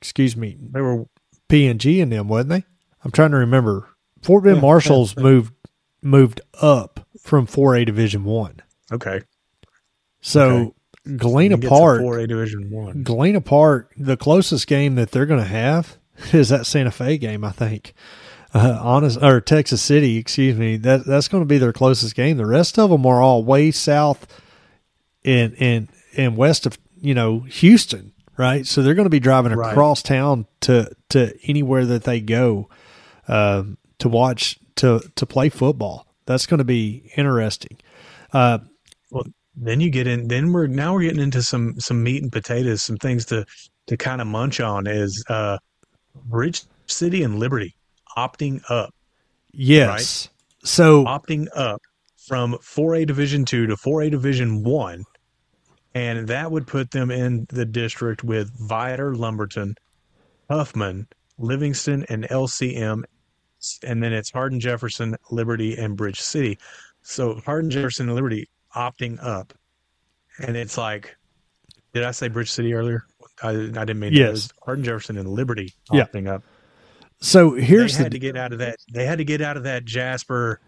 [0.00, 1.06] excuse me, They were
[1.48, 2.64] P and G in them, wasn't they?
[3.04, 3.88] I'm trying to remember.
[4.22, 5.22] Fort Bend Yeah, Marshall's yeah.
[5.24, 5.54] moved
[6.00, 8.62] moved up from 4A Division One.
[8.92, 9.22] okay.
[10.20, 10.74] So
[11.16, 13.02] Galena Park, 4A Division One.
[13.02, 15.97] Galena Park, the closest game that they're going to have
[16.32, 17.94] is that Santa Fe game, I think.
[18.54, 20.76] Uh, honest or Texas City, excuse me.
[20.78, 22.38] That that's going to be their closest game.
[22.38, 24.26] The rest of them are all way south
[25.24, 28.66] and and and west of you know Houston, right?
[28.66, 29.70] So they're going to be driving Right.
[29.70, 32.70] across town to to anywhere that they go
[33.28, 36.06] um, to watch to to play football.
[36.24, 37.78] That's going to be interesting.
[38.32, 38.60] Uh,
[39.10, 39.24] Well,
[39.56, 40.28] then you get in.
[40.28, 43.44] Then we're now we're getting into some some meat and potatoes, some things to
[43.88, 44.86] to kind of munch on.
[44.86, 45.58] Is uh,
[46.24, 47.74] Bridge City and Liberty
[48.16, 48.94] opting up,
[49.52, 50.28] yes.
[50.64, 51.80] So opting up
[52.26, 55.04] from 4A Division two to 4A Division one,
[55.94, 59.74] and that would put them in the district with Vidor, Lumberton,
[60.50, 61.06] Huffman,
[61.38, 63.04] Livingston, and LCM,
[63.82, 66.58] and then it's Hardin, Jefferson, Liberty, and Bridge City.
[67.02, 69.54] So Hardin, Jefferson, and Liberty opting up,
[70.38, 71.16] and it's like,
[71.94, 73.04] did I say Bridge City earlier?
[73.42, 74.12] I, I didn't mean.
[74.12, 74.52] It Yes.
[74.64, 76.04] Hardin, Jefferson, and Liberty Yeah.
[76.04, 76.42] opting up.
[77.20, 78.76] so here's they had the to get out of that.
[78.92, 80.60] They had to get out of that Jasper,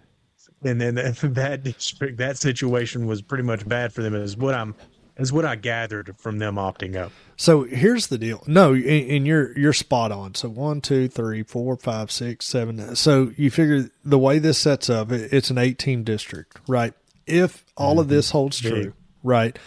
[0.63, 4.15] and then that, that district, that situation was pretty much bad for them.
[4.15, 4.75] Is what I'm,
[5.17, 7.13] is what I gathered from them opting up.
[7.37, 8.43] So here's the deal.
[8.47, 10.35] No, and, and you're you're spot on.
[10.35, 12.95] So one, two, three, four, five, six, seven.
[12.97, 16.95] So you figure the way this sets up, it- it's an eight team district, right?
[17.27, 18.15] If all of mm-hmm.
[18.17, 18.73] this holds Big.
[18.73, 18.93] true,
[19.23, 19.59] right?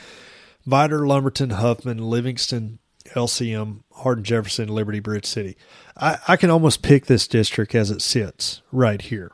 [0.68, 2.80] Vidor, Lumberton, Huffman, Livingston,
[3.16, 5.58] LCM, Hardin, Jefferson, Liberty, Bridge City.
[5.96, 9.32] I, I can almost pick this district as it sits right here,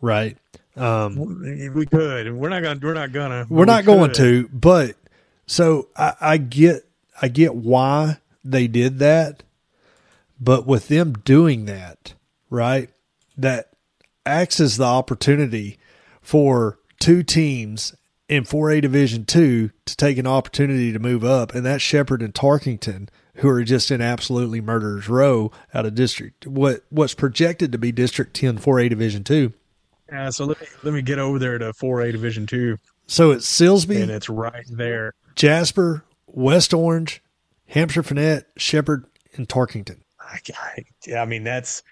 [0.00, 0.36] right?
[0.76, 2.26] Um, We could.
[2.26, 2.80] And we're not gonna.
[2.82, 3.46] We're not gonna.
[3.48, 4.96] we're not we going to, but
[5.46, 6.86] so I, I get
[7.20, 9.42] I get why they did that,
[10.40, 12.14] but with them doing that,
[12.50, 12.90] right,
[13.36, 13.70] that
[14.24, 15.78] acts as the opportunity
[16.20, 17.94] for two teams
[18.28, 22.34] in 4A Division Two to take an opportunity to move up, and that's Shepherd and
[22.34, 26.46] Tarkington, who are just in absolutely murderers row out of district.
[26.46, 29.52] What what's projected to be District 10 4A Division Two.
[30.10, 30.30] Yeah.
[30.30, 34.02] So let me let me get over there to 4A Division two, So it's Silsbee,
[34.02, 35.14] and it's right there.
[35.34, 37.22] Jasper, West Orange,
[37.68, 40.00] Hamshire-Fannett, Shepherd, and Tarkington.
[40.20, 41.82] I, I, I mean, that's.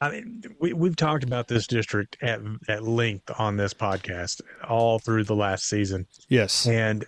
[0.00, 4.98] I mean, we we've talked about this district at at length on this podcast all
[5.00, 6.06] through the last season.
[6.28, 6.66] Yes.
[6.66, 7.04] and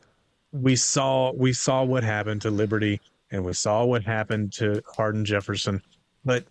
[0.52, 3.00] we saw we saw what happened to Liberty
[3.30, 5.82] and we saw what happened to Hardin Jefferson,
[6.24, 6.44] but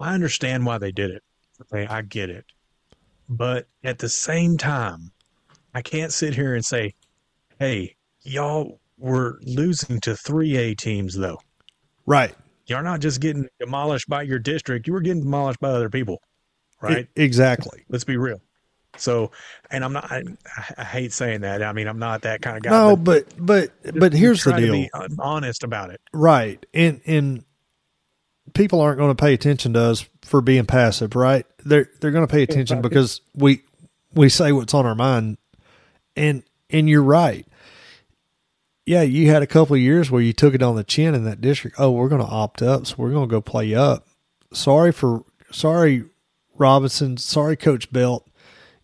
[0.00, 1.22] I understand why they did it.
[1.62, 2.44] Okay, I get it.
[3.28, 5.10] But at the same time,
[5.74, 6.94] I can't sit here and say,
[7.58, 11.40] "Hey, y'all were losing to 3A teams though.
[12.06, 12.34] Right.
[12.66, 16.22] You're not just getting demolished by your district, you were getting demolished by other people."
[16.80, 17.08] Right?
[17.16, 17.84] Exactly.
[17.88, 18.40] Let's be real.
[18.98, 19.30] So,
[19.70, 20.22] and I'm not I,
[20.76, 21.62] I hate saying that.
[21.62, 22.70] I mean, I'm not that kind of guy.
[22.70, 24.72] No, but but but but here's the deal.
[24.72, 26.00] be honest about it.
[26.12, 26.64] Right.
[26.74, 27.44] And and
[28.54, 31.46] people aren't going to pay attention to us for being passive, right?
[31.64, 33.62] They're they're going to pay attention because we
[34.14, 35.38] we say what's on our mind.
[36.16, 37.46] And and you're right.
[38.86, 41.24] Yeah, you had a couple of years where you took it on the chin in
[41.24, 41.76] that district.
[41.78, 44.06] Oh, we're going to opt up, so we're going to go play up.
[44.52, 46.04] Sorry for sorry
[46.58, 47.16] Robinson.
[47.16, 48.26] Sorry, Coach Belt.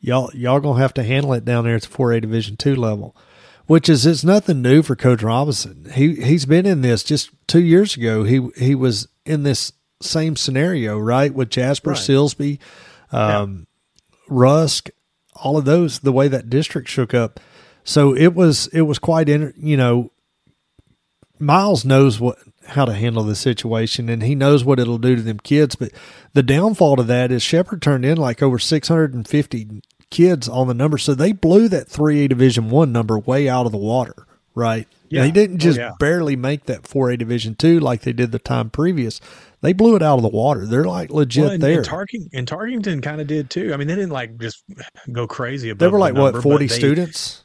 [0.04, 2.74] Y'all y'all gonna have to handle it down there at the four A Division two
[2.74, 3.16] level,
[3.66, 5.88] which is it's nothing new for Coach Robinson.
[5.94, 8.24] He he's been in this just two years ago.
[8.24, 9.72] He he was in this
[10.02, 11.98] same scenario, right, with Jasper Right.
[11.98, 12.58] Silsbee,
[13.12, 13.68] um,
[14.28, 14.90] Rusk,
[15.36, 16.00] all of those.
[16.00, 17.38] The way that district shook up,
[17.84, 20.10] so it was it was quite in you know.
[21.38, 25.22] Miles knows what how to handle the situation and he knows what it'll do to
[25.22, 25.74] them kids.
[25.74, 25.90] But
[26.32, 29.82] the downfall to that is Shepherd turned in like over 650
[30.12, 30.98] kids on the number.
[30.98, 34.14] So they blew that 3A Division One number way out of the water,
[34.54, 34.86] right?
[35.08, 35.22] Yeah.
[35.22, 35.90] They didn't Oh, just yeah.
[35.98, 39.20] barely make that 4A Division Two like they did the time previous.
[39.60, 40.66] They blew it out of the water.
[40.66, 41.78] They're like legit Well, and, there.
[41.78, 43.72] and, Tarking, and Tarkington kind of did too.
[43.74, 44.62] I mean, they didn't like just
[45.10, 45.84] go crazy about.
[45.84, 47.44] they were like what 40 they, students?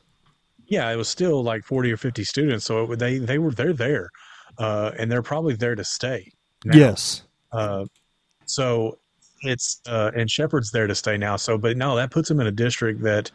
[0.68, 2.66] Yeah, it was still like forty or fifty students.
[2.66, 4.10] So it, they they were they're there,
[4.58, 6.30] uh, and they're probably there to stay.
[6.66, 6.76] now.
[6.78, 7.24] Yes.
[7.54, 7.86] Uh,
[8.46, 8.98] so
[9.42, 11.36] it's uh, and Shepherd's there to stay now.
[11.36, 13.32] So, but no, that puts them in a district that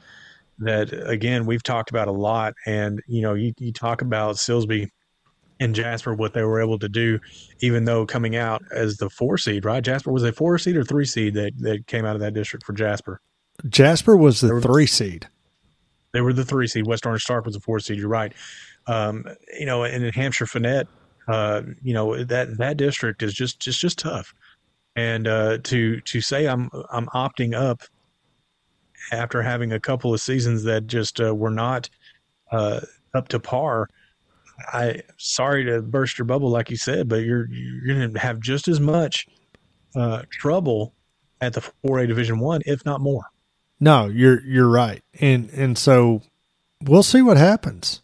[0.58, 2.54] that again we've talked about a lot.
[2.66, 4.88] And you know, you, you talk about Silsbee
[5.60, 7.18] and Jasper what they were able to do,
[7.60, 9.82] even though coming out as the four seed, right?
[9.82, 12.66] Jasper was a four seed or three seed that that came out of that district
[12.66, 13.20] for Jasper.
[13.68, 15.28] Jasper was the were- three seed.
[16.12, 16.86] They were the three seed.
[16.86, 17.98] West Orange Stark was a four seed.
[17.98, 18.34] You're right.
[18.86, 19.24] Um,
[19.58, 20.86] you know, and in Hamshire-Fannett,
[21.28, 24.34] uh, you know that that district is just just just tough.
[24.94, 27.82] And uh, to to say I'm I'm opting up
[29.10, 31.88] after having a couple of seasons that just uh, were not
[32.50, 32.80] uh,
[33.14, 33.88] up to par.
[34.72, 38.40] I sorry to burst your bubble, like you said, but you're you're going to have
[38.40, 39.26] just as much
[39.94, 40.94] uh, trouble
[41.40, 43.24] at the 4A Division One, if not more.
[43.80, 46.22] No, you're you're right, and and so
[46.82, 48.02] we'll see what happens.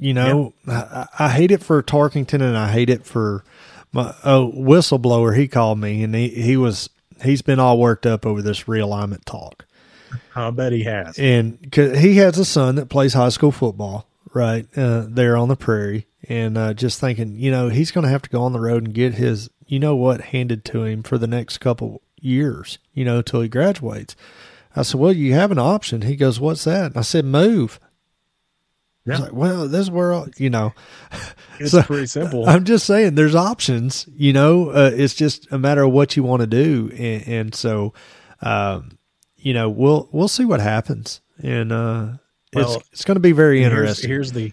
[0.00, 3.44] You know, I, I hate it for Tarkington, and I hate it for
[3.92, 5.36] my oh whistleblower.
[5.36, 6.90] He called me, and he he was
[7.22, 9.66] he's been all worked up over this realignment talk,
[10.34, 11.18] I bet he has.
[11.18, 15.56] and he has a son that plays high school football right uh, there on the
[15.56, 18.60] prairie, and uh, just thinking, you know, he's going to have to go on the
[18.60, 22.78] road and get his you know what handed to him for the next couple years,
[22.92, 24.16] you know, till he graduates.
[24.74, 27.80] I said, "Well, you have an option." He goes, "What's that?" And I said, "Move."
[29.06, 29.18] Yeah.
[29.18, 30.72] like, "Well, this is where you know."
[31.58, 32.48] It's So, pretty simple.
[32.48, 34.06] I'm just saying, there's options.
[34.14, 37.54] You know, uh, it's just a matter of what you want to do, and, and
[37.54, 37.92] so,
[38.40, 38.98] um,
[39.36, 42.08] you know, we'll we'll see what happens, and uh,
[42.54, 44.10] Well, it's it's going to be very here's, interesting.
[44.10, 44.52] here's the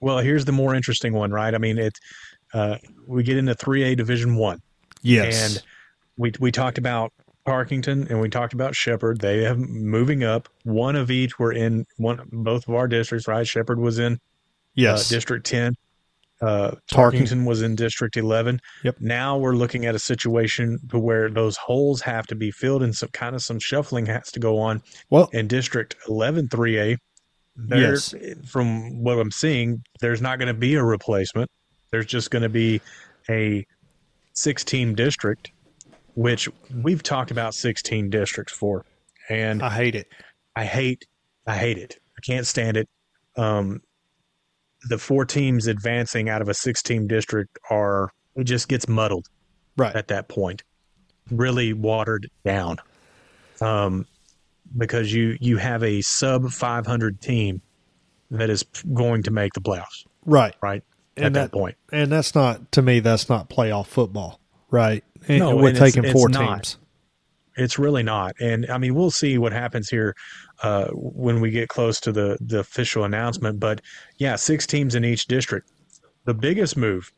[0.00, 1.54] well, here's the more interesting one, right?
[1.54, 1.98] I mean, it
[2.54, 4.60] uh, we get into three A Division One,
[5.02, 5.62] yes, and
[6.16, 7.12] we we talked about
[7.46, 9.20] Tarkington and we talked about Shepherd.
[9.20, 10.48] They have moving up.
[10.64, 13.46] One of each were in one both of our districts, right?
[13.46, 14.18] Shepherd was in
[14.74, 15.74] yes, uh, District 10.
[16.42, 18.60] Uh, Tarkington was in District 11.
[18.84, 18.96] Yep.
[19.00, 22.94] Now we're looking at a situation to where those holes have to be filled and
[22.94, 26.98] some kind of some shuffling has to go on well, in District 11 3A.
[27.58, 28.14] There, Yes.
[28.44, 31.50] From what I'm seeing, there's not going to be a replacement.
[31.90, 32.82] There's just going to be
[33.30, 33.66] a
[34.34, 35.52] six team district,
[36.16, 36.48] which
[36.82, 38.84] we've talked about 16 districts for.
[39.28, 40.06] And I hate it.
[40.56, 41.04] I hate,
[41.46, 41.96] I hate it.
[42.16, 42.88] I can't stand it.
[43.36, 43.82] Um,
[44.88, 49.26] the four teams advancing out of a six team district are, it just gets muddled
[49.76, 49.94] Right.
[49.94, 50.62] at that point,
[51.30, 52.78] really watered down.
[53.60, 54.06] Um,
[54.76, 57.60] because you, you have a sub 500 team
[58.30, 58.62] that is
[58.94, 60.54] going to make the playoffs, Right.
[60.62, 60.82] right?
[61.16, 61.76] And at that, that- point.
[61.92, 63.00] And that's not to me.
[63.00, 64.40] That's not playoff football,
[64.70, 65.02] right?
[65.28, 66.64] And No, we're it's- taking it's four not.
[66.64, 66.78] teams.
[67.58, 68.34] It's really not.
[68.38, 70.14] And I mean, we'll see what happens here
[70.62, 73.58] uh, when we get close to the, the official announcement.
[73.58, 73.80] But
[74.18, 75.70] yeah, six teams in each district.
[76.26, 77.10] The biggest move,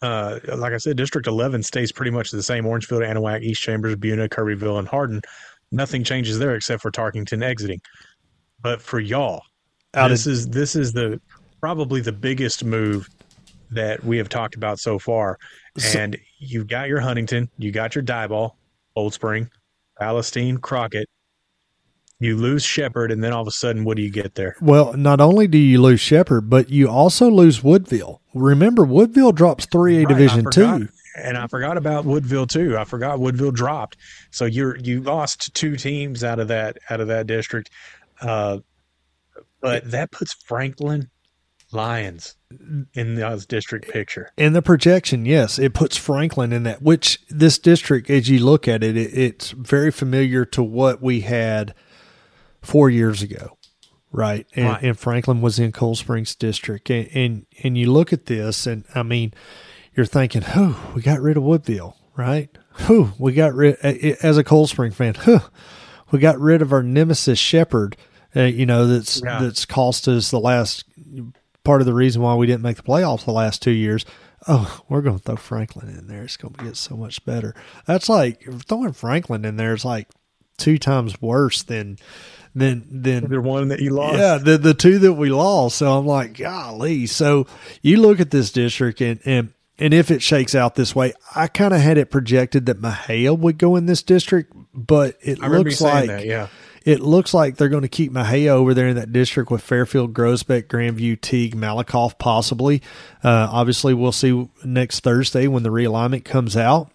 [0.00, 3.96] uh, like I said, District 11 stays pretty much the same Orangefield, Anahuac, East Chambers,
[3.96, 5.20] Buna, Kirbyville, and Hardin.
[5.70, 7.80] Nothing changes there except for Tarkington exiting.
[8.62, 9.42] But for y'all,
[9.94, 11.20] Out this of, is this is the
[11.60, 13.08] probably the biggest move
[13.70, 15.38] that we have talked about so far.
[15.78, 18.52] So- And you've got your Huntington, you got your Diboll,
[18.94, 19.50] Cold Spring,
[19.98, 21.08] Palestine, Crockett.
[22.22, 24.54] You lose Shepherd, and then all of a sudden, what do you get there?
[24.60, 28.20] well, not only do you lose Shepherd, but you also lose Woodville.
[28.34, 30.88] Remember, Woodville drops three A Right, Division two.
[31.16, 32.76] And I forgot about Woodville too.
[32.76, 33.96] I forgot Woodville dropped.
[34.30, 37.70] So you're you lost two teams out of that out of that district.
[38.20, 38.58] Uh,
[39.62, 41.08] but that puts Franklin
[41.72, 42.34] Lions
[42.94, 44.30] in the district picture.
[44.36, 46.82] In the projection, yes, it puts Franklin in that.
[46.82, 51.20] Which this district, as you look at it, it it's very familiar to what we
[51.20, 51.74] had
[52.60, 53.56] four years ago,
[54.12, 54.46] right?
[54.54, 54.82] And, Right.
[54.82, 58.84] and Franklin was in Cold Springs district, and, and and you look at this, and
[58.94, 59.32] I mean,
[59.96, 62.48] you're thinking, oh, we got rid of Woodville, right?
[62.86, 65.14] whew, we got rid as a Cold Spring fan.
[65.24, 65.40] Whew,
[66.10, 67.96] we got rid of our nemesis Shepherd.
[68.34, 69.40] Uh, you know that's Yeah.
[69.40, 70.84] that's cost us the last
[71.64, 74.04] part of the reason why we didn't make the playoffs the last two years.
[74.48, 76.22] Oh, we're going to throw Franklin in there.
[76.22, 77.54] It's going to get so much better.
[77.86, 80.08] That's like throwing Franklin in there is like
[80.56, 81.98] two times worse than
[82.54, 84.18] than than The one that you lost.
[84.18, 85.76] yeah, the the two that we lost.
[85.76, 87.06] So I'm like, golly.
[87.06, 87.46] So
[87.82, 91.46] you look at this district and and and if it shakes out this way, I
[91.46, 95.48] kind of had it projected that Mexia would go in this district, but it I
[95.48, 96.26] looks saying like that.
[96.26, 96.48] Yeah.
[96.84, 100.14] It looks like they're going to keep Mexia over there in that district with Fairfield,
[100.14, 102.82] Groesbeck, Grandview, Teague, Malakoff, possibly.
[103.22, 106.90] Uh, obviously, we'll see next Thursday when the realignment comes out.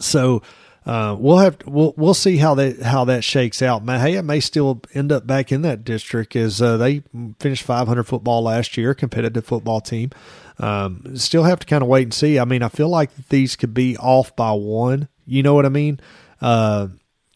[0.00, 0.42] So
[0.86, 3.84] uh, we'll have we'll we'll see how that how that shakes out.
[3.84, 7.02] Mexia may still end up back in that district as uh, they
[7.38, 10.10] finished 500 football last year, competitive football team.
[10.58, 12.38] Um, still have to kind of wait and see.
[12.38, 15.08] I mean, I feel like these could be off by one.
[15.26, 16.00] You know what I mean?
[16.40, 16.88] Uh,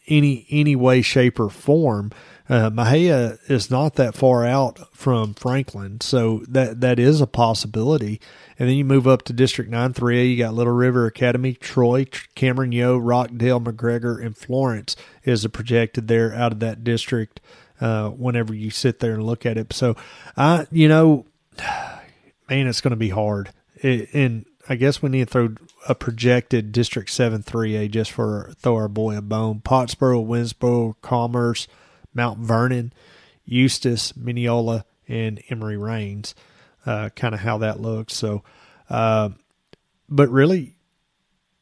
[0.08, 2.12] any any way, shape, or form.
[2.48, 8.20] Uh, Mexia is not that far out from Franklin, so that that is a possibility.
[8.58, 10.24] And then you move up to District Nine Three A.
[10.24, 12.04] You got Little River Academy, Troy,
[12.34, 17.40] Cameron, Yoe, Rockdale, McGregor, and Florence is projected there out of that district.
[17.80, 19.96] Uh, whenever you sit there and look at it, so
[20.36, 21.26] I, you know,
[21.58, 23.50] man, it's going to be hard.
[23.76, 25.54] It, and I guess we need to throw
[25.88, 29.60] a projected District 7 3A just for throw our boy a bone.
[29.60, 31.66] Pottsboro, Winsboro, Commerce,
[32.14, 32.92] Mount Vernon,
[33.44, 36.34] Eustace, Mineola, and Emory Rains.
[36.84, 38.14] Uh, kind of how that looks.
[38.14, 38.42] So,
[38.90, 39.30] uh,
[40.08, 40.76] but really,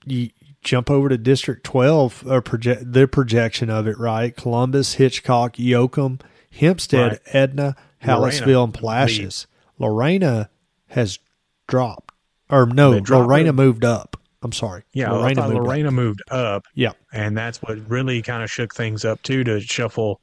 [0.07, 0.31] you
[0.63, 4.35] jump over to District 12, or project their projection of it, right?
[4.37, 6.21] Columbus, Hitchcock, Yoakum,
[6.51, 7.21] Hempstead, Right.
[7.27, 9.47] Edna, Hallettsville, and Palacios.
[9.79, 10.51] Lorena
[10.89, 11.19] has
[11.67, 12.10] dropped,
[12.51, 13.53] or no, Lorena her.
[13.53, 14.17] moved up.
[14.43, 14.85] I'm sorry.
[14.95, 15.13] Yeah.
[15.13, 15.93] Lorena moved up.
[15.93, 16.65] Moved up.
[16.75, 20.21] Yeah, and that's what really kind of shook things up too to shuffle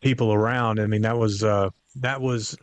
[0.00, 0.80] people around.
[0.80, 2.56] I mean, that was uh, that was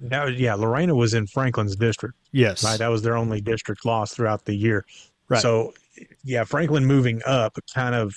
[0.00, 0.54] that was yeah.
[0.54, 2.78] Lorena was in Franklin's district, yes, right?
[2.78, 4.84] That was their only district loss throughout the year.
[5.28, 5.40] Right.
[5.40, 5.72] So
[6.24, 8.14] yeah, Franklin moving up kind of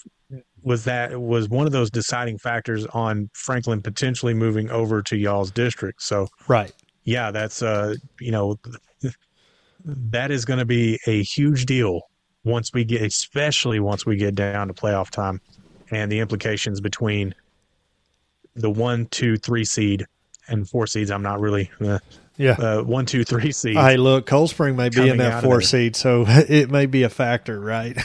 [0.64, 5.52] was that was one of those deciding factors on Franklin potentially moving over to y'all's
[5.52, 6.02] district.
[6.02, 6.72] So right.
[7.04, 8.58] yeah, that's uh, you know,
[9.86, 12.02] that is going to be a huge deal
[12.44, 15.42] once we get, especially once we get down to playoff time,
[15.92, 17.34] and the implications between
[18.56, 20.06] the one, two, three seed
[20.48, 21.12] and four seeds.
[21.12, 22.00] I'm not really uh,
[22.38, 22.52] Yeah.
[22.54, 23.76] uh, one, two, three seed.
[23.76, 27.10] Hey, look, Cold Spring may be in that four seed, so it may be a
[27.10, 27.98] factor, right?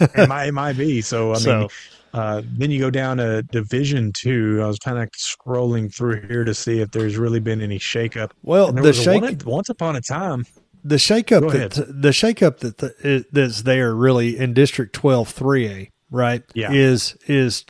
[0.00, 1.00] it might, it might be.
[1.00, 1.68] So I So- mean.
[2.12, 4.60] Uh, then you go down to Division Two.
[4.62, 8.30] I was kind of scrolling through here to see if there's really been any shakeup.
[8.44, 10.46] Well, there the was shake, one, once upon a time.
[10.84, 16.42] The shakeup that the shakeup that the, that's there really in District 12 3A, right?
[16.54, 16.72] Yeah.
[16.72, 17.64] Is is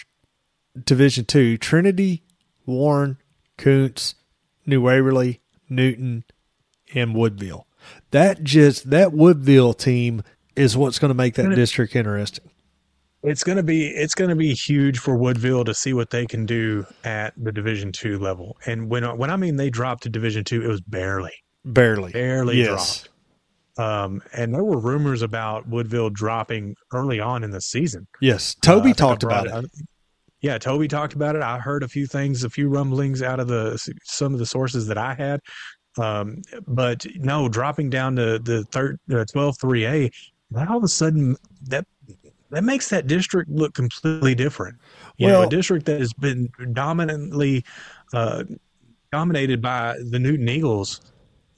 [0.84, 2.24] Division 2 Trinity,
[2.66, 3.18] Warren,
[3.56, 4.14] Kountze,
[4.66, 6.24] New Waverly, Newton,
[6.94, 7.66] and Woodville.
[8.10, 10.22] That just that Woodville team
[10.56, 12.50] is what's going to make that district interesting.
[13.22, 16.84] It's gonna be it's gonna be huge for Woodville to see what they can do
[17.04, 18.58] at the Division two level.
[18.66, 21.32] And when when I mean they dropped to Division two, it was barely,
[21.64, 22.12] Barely.
[22.12, 23.02] barely yes.
[23.02, 23.08] dropped.
[23.76, 28.06] Um, and there were rumors about Woodville dropping early on in the season.
[28.20, 28.54] Yes.
[28.58, 29.70] Uh, Toby I talked about it.
[30.40, 31.42] Yeah, Toby talked about it.
[31.42, 34.86] I heard a few things, a few rumblings out of the some of the sources
[34.88, 35.40] that I had.
[35.98, 40.10] Um, but no, dropping down to the third, uh, 12 3A,
[40.50, 41.86] now all of a sudden that
[42.50, 44.76] that makes that district look completely different.
[45.16, 47.64] You know, Well- a district that has been dominantly
[48.12, 48.44] uh,
[49.10, 51.00] dominated by the Newton Eagles.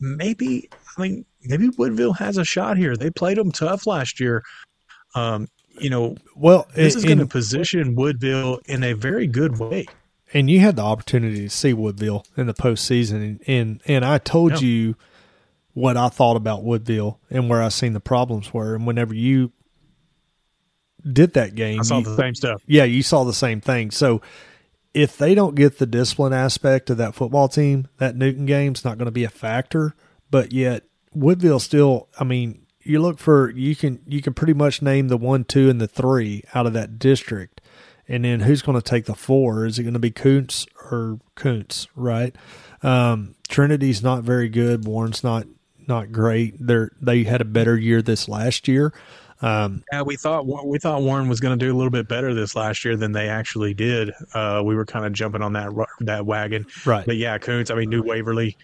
[0.00, 2.96] Maybe, I mean, maybe Woodville has a shot here.
[2.96, 4.42] They played them tough last year.
[5.14, 5.48] Um,
[5.78, 9.86] you know, Well, this and- is going to position Woodville in a very good way.
[10.34, 14.18] and you had the opportunity to see Woodville in the postseason, and and, and I
[14.18, 14.68] told Yeah.
[14.68, 14.96] you
[15.72, 19.52] what I thought about Woodville and where I seen the problems were, and whenever you
[21.10, 22.62] did that game, I saw you- the same stuff.
[22.66, 23.90] yeah, you saw the same thing.
[23.90, 24.20] So
[24.96, 28.96] if they don't get the discipline aspect of that football team, that Newton game's not
[28.96, 29.94] going to be a factor.
[30.30, 34.80] But yet Woodville still, I mean, you look for you can you can pretty much
[34.80, 37.60] name the one, two, and the three out of that district,
[38.08, 39.66] and then who's going to take the four?
[39.66, 41.88] Is it going to be Kountze or Kountze?
[41.94, 42.34] Right?
[42.82, 44.86] Um, Trinity's not very good.
[44.86, 45.46] Warren's not
[45.86, 46.54] not great.
[46.58, 48.94] They're they had a better year this last year.
[49.42, 52.34] Um, Yeah, we thought we thought Warren was going to do a little bit better
[52.34, 54.12] this last year than they actually did.
[54.34, 57.06] Uh, we were kind of jumping on that that wagon, right.
[57.06, 57.70] but yeah, Kountze.
[57.70, 58.56] I mean, New Waverly.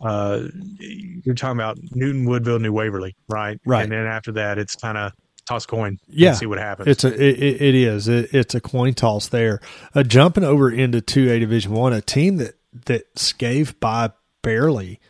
[0.00, 0.48] Uh,
[0.78, 3.60] you're talking about Newton, Woodville, New Waverly, right?
[3.66, 3.82] Right.
[3.82, 5.12] And then after that, it's kind of
[5.50, 5.98] toss coin.
[6.08, 6.88] Yeah, see what happens.
[6.88, 9.60] It's a it, it is it, it's a coin toss there.
[9.94, 12.54] Uh, jumping over into two A Division One, a team that
[12.86, 14.10] that scaved by
[14.42, 15.00] barely,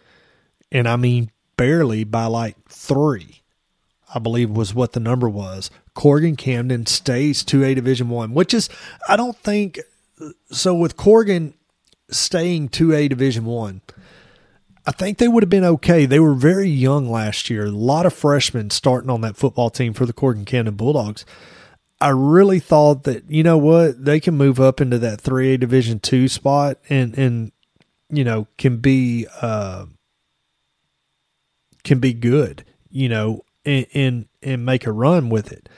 [0.72, 3.39] and I mean barely by like three,
[4.14, 5.70] I believe was what the number was.
[5.94, 8.68] Corrigan-Camden stays two A Division One, which is
[9.08, 9.78] I don't think
[10.50, 10.74] so.
[10.74, 11.54] With Corrigan
[12.10, 13.82] staying two A Division One.
[14.86, 16.06] I think they would have been okay.
[16.06, 17.66] They were very young last year.
[17.66, 21.26] A lot of freshmen starting on that football team for the Corrigan-Camden Bulldogs.
[22.00, 25.58] I really thought that you know what they can move up into that three A
[25.58, 27.52] Division two spot and and
[28.08, 29.84] you know can be uh,
[31.84, 32.64] can be good.
[32.88, 35.68] You know and, and and make a run with it.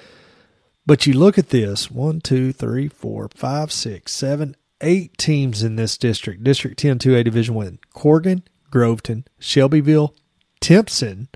[0.87, 5.77] But you look at this one, two, three, four, five, six, seven, eight teams in
[5.77, 6.43] this district.
[6.43, 7.79] District 10 2A Division 1.
[7.95, 10.15] Corrigan, Groveton, Shelbyville,
[10.61, 11.29] Timpson,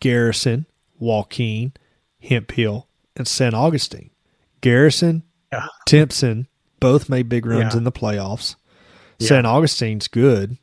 [0.00, 0.66] Garrison,
[0.98, 1.72] Joaquin,
[2.20, 3.54] Hemphill, and St.
[3.54, 4.10] Augustine.
[4.60, 5.22] Garrison,
[5.52, 5.66] Yeah.
[5.86, 6.48] Timpson
[6.80, 7.78] both made big runs Yeah.
[7.78, 8.56] in the playoffs.
[9.20, 9.28] Yeah.
[9.28, 9.46] St.
[9.46, 10.58] Augustine's good,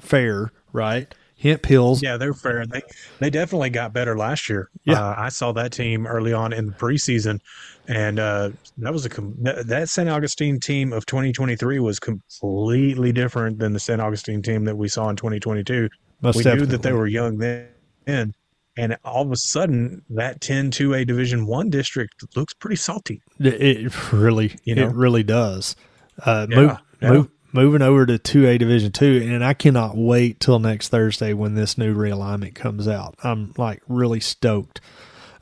[0.00, 1.14] fair, right?
[1.38, 2.64] Hemphill's Yeah, they're fair.
[2.66, 2.82] They
[3.20, 4.70] they definitely got better last year.
[4.84, 5.02] Yeah.
[5.02, 7.40] uh, I saw that team early on in the preseason,
[7.88, 10.08] and uh, that was a that, St.
[10.08, 14.00] Augustine team of 2023 was completely different than the St.
[14.00, 15.88] Augustine team that we saw in 2022.
[16.22, 18.34] most we knew that they were young then,
[18.78, 23.20] and all of a sudden that 10-2A Division One district looks pretty salty.
[23.38, 24.88] It it really, You know?
[24.88, 25.76] it really does.
[26.24, 27.10] Uh, Yeah, move, yeah.
[27.12, 31.32] move, moving over to two A Division two, and I cannot wait till next Thursday
[31.32, 33.14] when this new realignment comes out.
[33.22, 34.80] I'm like really stoked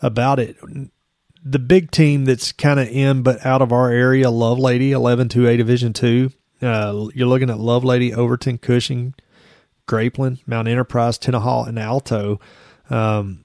[0.01, 0.57] about it.
[1.45, 5.57] The big team that's kind of in but out of our area, Lovelady, 11 2A
[5.57, 6.31] Division two.
[6.63, 9.15] Uh, you're looking at Lovelady, Overton, Cushing,
[9.87, 12.41] Grapeland, Mount Enterprise, Tenaha, and Alto.
[12.91, 13.44] Um,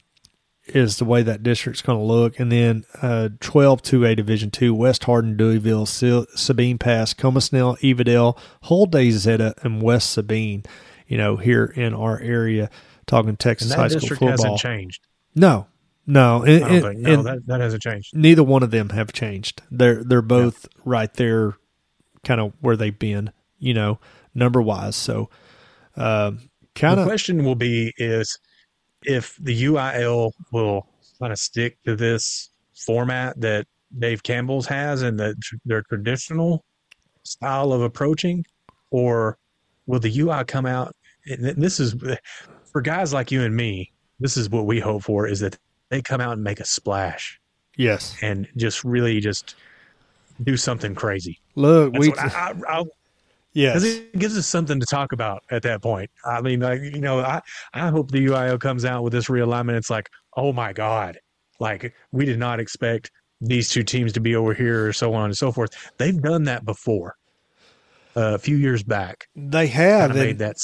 [0.76, 2.40] is the way that district's going to look.
[2.40, 8.38] And then uh, 12 2A Division 2, West Hardin, Deweyville, Sil- Sabine Pass, Colmesneil, Evadale,
[8.64, 10.64] Hull-Daisetta, and West Sabine,
[11.08, 12.70] you know, here in our area,
[13.08, 14.30] talking Texas high school football.
[14.30, 15.02] hasn't changed.
[15.36, 15.68] No,
[16.06, 16.44] no.
[16.44, 18.16] And, I don't and- think no, that, that hasn't changed.
[18.16, 19.62] neither one of them have changed.
[19.72, 21.58] They're they're both right there,
[22.24, 24.00] kind of where they've been, you know,
[24.34, 24.96] number wise.
[24.96, 25.30] So,
[25.96, 28.38] um, kind of question will be is
[29.04, 30.88] if the UIL will
[31.20, 33.68] kind of stick to this format that
[33.98, 35.36] Dave Campbell's has and the,
[35.66, 36.64] their traditional
[37.24, 38.46] style of approaching,
[38.92, 39.38] or
[39.88, 40.96] will the UI come out?
[41.26, 41.96] And this is
[42.72, 43.92] for guys like you and me.
[44.20, 45.58] This is what we hope for: is that
[45.90, 47.40] they come out and make a splash
[47.80, 48.16] yes.
[48.22, 49.56] and just really just
[50.44, 51.40] do something crazy.
[51.56, 52.84] Look, That's we I, I, I,
[53.60, 53.76] yes.
[53.76, 56.10] because it gives us something to talk about at that point.
[56.26, 57.42] I mean, like you know, I
[57.74, 59.78] I hope the UIL comes out with this realignment.
[59.78, 61.20] It's like, oh my god,
[61.60, 63.12] like we did not expect
[63.42, 65.72] these two teams to be over here, or so on and so forth.
[65.98, 67.16] They've done that before,
[68.16, 69.28] uh, a few years back.
[69.36, 70.56] They have and- made that.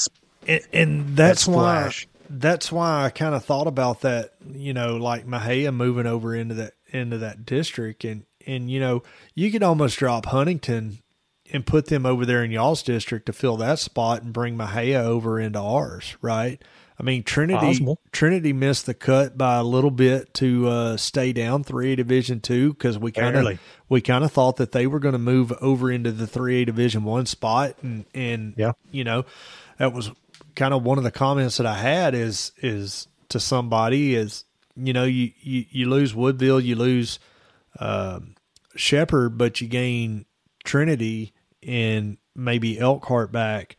[0.46, 1.92] and, and that's that why
[2.28, 4.32] that's why I kind of thought about that.
[4.50, 9.02] You know, like Mexia moving over into that into that district, and and you know,
[9.34, 10.98] you could almost drop Huntington
[11.52, 15.02] and put them over there in y'all's district to fill that spot and bring Mexia
[15.04, 16.62] over into ours, right?
[16.98, 18.00] I mean, Trinity Possible.
[18.10, 22.40] Trinity missed the cut by a little bit to uh, stay down three A Division
[22.40, 23.44] two because we kind of
[23.90, 26.64] we kind of thought that they were going to move over into the three A
[26.64, 28.72] Division one spot, and and Yeah.
[28.90, 29.26] you know,
[29.78, 30.10] that was
[30.54, 34.44] kind of one of the comments that I had is is to somebody is
[34.74, 37.18] you know you you, you lose Woodville, you lose
[37.78, 38.36] um,
[38.74, 40.24] Shepherd, but you gain
[40.64, 41.34] Trinity
[41.66, 43.76] and maybe Elkhart back,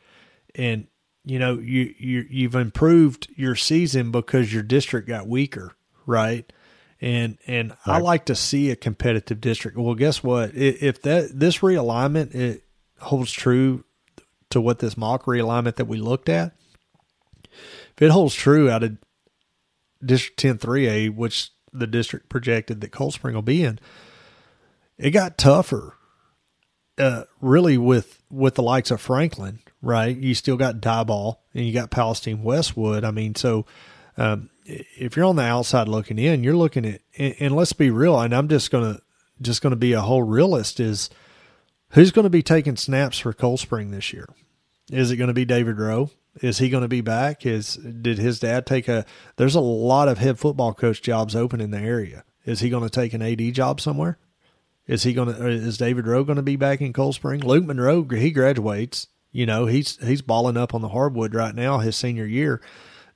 [0.55, 0.87] and
[1.23, 6.51] you know you you you've improved your season because your district got weaker, right?
[6.99, 9.77] And and I like to see a competitive district.
[9.77, 10.55] Well, guess what?
[10.55, 12.63] If that this realignment it
[12.99, 13.83] holds true
[14.49, 16.53] to what this mock realignment that we looked at,
[17.43, 18.97] if it holds true out of
[20.03, 23.79] District 10 3A, which the district projected that Cold Spring will be in,
[24.97, 25.96] it got tougher.
[26.97, 30.15] Uh, really, with with the likes of Franklin, right?
[30.15, 33.03] You still got Diboll and you got Palestine Westwood.
[33.03, 33.65] I mean, so
[34.17, 37.91] um, if you're on the outside looking in, you're looking at, and, and let's be
[37.91, 38.19] real.
[38.19, 38.99] And I'm just gonna
[39.41, 40.79] just gonna be a whole realist.
[40.79, 41.09] Is
[41.91, 44.27] who's going to be taking snaps for Cold Spring this year?
[44.91, 46.11] Is it going to be David Rowe?
[46.41, 47.45] Is he going to be back?
[47.45, 49.05] Is did his dad take a?
[49.37, 52.23] There's a lot of head football coach jobs open in the area.
[52.45, 54.17] Is he going to take an AD job somewhere?
[54.87, 55.47] Is he going to?
[55.47, 57.41] Is David Rowe going to be back in Cold Spring?
[57.41, 59.07] Luke Monroe, he graduates.
[59.31, 62.61] You know, he's he's balling up on the hardwood right now, his senior year,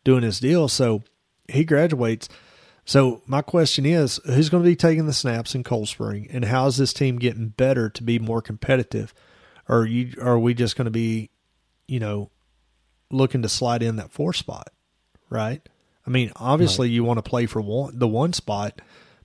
[0.03, 0.68] doing his deal.
[0.68, 1.03] So
[1.48, 2.27] he graduates.
[2.84, 6.45] So my question is, who's going to be taking the snaps in Cold Spring, and
[6.45, 9.14] how is this team getting better to be more competitive?
[9.69, 11.30] Or are you are we just going to be,
[11.88, 12.31] you know,
[13.10, 14.68] looking to slide in that four spot,
[15.30, 15.61] right?
[16.06, 16.93] I mean, obviously right.
[16.93, 18.81] you want to play for one the one spot,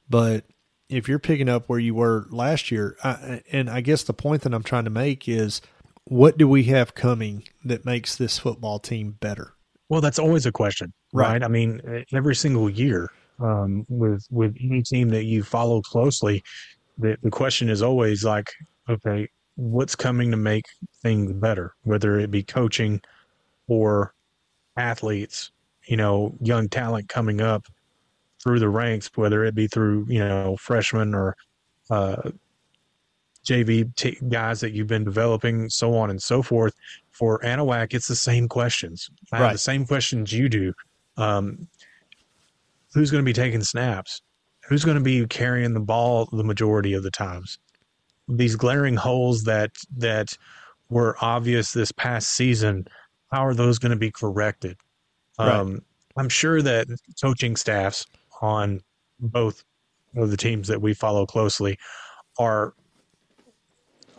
[0.09, 0.45] but
[0.89, 4.43] if you're picking up where you were last year, I, and I guess the point
[4.43, 5.61] that I'm trying to make is,
[6.05, 9.55] what do we have coming that makes this football team better?
[9.89, 11.33] Well, that's always a question, right?
[11.33, 11.43] right?
[11.43, 13.11] I mean, every single year
[13.41, 16.43] um, with with any team that you follow closely,
[16.99, 18.51] the the question is always like,
[18.89, 20.65] okay, what's coming to make
[21.03, 21.75] things better?
[21.83, 23.01] Whether it be coaching
[23.67, 24.15] or
[24.77, 25.51] athletes,
[25.87, 27.67] you know, young talent coming up
[28.47, 31.37] through the ranks, whether it be through you know freshmen or
[31.91, 32.31] uh,
[33.45, 36.73] JV t- guys that you've been developing, so on and so forth.
[37.11, 39.11] For Anahuac, it's the same questions.
[39.33, 39.45] I right.
[39.47, 40.73] have the same questions you do.
[41.17, 41.67] Um,
[42.95, 44.23] who's going to be taking snaps?
[44.69, 47.59] Who's going to be carrying the ball the majority of the times?
[48.29, 50.39] These glaring holes that that
[50.89, 52.87] were obvious this past season,
[53.33, 54.77] how are those going to be corrected?
[55.37, 55.51] Right.
[55.51, 55.83] Um,
[56.17, 56.87] I'm sure that
[57.21, 58.07] coaching staffs
[58.47, 58.81] on
[59.21, 59.65] both
[60.17, 61.77] of the teams that we follow closely
[62.39, 62.75] are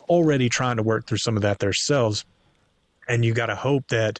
[0.10, 2.26] already trying to work through some of that themselves.
[3.08, 4.20] And you got to hope that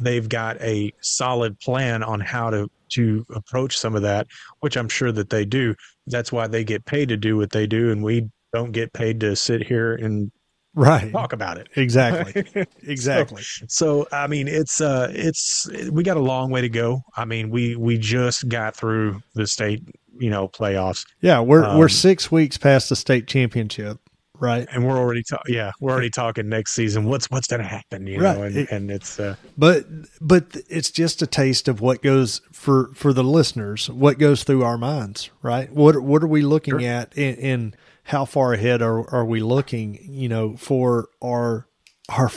[0.00, 4.28] they've got a solid plan on how to to approach some of that,
[4.60, 5.74] which I'm sure that they do.
[6.06, 9.18] That's why they get paid to do what they do, and we don't get paid
[9.20, 10.30] to sit here and
[10.76, 12.44] right talk about it exactly
[12.82, 17.02] exactly so, so, i mean it's uh it's we got a long way to go
[17.16, 19.82] i mean we we just got through the state
[20.18, 23.98] you know playoffs yeah we're um, we're six weeks past the state championship
[24.38, 24.68] right?
[24.70, 25.54] And we're already talking.
[25.54, 27.04] Yeah, we're already talking next season.
[27.04, 28.06] What's what's going to happen?
[28.06, 28.36] You right.
[28.36, 29.18] know, and, it, and it's.
[29.18, 29.86] Uh, but
[30.20, 33.88] but it's just a taste of what goes for for the listeners.
[33.90, 35.70] What goes through our minds, right?
[35.72, 36.88] What what are we looking sure.
[36.88, 39.98] at, and, how far ahead are are we looking?
[40.02, 41.66] You know, for our
[42.08, 42.30] our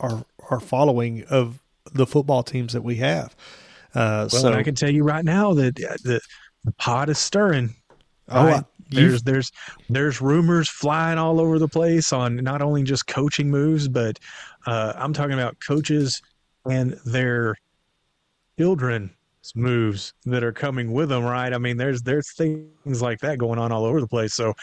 [0.00, 1.60] our our following of
[1.92, 3.34] the football teams that we have.
[3.94, 6.20] Uh, well, so I can tell you right now that uh, the
[6.64, 7.74] the pot is stirring.
[8.28, 8.64] Oh, right?
[8.90, 9.52] There's there's
[9.88, 14.18] there's rumors flying all over the place on not only just coaching moves, but
[14.66, 16.20] uh, I'm talking about coaches
[16.68, 17.56] and their
[18.58, 19.14] children
[19.54, 21.24] moves that are coming with them.
[21.24, 21.52] Right?
[21.52, 24.34] I mean, there's there's things like that going on all over the place.
[24.34, 24.54] So,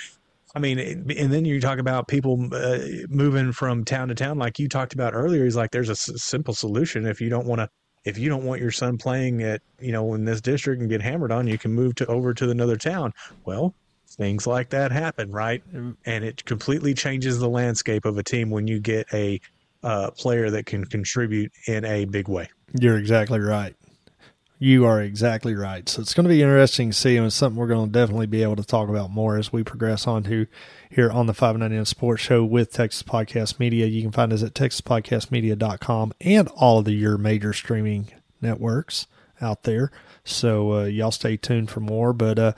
[0.55, 4.57] I mean, and then you talk about people uh, moving from town to town, like
[4.57, 5.45] you talked about earlier.
[5.45, 7.69] Is like there's a s- simple solution if you don't want to
[8.05, 11.01] if you don't want your son playing at you know in this district and get
[11.01, 13.11] hammered on, you can move to over to another town.
[13.45, 13.75] Well,
[14.17, 15.61] things like that happen, right?
[16.05, 19.39] And it completely changes the landscape of a team when you get a
[19.83, 22.49] uh, player that can contribute in a big way.
[22.79, 23.75] You're exactly right.
[24.61, 25.87] You are exactly right.
[25.87, 28.25] So it's going to be interesting to see, and it's something we're going to definitely
[28.25, 30.47] be able to talk about more as we progress on to
[30.89, 33.85] here on the 59N Sports Show with Texas Podcast Media.
[33.85, 38.09] You can find us at texaspodcastmedia.com and all of the your major streaming
[38.41, 39.07] networks
[39.41, 39.91] out there.
[40.25, 42.11] So uh, y'all stay tuned for more.
[42.11, 42.51] But uh,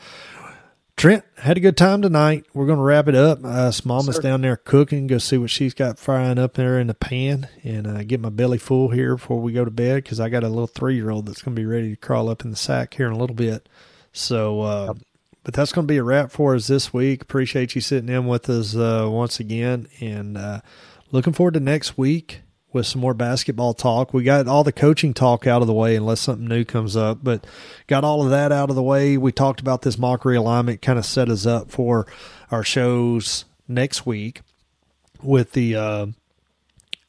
[1.01, 2.45] Trent had a good time tonight.
[2.53, 3.39] We're going to wrap it up.
[3.43, 4.21] Uh, Mama's sure.
[4.21, 5.07] down there cooking.
[5.07, 8.29] Go see what she's got frying up there in the pan, and uh, get my
[8.29, 11.09] belly full here before we go to bed because I got a little three year
[11.09, 13.17] old that's going to be ready to crawl up in the sack here in a
[13.17, 13.67] little bit.
[14.13, 14.93] So, uh,
[15.43, 17.23] but that's going to be a wrap for us this week.
[17.23, 20.61] Appreciate you sitting in with us uh, once again, and uh,
[21.09, 22.41] looking forward to next week
[22.73, 24.13] with some more basketball talk.
[24.13, 27.19] We got all the coaching talk out of the way, unless something new comes up,
[27.23, 27.45] but
[27.87, 29.17] got all of that out of the way.
[29.17, 32.07] We talked about this mock realignment, kind of set us up for
[32.49, 34.41] our shows next week
[35.21, 36.07] with the uh,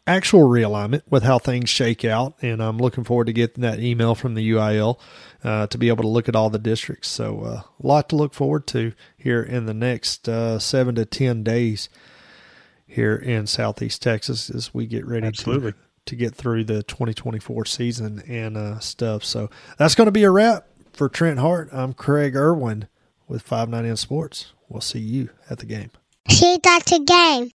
[0.06, 2.34] actual realignment, with how things shake out.
[2.42, 4.98] And I'm looking forward to getting that email from the UIL
[5.44, 7.08] uh, to be able to look at all the districts.
[7.08, 11.04] So, uh, a lot to look forward to here in the next uh, seven to
[11.04, 11.88] 10 days
[12.92, 15.72] here in Southeast Texas as we get ready Absolutely.
[15.72, 19.24] to to get through the 2024 season and uh, stuff.
[19.24, 21.68] So that's going to be a wrap for Trent Hart.
[21.72, 22.88] I'm Craig Irwin
[23.28, 24.52] with 59N Sports.
[24.68, 25.90] We'll see you at the game.
[26.28, 27.50] See you at the game.